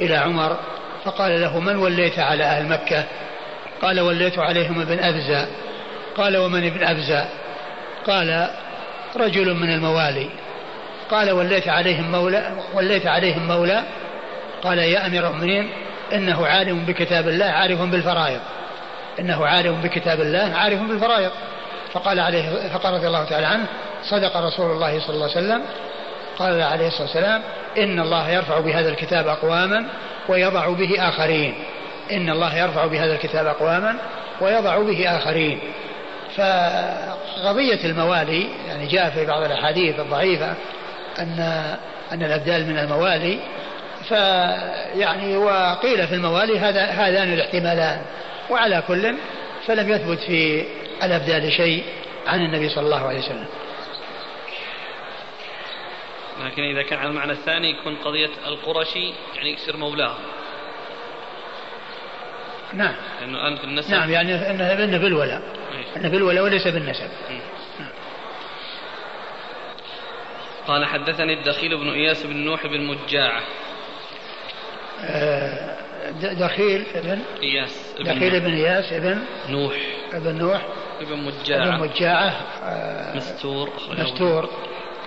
[0.00, 0.56] إلى عمر
[1.04, 3.04] فقال له من وليت على أهل مكة؟
[3.82, 5.46] قال وليت عليهم ابن أبزة.
[6.16, 7.24] قال ومن ابن أبزة؟
[8.06, 8.48] قال
[9.16, 10.28] رجل من الموالي
[11.10, 13.82] قال وليت عليهم مولى وليت عليهم مولى
[14.62, 15.70] قال يا أمير المؤمنين
[16.12, 18.40] إنه عالم بكتاب الله عارف بالفرائض
[19.20, 21.30] إنه عالم بكتاب الله عارف بالفرائض.
[21.92, 23.66] فقال عليه فقال رضي الله تعالى عنه
[24.02, 25.62] صدق رسول الله صلى الله عليه وسلم.
[26.38, 27.42] قال عليه الصلاة والسلام
[27.78, 29.84] إن الله يرفع بهذا الكتاب أقواما
[30.28, 31.54] ويضع به آخرين.
[32.12, 33.96] إن الله يرفع بهذا الكتاب أقواما
[34.40, 35.60] ويضع به آخرين.
[36.36, 40.54] فقضية الموالي يعني جاء في بعض الأحاديث الضعيفة
[41.18, 41.38] ان
[42.12, 43.38] أن الأبدال من الموالي
[44.08, 48.02] فيعني وقيل في الموالي هذا هذان الاحتمالان
[48.50, 49.14] وعلى كل
[49.66, 50.64] فلم يثبت في
[51.02, 51.84] الأبدال شيء
[52.26, 53.46] عن النبي صلى الله عليه وسلم.
[56.44, 60.14] لكن إذا كان على المعنى الثاني يكون قضية القرشي يعني يصير مولاه.
[62.74, 62.94] نعم.
[63.20, 65.42] لأنه أنت النسب نعم يعني انه بالولاء.
[65.96, 67.08] إنه بالولاء وليس بالنسب.
[70.66, 73.42] قال حدثني الدخيل بن إياس بن نوح بن مجاعة.
[75.04, 75.76] آه،
[76.20, 79.18] دخيل ابن إياس ابن دخيل ابن إياس ابن
[79.48, 79.74] نوح.
[80.12, 80.62] ابن نوح.
[81.00, 81.68] ابن مجاعة.
[81.68, 82.32] ابن مجاعة
[82.62, 84.50] آه، مستور مستور.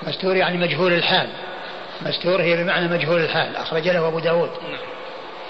[0.04, 1.30] مستور يعني مجهول الحال.
[2.02, 4.50] مستور هي بمعنى مجهول الحال أخرج له أبو داود.
[4.50, 4.95] نعم.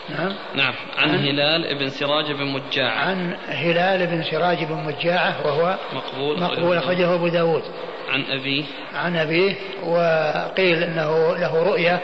[0.09, 0.33] نعم.
[0.55, 0.73] نعم.
[0.97, 2.89] عن, عن هلال بن سراج بن مجاعة.
[2.89, 6.39] عن هلال بن سراج بن مجاعة وهو مقبول.
[6.39, 7.63] مقبول أخرجه أبو داود.
[8.09, 8.63] عن أبيه.
[8.95, 12.01] عن أبيه وقيل أنه له رؤية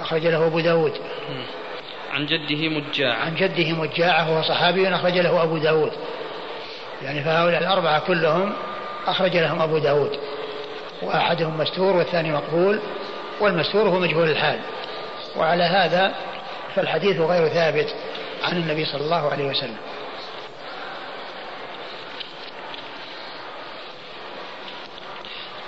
[0.00, 0.92] أخرج له أبو داود.
[2.12, 3.14] عن جده مجاعة.
[3.14, 5.92] عن جده مجاعة وهو صحابي أخرج له أبو داود.
[7.02, 8.52] يعني فهؤلاء الأربعة كلهم
[9.06, 10.18] أخرج لهم أبو داود.
[11.02, 12.80] وأحدهم مستور والثاني مقبول
[13.40, 14.58] والمستور هو مجهول الحال.
[15.36, 16.14] وعلى هذا
[16.74, 17.94] فالحديث غير ثابت
[18.42, 19.76] عن النبي صلى الله عليه وسلم.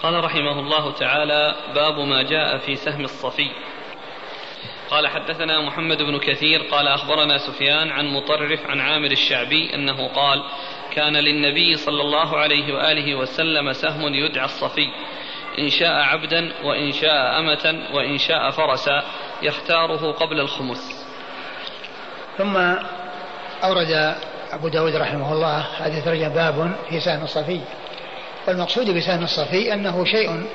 [0.03, 3.51] قال رحمه الله تعالى باب ما جاء في سهم الصفي.
[4.91, 10.45] قال حدثنا محمد بن كثير قال أخبرنا سفيان عن مطرف عن عامر الشعبي أنه قال
[10.93, 14.89] كان للنبي صلى الله عليه وآله وسلم سهم يدعى الصفي.
[15.59, 19.03] إن شاء عبدا وإن شاء أمة وإن شاء فرسا
[19.43, 21.07] يختاره قبل الخمس.
[22.39, 22.57] ثم
[23.65, 24.15] أورد
[24.53, 27.61] أبو داود رحمه الله حديث رجل باب في سهم الصفي.
[28.49, 30.47] والمقصود بسهم الصفي أنه شيء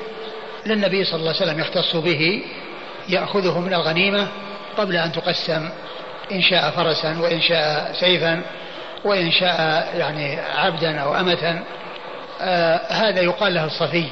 [0.66, 2.44] للنبي صلى الله عليه وسلم يختص به
[3.10, 4.28] يأخذه من الغنيمة
[4.78, 5.70] قبل أن تقسم
[6.32, 8.42] إن شاء فرسا وإن شاء سيفا
[9.06, 11.64] وإن شاء يعني عبدا أو أمة.
[12.42, 14.10] آه هذا يقال له الصفي.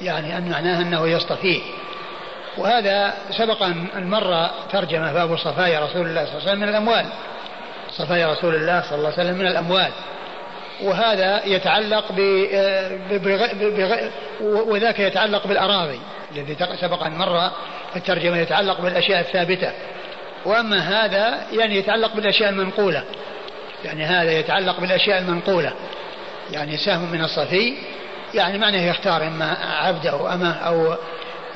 [0.00, 1.60] يعني أن معناه أنه يصطفيه
[2.58, 3.62] وهذا سبق
[3.96, 7.06] أن مر ترجمة باب صفايا رسول الله صلى الله عليه وسلم من الأموال.
[7.90, 9.90] صفايا رسول الله صلى الله عليه وسلم من الأموال.
[10.82, 12.20] وهذا يتعلق ب
[14.40, 16.00] وذاك يتعلق بالأراضي.
[16.32, 17.50] الذي سبق أن مر
[17.90, 19.72] في الترجمة يتعلق بالأشياء الثابتة.
[20.44, 23.04] وأما هذا يعني يتعلق بالأشياء المنقولة.
[23.84, 25.72] يعني هذا يتعلق بالأشياء المنقولة.
[26.52, 27.74] يعني سهم من الصفي
[28.36, 30.96] يعني معناه يختار إما عبد أو أمة أو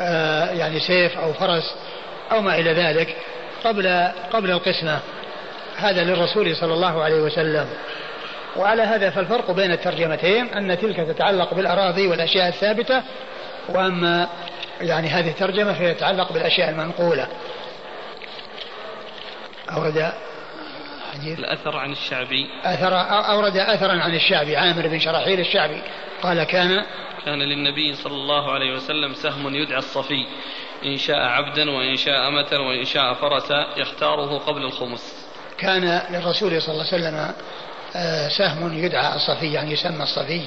[0.01, 1.75] آه، يعني سيف أو فرس
[2.33, 3.17] أو ما إلى ذلك
[3.65, 4.99] قبل قبل القسمة.
[5.77, 7.67] هذا للرسول صلى الله عليه وسلم.
[8.57, 13.03] وعلى هذا فالفرق بين الترجمتين أن تلك تتعلق بالأراضي والأشياء الثابتة
[13.69, 14.29] وأما
[14.81, 17.29] يعني هذه الترجمة فهي تتعلق بالأشياء المنقولة.
[19.73, 20.13] أورد
[21.13, 22.47] حديث؟ الأثر عن الشعبي.
[22.65, 22.95] أثر
[23.33, 25.83] أورد أثرا عن الشعبي عامر بن شراحيل الشعبي.
[26.23, 26.85] قال كان
[27.25, 30.27] كان للنبي صلى الله عليه وسلم سهم يدعى الصفي.
[30.85, 35.27] إن شاء عبدا وإن شاء أمة وإن شاء فرسا يختاره قبل الخمس.
[35.59, 37.35] كان للرسول صلى الله عليه وسلم
[37.97, 40.43] آه، سهم يدعى الصفي يعني يسمى الصفي.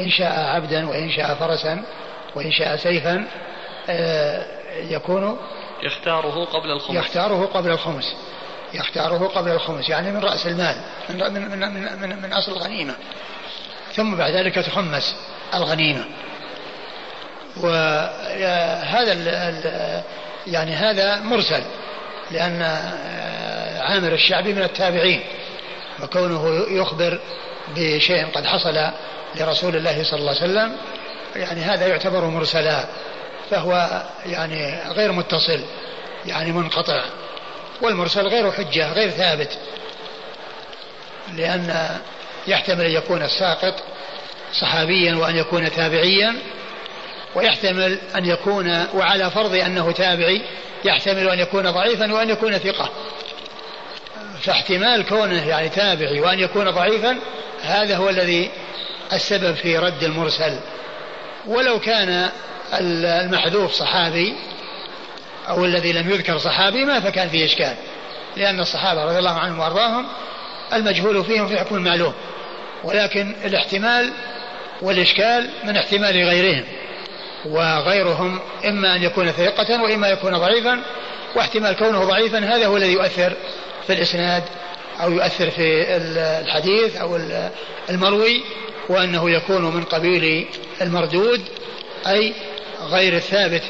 [0.00, 1.84] إن شاء عبدا وإن شاء فرسا
[2.34, 3.28] وإن شاء سيفا
[3.88, 4.46] آه،
[4.90, 5.38] يكون
[5.82, 6.96] يختاره قبل الخمس.
[6.96, 8.16] يختاره قبل الخمس.
[8.74, 10.76] يختاره قبل الخمس يعني من رأس المال
[11.10, 12.94] من من من, من, من, من أصل الغنيمة.
[13.96, 15.16] ثم بعد ذلك تخمس
[15.54, 16.04] الغنيمة.
[17.56, 19.12] وهذا
[20.46, 21.62] يعني هذا مرسل
[22.30, 22.62] لأن
[23.80, 25.20] عامر الشعبي من التابعين
[26.02, 27.20] وكونه يخبر
[27.76, 28.90] بشيء قد حصل
[29.34, 30.76] لرسول الله صلى الله عليه وسلم
[31.36, 32.84] يعني هذا يعتبر مرسلا
[33.50, 35.60] فهو يعني غير متصل
[36.26, 37.04] يعني منقطع
[37.80, 39.58] والمرسل غير حجة غير ثابت
[41.32, 41.98] لأن
[42.46, 43.74] يحتمل أن يكون الساقط
[44.52, 46.34] صحابيا وأن يكون تابعيا
[47.34, 50.42] ويحتمل أن يكون وعلى فرض أنه تابعي
[50.84, 52.90] يحتمل أن يكون ضعيفا وأن يكون ثقة.
[54.42, 57.18] فاحتمال كونه يعني تابعي وأن يكون ضعيفا
[57.62, 58.50] هذا هو الذي
[59.12, 60.58] السبب في رد المرسل.
[61.46, 62.30] ولو كان
[62.80, 64.34] المحذوف صحابي
[65.48, 67.74] أو الذي لم يذكر صحابي ما فكان فيه إشكال
[68.36, 70.06] لأن الصحابة رضي الله عنهم وأرضاهم
[70.74, 72.12] المجهول فيهم في حكم المعلوم
[72.84, 74.12] ولكن الاحتمال
[74.82, 76.64] والإشكال من احتمال غيرهم
[77.46, 80.82] وغيرهم إما أن يكون ثقة وإما يكون ضعيفا
[81.34, 83.32] واحتمال كونه ضعيفا هذا هو الذي يؤثر
[83.86, 84.42] في الإسناد
[85.02, 85.96] أو يؤثر في
[86.40, 87.20] الحديث أو
[87.90, 88.42] المروي
[88.88, 90.46] وأنه يكون من قبيل
[90.80, 91.40] المردود
[92.06, 92.34] أي
[92.80, 93.62] غير الثابت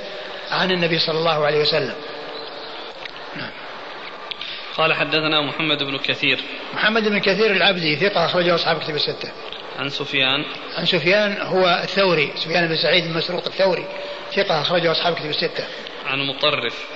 [0.51, 1.95] عن النبي صلى الله عليه وسلم.
[4.77, 6.41] قال حدثنا محمد بن كثير.
[6.75, 9.33] محمد بن كثير العبدي ثقة أخرجه أصحاب كتب الستة.
[9.79, 10.45] عن سفيان.
[10.79, 13.87] عن سفيان هو الثوري سفيان بن سعيد المسروق الثوري
[14.37, 15.65] ثقة أخرجه أصحاب كتب الستة.
[16.07, 16.87] عن مطرف.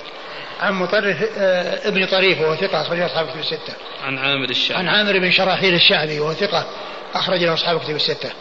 [0.59, 3.73] عن مطرف آه، ابن طريف وهو ثقة أخرجه أصحاب كتب الستة.
[4.03, 4.79] عن عامر الشعبي.
[4.79, 6.67] عن عامر بن شراحيل الشعبي وهو ثقة
[7.13, 8.31] أخرج له أصحاب كتب الستة.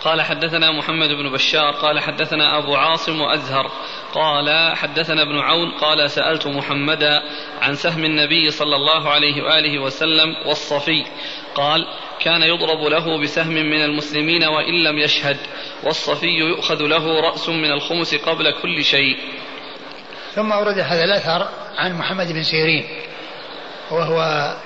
[0.00, 3.70] قال حدثنا محمد بن بشار قال حدثنا أبو عاصم وأزهر
[4.14, 7.22] قال حدثنا ابن عون قال سألت محمدا
[7.60, 11.04] عن سهم النبي صلى الله عليه وآله وسلم والصفي
[11.54, 11.86] قال
[12.20, 15.36] كان يضرب له بسهم من المسلمين وإن لم يشهد
[15.82, 19.18] والصفي يؤخذ له رأس من الخمس قبل كل شيء.
[20.34, 22.84] ثم أورد هذا الأثر عن محمد بن سيرين
[23.90, 24.20] وهو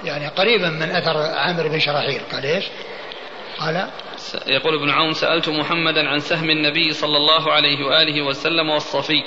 [0.05, 2.21] يعني قريبا من أثر عامر بن شراحيل.
[2.33, 2.65] قال إيش؟
[3.59, 3.89] قال
[4.47, 9.23] يقول ابن عون سألت محمدا عن سهم النبي صلى الله عليه وآله وسلم والصفي.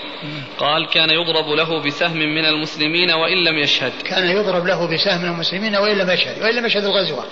[0.57, 3.93] قال كان يضرب له بسهم من المسلمين وإن لم يشهد.
[4.05, 7.25] كان يضرب له بسهم من المسلمين وإن لم يشهد وإن لم يشهد الغزوة.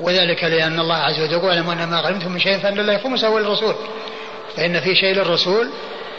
[0.00, 3.74] وذلك لأن الله عز وجل يقول أن ما غنمتم من شيء فأن الله خمسه وللرسول
[4.56, 5.70] فإن في شيء للرسول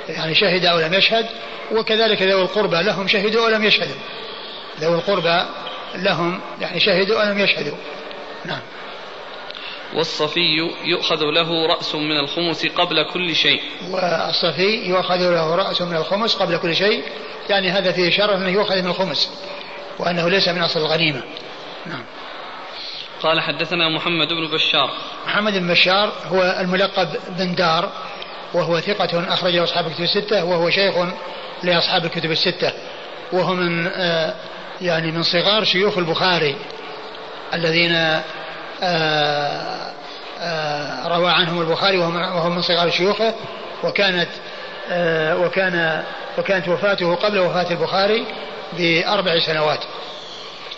[0.10, 1.26] يعني شهد أو لم يشهد
[1.72, 3.96] وكذلك ذوي القربى لهم شهدوا ولم يشهدوا.
[4.80, 5.42] ذوي القربى
[5.96, 7.78] لهم يعني شهدوا ولم يشهدوا.
[8.46, 8.60] نعم.
[9.94, 13.62] والصفي يؤخذ له رأس من الخمس قبل كل شيء.
[13.92, 17.04] والصفي يؤخذ له رأس من الخمس قبل كل شيء.
[17.50, 19.32] يعني هذا فيه إشارة أنه يؤخذ من الخمس
[20.00, 21.24] وأنه ليس من أصل الغنيمة.
[21.86, 22.04] نعم.
[23.22, 24.92] قال حدثنا محمد بن بشار.
[25.28, 27.92] محمد بن بشار هو الملقب بن دار
[28.54, 30.96] وهو ثقة أخرجه أصحاب الكتب الستة وهو شيخ
[31.64, 32.74] لأصحاب الكتب الستة.
[33.32, 34.34] وهو من آه،
[34.82, 36.56] يعني من صغار شيوخ البخاري
[37.54, 38.22] الذين
[41.08, 43.34] روى عنهم البخاري وهم من صغار شيوخه
[43.84, 44.30] وكانت
[44.90, 46.04] آه، وكان
[46.38, 48.26] وكانت وفاته قبل وفاة البخاري
[48.78, 49.80] بأربع سنوات.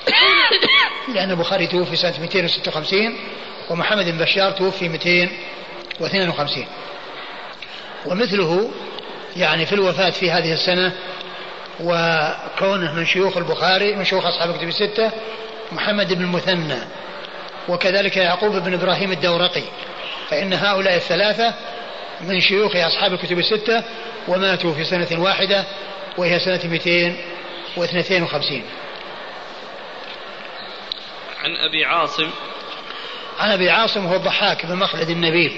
[1.16, 3.18] لأن البخاري توفي سنة 256
[3.70, 6.66] ومحمد بن بشار توفي 252
[8.06, 8.72] ومثله
[9.36, 10.92] يعني في الوفاة في هذه السنة
[11.80, 15.12] وكونه من شيوخ البخاري من شيوخ أصحاب الكتب الستة
[15.72, 16.80] محمد بن المثنى.
[17.68, 19.64] وكذلك يعقوب بن إبراهيم الدورقي.
[20.30, 21.54] فإن هؤلاء الثلاثة
[22.22, 23.84] من شيوخ أصحاب الكتب الستة
[24.28, 25.66] وماتوا في سنة واحدة
[26.18, 28.64] وهي سنة 252
[31.44, 32.30] عن أبي عاصم.
[33.40, 35.58] عن أبي عاصم هو الضحاك بن مخلد النبيل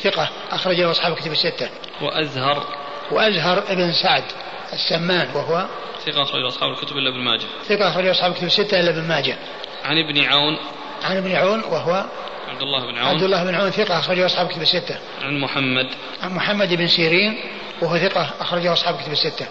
[0.00, 1.68] ثقة أخرج له أصحاب كتب الستة.
[2.02, 2.66] وأزهر.
[3.10, 4.24] وأزهر ابن سعد
[4.72, 5.66] السمان وهو
[6.06, 7.46] ثقة أخرج أصحاب الكتب إلا ابن ماجه.
[7.68, 9.36] ثقة أخرج أصحاب كتب الستة إلا ابن ماجه.
[9.84, 10.58] عن ابن عون.
[11.04, 12.04] عن ابن عون وهو
[12.48, 13.08] عبد الله بن عون.
[13.08, 14.98] عبد الله بن عون ثقة أخرجه أصحاب كتب الستة.
[15.22, 15.86] عن محمد.
[16.22, 17.40] عن محمد بن سيرين
[17.82, 19.46] وهو ثقة أخرجه أصحاب كتب الستة.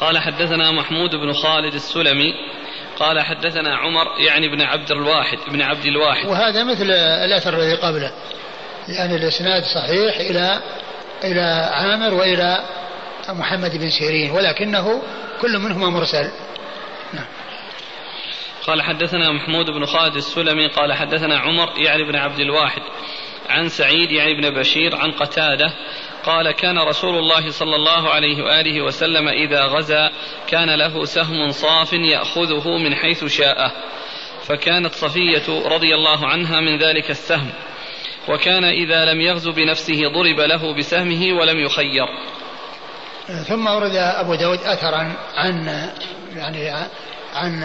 [0.00, 2.34] قال حدثنا محمود بن خالد السلمي.
[2.98, 6.26] قال حدثنا عمر يعني ابن عبد الواحد ابن عبد الواحد.
[6.26, 6.90] وهذا مثل
[7.24, 8.12] الأثر الذي قبله.
[8.88, 10.60] يعني الإسناد صحيح إلى
[11.24, 12.64] إلى عامر وإلى
[13.28, 15.02] محمد بن سيرين ولكنه
[15.40, 16.30] كل منهما مرسل.
[17.12, 17.26] نعم.
[18.66, 22.82] قال حدثنا محمود بن خالد السلمي قال حدثنا عمر يعني بن عبد الواحد
[23.48, 25.72] عن سعيد يعني بن بشير عن قتادة
[26.24, 30.10] قال كان رسول الله صلى الله عليه وآله وسلم إذا غزا
[30.46, 33.72] كان له سهم صاف يأخذه من حيث شاء
[34.46, 37.50] فكانت صفية رضي الله عنها من ذلك السهم
[38.28, 42.06] وكان إذا لم يغزو بنفسه ضرب له بسهمه ولم يخير.
[43.48, 45.66] ثم ورد أبو داود أثرا عن
[46.36, 46.70] يعني
[47.34, 47.62] عن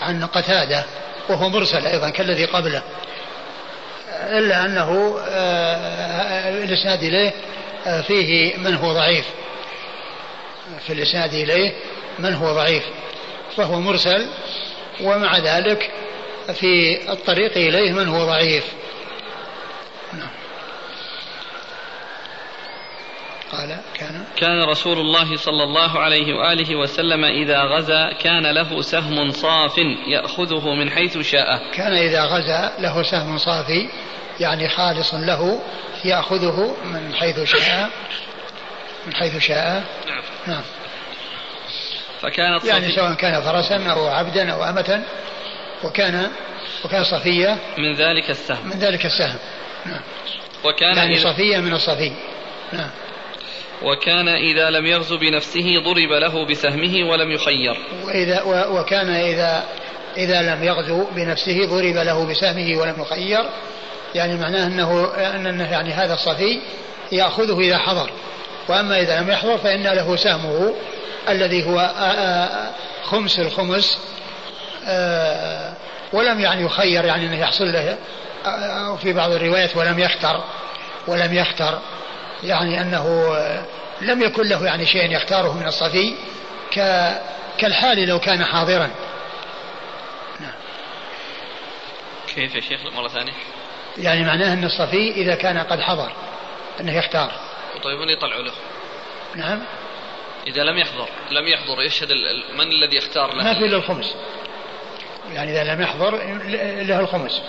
[0.00, 0.84] عن قتادة
[1.28, 2.82] وهو مرسل أيضا كالذي قبله.
[4.22, 7.32] إلا أنه آه، الإسناد إليه
[7.86, 9.24] آه، فيه من هو ضعيف.
[10.86, 11.72] في الإسناد إليه
[12.18, 12.82] من هو ضعيف.
[13.56, 14.26] فهو مرسل
[15.00, 15.90] ومع ذلك
[16.54, 18.64] في الطريق إليه من هو ضعيف.
[23.52, 29.30] قال كان كان رسول الله صلى الله عليه وآله وسلم إذا غزا كان له سهم
[29.30, 31.70] صاف يأخذه من حيث شاء.
[31.72, 33.88] كان إذا غزا له سهم صافي
[34.40, 35.60] يعني خالص له
[36.04, 37.90] يأخذه من حيث شاء.
[39.06, 39.84] من حيث شاء.
[40.06, 40.22] نعم.
[40.46, 40.62] نعم.
[42.20, 45.02] فكانت يعني سواء كان فرسا أو عبدا أو أمة
[45.84, 46.30] وكان
[46.84, 48.66] وكان صفية من ذلك السهم.
[48.66, 49.38] من ذلك السهم.
[49.86, 50.00] نعم.
[50.64, 52.12] وكان يعني صفية من الصفي.
[52.72, 52.90] نعم.
[53.82, 57.76] وكان إذا لم يغزو بنفسه ضرب له بسهمه ولم يخير.
[58.04, 59.64] وإذا وكان إذا
[60.16, 63.44] إذا لم يغزو بنفسه ضرب له بسهمه ولم يخير
[64.14, 66.60] يعني معناه أنه أنه يعني هذا الصفي
[67.12, 68.10] يأخذه إذا حضر.
[68.68, 70.74] وأما إذا لم يحضر فإن له سهمه
[71.28, 71.90] الذي هو
[73.04, 73.98] خمس الخمس
[76.12, 77.96] ولم يعني يخير يعني أنه يحصل له
[78.96, 80.44] في بعض الروايات ولم يختر
[81.06, 81.78] ولم يختر
[82.42, 83.36] يعني أنه
[84.00, 86.14] لم يكن له يعني شيء يختاره من الصفي
[86.70, 86.80] ك
[87.58, 88.90] كالحال لو كان حاضرا.
[92.34, 93.32] كيف يا شيخ؟ مرة ثانية.
[93.98, 96.12] يعني معناه أن الصفي إذا كان قد حضر
[96.80, 97.32] أنه يختار.
[97.82, 98.52] طيب من يطلع له؟
[99.34, 99.62] نعم.
[100.46, 102.08] إذا لم يحضر لم يحضر يشهد
[102.54, 104.14] من الذي يختار له؟ ما في إلا الخمس.
[105.32, 106.16] يعني إذا لم يحضر
[106.82, 107.42] له الخمس.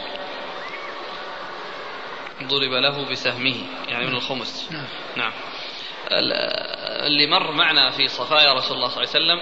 [2.47, 3.55] ضرب له بسهمه
[3.87, 4.67] يعني من الخمس.
[4.71, 4.85] نعم.
[5.15, 5.31] نعم.
[6.11, 6.33] ال-
[7.07, 9.41] اللي مر معنا في صفايا رسول الله صلى الله عليه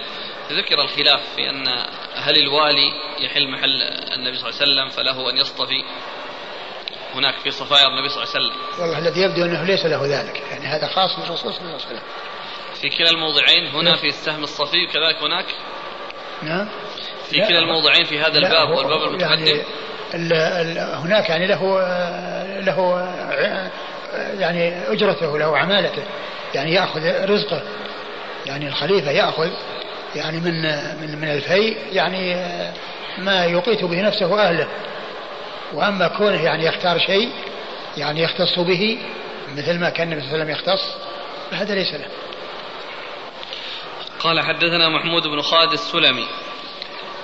[0.58, 1.68] ذكر الخلاف في أن
[2.14, 3.82] هل الوالي يحل محل
[4.14, 5.84] النبي صلى الله عليه وسلم فله أن يصطفي
[7.14, 8.80] هناك في صفايا النبي صلى الله عليه وسلم.
[8.82, 12.02] والله الذي يبدو أنه ليس له ذلك يعني هذا خاص بالرسول صلى الله عليه وسلم.
[12.80, 15.46] في كلا الموضعين هنا في السهم الصفي وكذلك هناك؟
[16.42, 16.68] نعم.
[17.30, 19.64] في لا، كلا الموضعين في هذا الباب والباب المتقدم يعني ال ال
[20.94, 21.80] هناك يعني له
[22.60, 23.08] له
[24.38, 26.02] يعني أجرته له عمالته.
[26.54, 27.62] يعني يأخذ رزقه.
[28.46, 29.50] يعني الخليفة يأخذ
[30.16, 30.62] يعني من
[31.00, 32.36] من من الفي يعني
[33.18, 34.68] ما يقيت به نفسه واهله
[35.72, 37.30] وأما كونه يعني يختار شيء
[37.96, 38.98] يعني يختص به
[39.56, 40.96] مثل ما كان النبي صلى الله عليه وسلم يختص
[41.50, 42.06] فهذا ليس له.
[44.20, 46.26] قال حدثنا محمود بن خالد السلمي.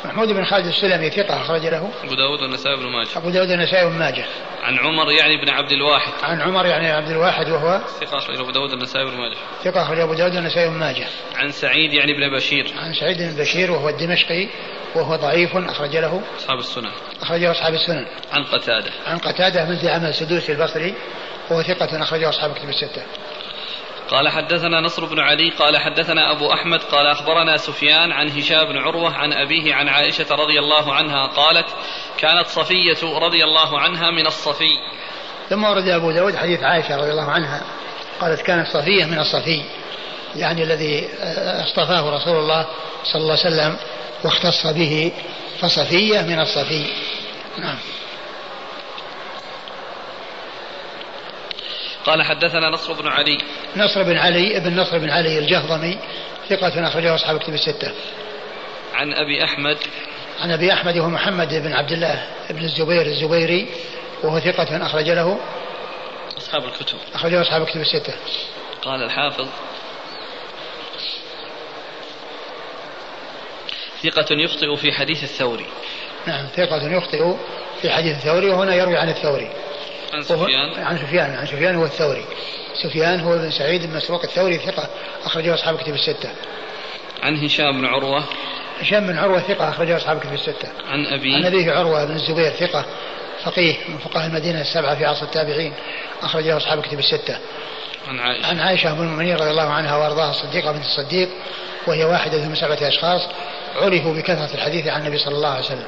[0.06, 1.90] محمود بن خالد السلمي ثقة أخرج له.
[2.04, 3.08] أبو داود والنسائي بن ماجه.
[3.16, 4.24] أبو داود النسائي وابن ماجه.
[4.62, 6.12] عن عمر يعني بن عبد الواحد.
[6.22, 9.36] عن عمر يعني عبد الواحد وهو ثقة أخرج أبو داود النسائي بن ماجه.
[9.64, 11.06] ثقة أخرج أبو داود والنسائي بن ماجه.
[11.34, 12.72] عن سعيد يعني بن بشير.
[12.78, 14.48] عن سعيد بن بشير وهو الدمشقي
[14.94, 16.22] وهو ضعيف أخرج له.
[16.38, 16.90] أصحاب السنن.
[17.22, 18.06] أخرجه أصحاب السنن.
[18.32, 18.90] عن قتادة.
[19.06, 20.94] عن قتادة من زعم السدوسي البصري
[21.50, 23.02] وهو ثقة أخرجه أصحاب كتب الستة.
[24.10, 28.78] قال حدثنا نصر بن علي قال حدثنا أبو أحمد قال أخبرنا سفيان عن هشام بن
[28.78, 31.66] عروة عن أبيه عن عائشة رضي الله عنها قالت
[32.18, 34.78] كانت صفية رضي الله عنها من الصفي.
[35.50, 37.62] ثم ورد أبو داود حديث عائشة رضي الله عنها
[38.20, 39.62] قالت كانت صفية من الصفي
[40.36, 41.08] يعني الذي
[41.64, 42.66] اصطفاه رسول الله
[43.04, 43.76] صلى الله عليه وسلم
[44.24, 45.12] واختص به
[45.60, 46.86] فصفية من الصفي.
[47.58, 47.76] نعم.
[52.06, 53.38] قال حدثنا نصر بن علي.
[53.76, 55.98] نصر بن علي ابن نصر بن علي الجهضمي
[56.48, 57.92] ثقة أخرجه أصحاب كتب الستة.
[58.94, 59.76] عن أبي أحمد.
[60.40, 63.68] عن أبي أحمد وهو محمد بن عبد الله بن الزبير الزبيري
[64.22, 65.38] وهو ثقة أخرج له
[66.38, 66.98] أصحاب الكتب.
[67.14, 68.14] أخرجه أصحاب الكتب الستة.
[68.82, 69.46] قال الحافظ.
[74.02, 75.66] ثقة يخطئ في حديث الثوري.
[76.26, 77.34] نعم ثقة يخطئ
[77.82, 79.50] في حديث الثوري وهنا يروي عن الثوري.
[80.12, 80.84] عن سفيان.
[80.84, 82.24] عن سفيان عن سفيان هو الثوري.
[82.82, 84.88] سفيان هو بن سعيد بن مسروق الثوري ثقة
[85.24, 86.30] أخرجه أصحاب الكتب الستة.
[87.22, 88.24] عن هشام بن عروة.
[88.80, 90.68] هشام بن عروة ثقة أخرجه أصحاب الكتب الستة.
[90.88, 92.84] عن أبي عن أبيه عروة بن الزبير ثقة
[93.44, 95.72] فقيه من فقهاء المدينة السبعة في عصر التابعين
[96.22, 97.38] أخرجه أصحاب الكتب الستة.
[98.08, 98.46] عن عائشة.
[98.46, 101.28] عن عائشة أم المؤمنين رضي الله عنها وأرضاها الصديقة بنت الصديق
[101.86, 103.28] وهي واحدة من سبعة أشخاص
[103.76, 105.86] عرفوا بكثرة الحديث عن النبي صلى الله عليه وسلم.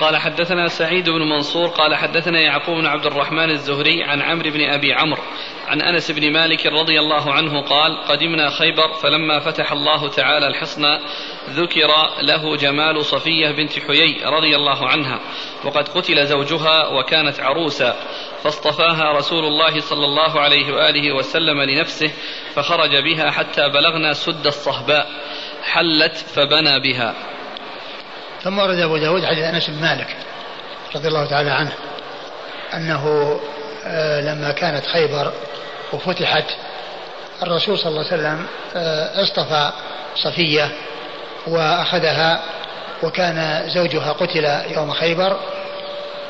[0.00, 4.70] قال حدثنا سعيد بن منصور قال حدثنا يعقوب بن عبد الرحمن الزهري عن عمرو بن
[4.70, 5.22] أبي عمرو
[5.68, 10.82] عن أنس بن مالك رضي الله عنه قال قدمنا خيبر فلما فتح الله تعالى الحصن
[11.50, 11.88] ذكر
[12.22, 15.20] له جمال صفية بنت حيي رضي الله عنها
[15.64, 17.96] وقد قتل زوجها وكانت عروسا
[18.42, 22.10] فاصطفاها رسول الله صلى الله عليه وآله وسلم لنفسه
[22.54, 25.10] فخرج بها حتى بلغنا سد الصهباء
[25.62, 27.14] حلت فبنى بها.
[28.44, 30.16] ثم ورد أبو داود حديث أنس بن مالك
[30.94, 31.72] رضي الله تعالى عنه
[32.74, 33.36] أنه
[33.86, 35.32] آه، لما كانت خيبر
[35.92, 36.44] وفتحت
[37.42, 38.46] الرسول صلى الله عليه وسلم
[38.76, 39.70] آه، اصطفى
[40.16, 40.68] صفية
[41.46, 42.40] وأخذها
[43.02, 44.44] وكان زوجها قتل
[44.76, 45.36] يوم خيبر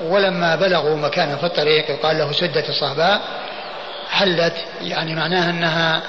[0.02, 3.20] ولما بلغوا مكانا في الطريق يقال له سدة الصهباء
[4.10, 6.02] حلت يعني معناها أنها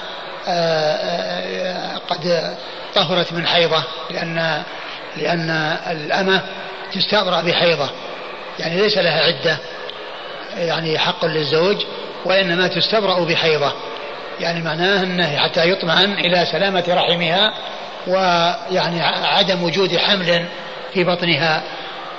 [0.48, 2.54] آه، قد
[2.94, 4.62] طهرت من حيضة لأن
[5.16, 5.50] لأن
[5.90, 6.40] الأمة
[6.94, 7.90] تستبرأ بحيضة
[8.58, 9.58] يعني ليس لها عدة
[10.56, 11.76] يعني حق للزوج
[12.24, 13.72] وإنما تستبرأ بحيضة
[14.40, 17.54] يعني معناه أنه حتى يطمئن إلى سلامة رحمها
[18.06, 20.44] ويعني عدم وجود حمل
[20.94, 21.62] في بطنها.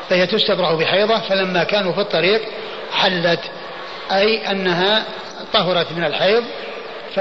[0.09, 2.41] فهي تستبرأ بحيضة فلما كانوا في الطريق
[2.93, 3.39] حلت
[4.11, 5.03] أي أنها
[5.53, 6.43] طهرت من الحيض
[7.15, 7.19] ف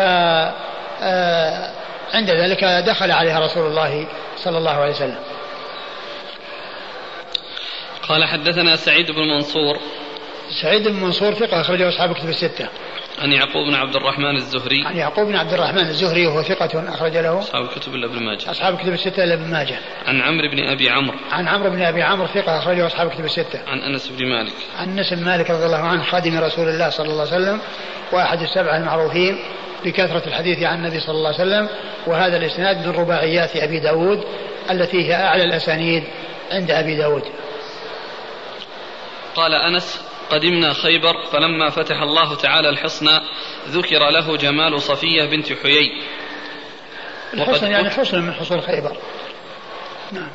[1.04, 1.70] آه،
[2.14, 5.18] عند ذلك دخل عليها رسول الله صلى الله عليه وسلم.
[8.08, 9.78] قال حدثنا سعيد بن منصور
[10.62, 12.68] سعيد بن منصور ثقة أخرجه أصحاب كتب الستة.
[13.18, 14.84] عن يعقوب بن عبد الرحمن الزهري.
[14.86, 17.38] عن يعقوب بن عبد الرحمن الزهري وهو ثقة أخرج له.
[17.38, 18.50] أصحاب الكتب إلا ابن ماجه.
[18.50, 19.78] أصحاب الكتب الستة إلا ابن ماجه.
[20.06, 21.18] عن عمرو بن أبي عمرو.
[21.30, 23.60] عن عمرو بن أبي عمرو ثقة أخرجه أصحاب الكتب الستة.
[23.66, 24.54] عن أنس بن مالك.
[24.78, 27.60] عن أنس بن مالك رضي الله عنه خادم رسول الله صلى الله عليه وسلم
[28.12, 29.38] وأحد السبعة المعروفين
[29.84, 31.68] بكثرة الحديث عن النبي صلى الله عليه وسلم
[32.06, 34.24] وهذا الإسناد من رباعيات أبي داود
[34.70, 36.04] التي هي أعلى الأسانيد
[36.52, 37.22] عند أبي داود
[39.34, 43.06] قال أنس قدمنا خيبر فلما فتح الله تعالى الحصن
[43.68, 46.02] ذكر له جمال صفية بنت حيي.
[47.34, 48.96] الحصن يعني حصن من حصول خيبر.
[50.12, 50.30] نعم.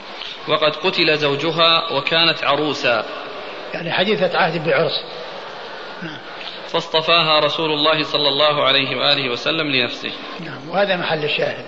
[0.48, 3.06] وقد قتل زوجها وكانت عروسا.
[3.74, 5.03] يعني حديثة عهد بعرس
[6.03, 6.18] نعم.
[6.68, 10.11] فاصطفاها رسول الله صلى الله عليه وآله وسلم لنفسه.
[10.40, 10.69] نعم.
[10.69, 11.65] وهذا محل الشاهد.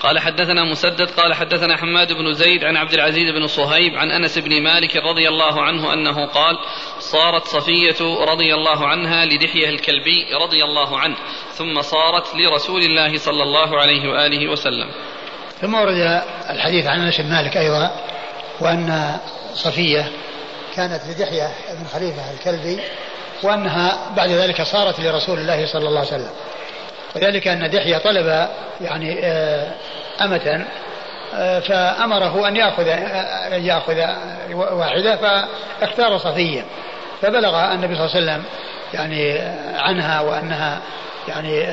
[0.00, 4.38] قال حدثنا مسدد قال حدثنا حماد بن زيد عن عبد العزيز بن صهيب عن أنس
[4.38, 6.58] بن مالك رضي الله عنه أنه قال
[6.98, 11.16] صارت صفية رضي الله عنها لدحية الكلبي رضي الله عنه
[11.52, 14.90] ثم صارت لرسول الله صلى الله عليه وآله وسلم.
[15.60, 17.90] ثم ورد الحديث عن أنس بن مالك أيضا
[18.60, 19.16] وأن
[19.54, 20.12] صفية
[20.76, 22.80] كانت لدحية بن خليفة الكلبي
[23.42, 26.30] وأنها بعد ذلك صارت لرسول الله صلى الله عليه وسلم.
[27.16, 28.48] وذلك أن دحية طلب
[28.80, 29.72] يعني آه،
[30.20, 30.66] أمة
[31.34, 34.04] آه، فأمره أن يأخذ آه، يأخذ
[34.52, 35.16] واحدة
[35.80, 36.64] فاختار صفية
[37.22, 38.44] فبلغ النبي صلى الله عليه وسلم
[38.94, 39.38] يعني
[39.78, 40.80] عنها وأنها
[41.28, 41.66] يعني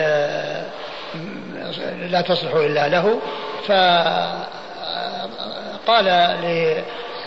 [2.10, 3.20] لا تصلح إلا له.
[3.68, 4.46] فقال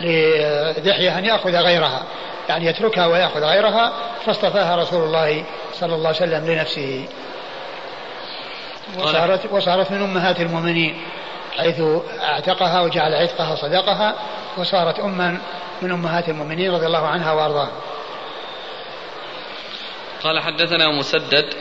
[0.01, 2.03] لدحية أن يأخذ غيرها
[2.49, 3.93] يعني يتركها ويأخذ غيرها
[4.27, 7.05] فاصطفاها رسول الله صلى الله عليه وسلم لنفسه.
[8.97, 11.01] وصارت وصارت من أمهات المؤمنين
[11.57, 11.83] حيث
[12.21, 14.15] أعتقها وجعل عتقها صدقها
[14.57, 15.39] وصارت أما
[15.83, 17.73] من أمهات المؤمنين رضي الله عنها وأرضاها.
[20.23, 21.55] قال حدثنا مسدد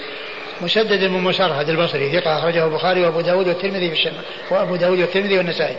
[0.62, 5.38] مسدد بن مسرهد البصري ثقة أخرجه البخاري وأبو داود والترمذي في الشمال وأبو داود والترمذي
[5.38, 5.78] والنسائي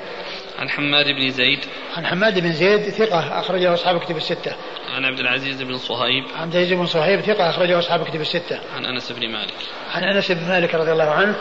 [0.58, 1.64] عن حماد بن زيد.
[1.96, 4.56] عن حماد بن زيد ثقة أخرجه أصحاب كتب الستة.
[4.94, 6.24] عن عبد العزيز بن صهيب.
[6.36, 8.60] عن عبد العزيز بن صهيب ثقة أخرجه أصحاب كتب الستة.
[8.76, 9.54] عن أنس بن مالك.
[9.94, 11.36] عن أنس بن مالك رضي الله عنه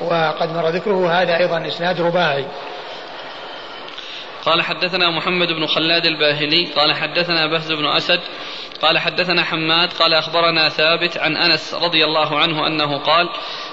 [0.00, 2.46] وقد مر ذكره هذا أيضا إسناد رباعي.
[4.46, 8.20] قال حدثنا محمد بن خلاد الباهلي قال حدثنا بهز بن أسد
[8.82, 13.28] قال حدثنا حماد قال أخبرنا ثابت عن أنس رضي الله عنه أنه قال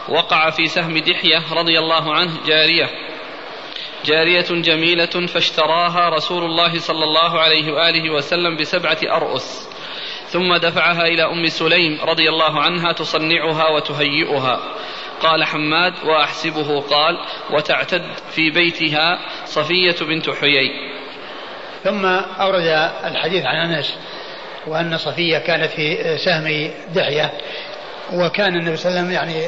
[0.10, 2.90] وقع في سهم دحية رضي الله عنه جارية.
[4.06, 9.70] جارية جميلة فاشتراها رسول الله صلى الله عليه وآله وسلم بسبعة أرؤس
[10.28, 14.60] ثم دفعها إلى أم سليم رضي الله عنها تصنعها وتهيئها.
[15.22, 17.18] قال حماد وأحسبه قال
[17.52, 18.02] وتعتد
[18.36, 20.70] في بيتها صفية بنت حيي.
[21.84, 22.06] ثم
[22.42, 23.98] أورد الحديث عن أنس
[24.68, 27.32] وأن صفية كانت في سهم دحية
[28.14, 29.46] وكان النبي صلى الله عليه وسلم يعني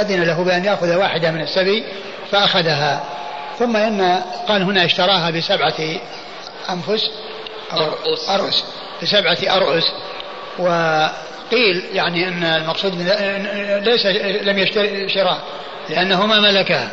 [0.00, 1.84] أذن له بأن يأخذ واحدة من السبي
[2.30, 3.04] فأخذها.
[3.58, 5.74] ثم إن قال هنا اشتراها بسبعة
[6.70, 7.10] أنفس
[7.72, 8.64] أرؤس, أرؤس
[9.02, 9.84] بسبعة أرؤس
[10.58, 12.94] وقيل يعني أن المقصود
[13.82, 14.06] ليس
[14.42, 15.38] لم يشتري شراء
[15.88, 16.90] لأنه ما ملكها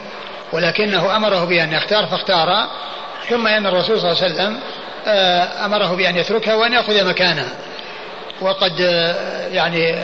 [0.53, 2.67] ولكنه أمره بأن يختار فاختار.
[3.29, 4.59] ثم أن الرسول صلى الله عليه وسلم
[5.07, 7.49] آه، أمره بأن يتركها وأن يأخذ مكانها.
[8.41, 9.95] وقد آه، يعني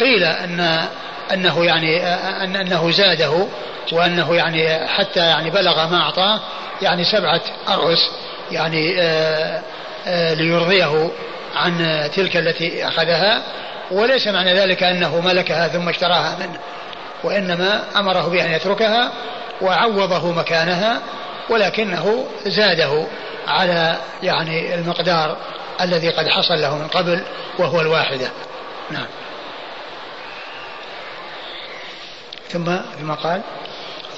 [0.00, 0.86] قيل أن
[1.32, 3.46] أنه يعني آه، أن أنه زاده
[3.92, 6.40] وأنه يعني حتى يعني بلغ ما أعطاه
[6.82, 8.10] يعني سبعة أرؤس
[8.52, 8.96] يعني
[10.34, 11.10] ليرضيه
[11.54, 13.42] عن تلك التي أخذها.
[13.90, 16.58] وليس معنى ذلك أنه ملكها ثم اشتراها منه
[17.24, 19.12] وإنما أمره بأن يتركها
[19.60, 21.00] وعوضه مكانها
[21.50, 23.06] ولكنه زاده
[23.48, 25.36] على يعني المقدار
[25.80, 27.22] الذي قد حصل له من قبل
[27.58, 28.28] وهو الواحدة.
[28.90, 29.06] نعم.
[32.48, 33.42] ثم ثم قال؟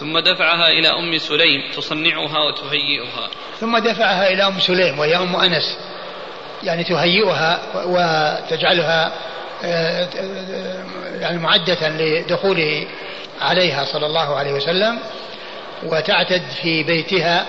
[0.01, 3.29] ثم دفعها إلى أم سليم تصنعها وتهيئها.
[3.61, 5.79] ثم دفعها إلى أم سليم وهي أم أنس.
[6.63, 9.13] يعني تهيئها وتجعلها
[9.65, 10.09] آه،
[11.21, 12.87] يعني معدة لدخوله
[13.41, 14.99] عليها صلى الله عليه وسلم
[15.83, 17.47] وتعتد في بيتها.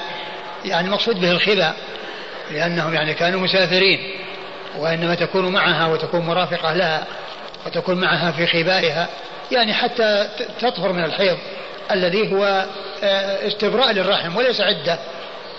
[0.65, 1.73] يعني المقصود به الخبا
[2.51, 3.99] لأنهم يعني كانوا مسافرين
[4.77, 7.07] وإنما تكون معها وتكون مرافقة لها.
[7.65, 9.07] وتكون معها في خبائها
[9.51, 10.27] يعني حتى
[10.59, 11.37] تطهر من الحيض
[11.91, 12.65] الذي هو
[13.03, 14.99] آه، استبراء للرحم وليس عدة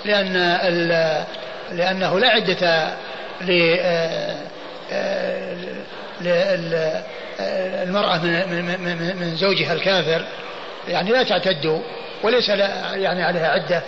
[0.05, 0.35] لأن
[1.73, 2.89] لأنه لا عدة
[6.21, 10.25] للمرأة من من زوجها الكافر
[10.89, 11.83] يعني لا تعتد
[12.23, 12.49] وليس
[12.95, 13.83] يعني عليها عدة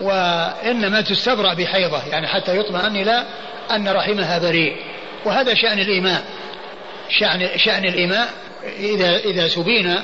[0.00, 3.22] وإنما تستبرأ بحيضة يعني حتى يطمئن إلى
[3.70, 4.76] أن رحمها بريء
[5.24, 6.22] وهذا شأن الإيماء
[7.08, 8.28] شأن شأن الإيماء
[8.78, 10.00] إذا إذا سبين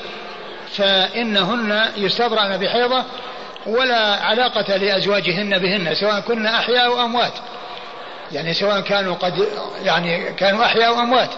[0.77, 3.05] فإنهن يستبرأن بحيضة
[3.66, 7.32] ولا علاقة لأزواجهن بهن سواء كن أحياء أو أموات.
[8.32, 9.47] يعني سواء كانوا قد
[9.82, 11.31] يعني كانوا أحياء أو أموات.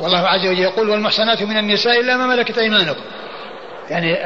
[0.00, 3.04] والله عز وجل يقول والمحصنات من النساء إلا ما ملكت أيمانكم.
[3.90, 4.16] يعني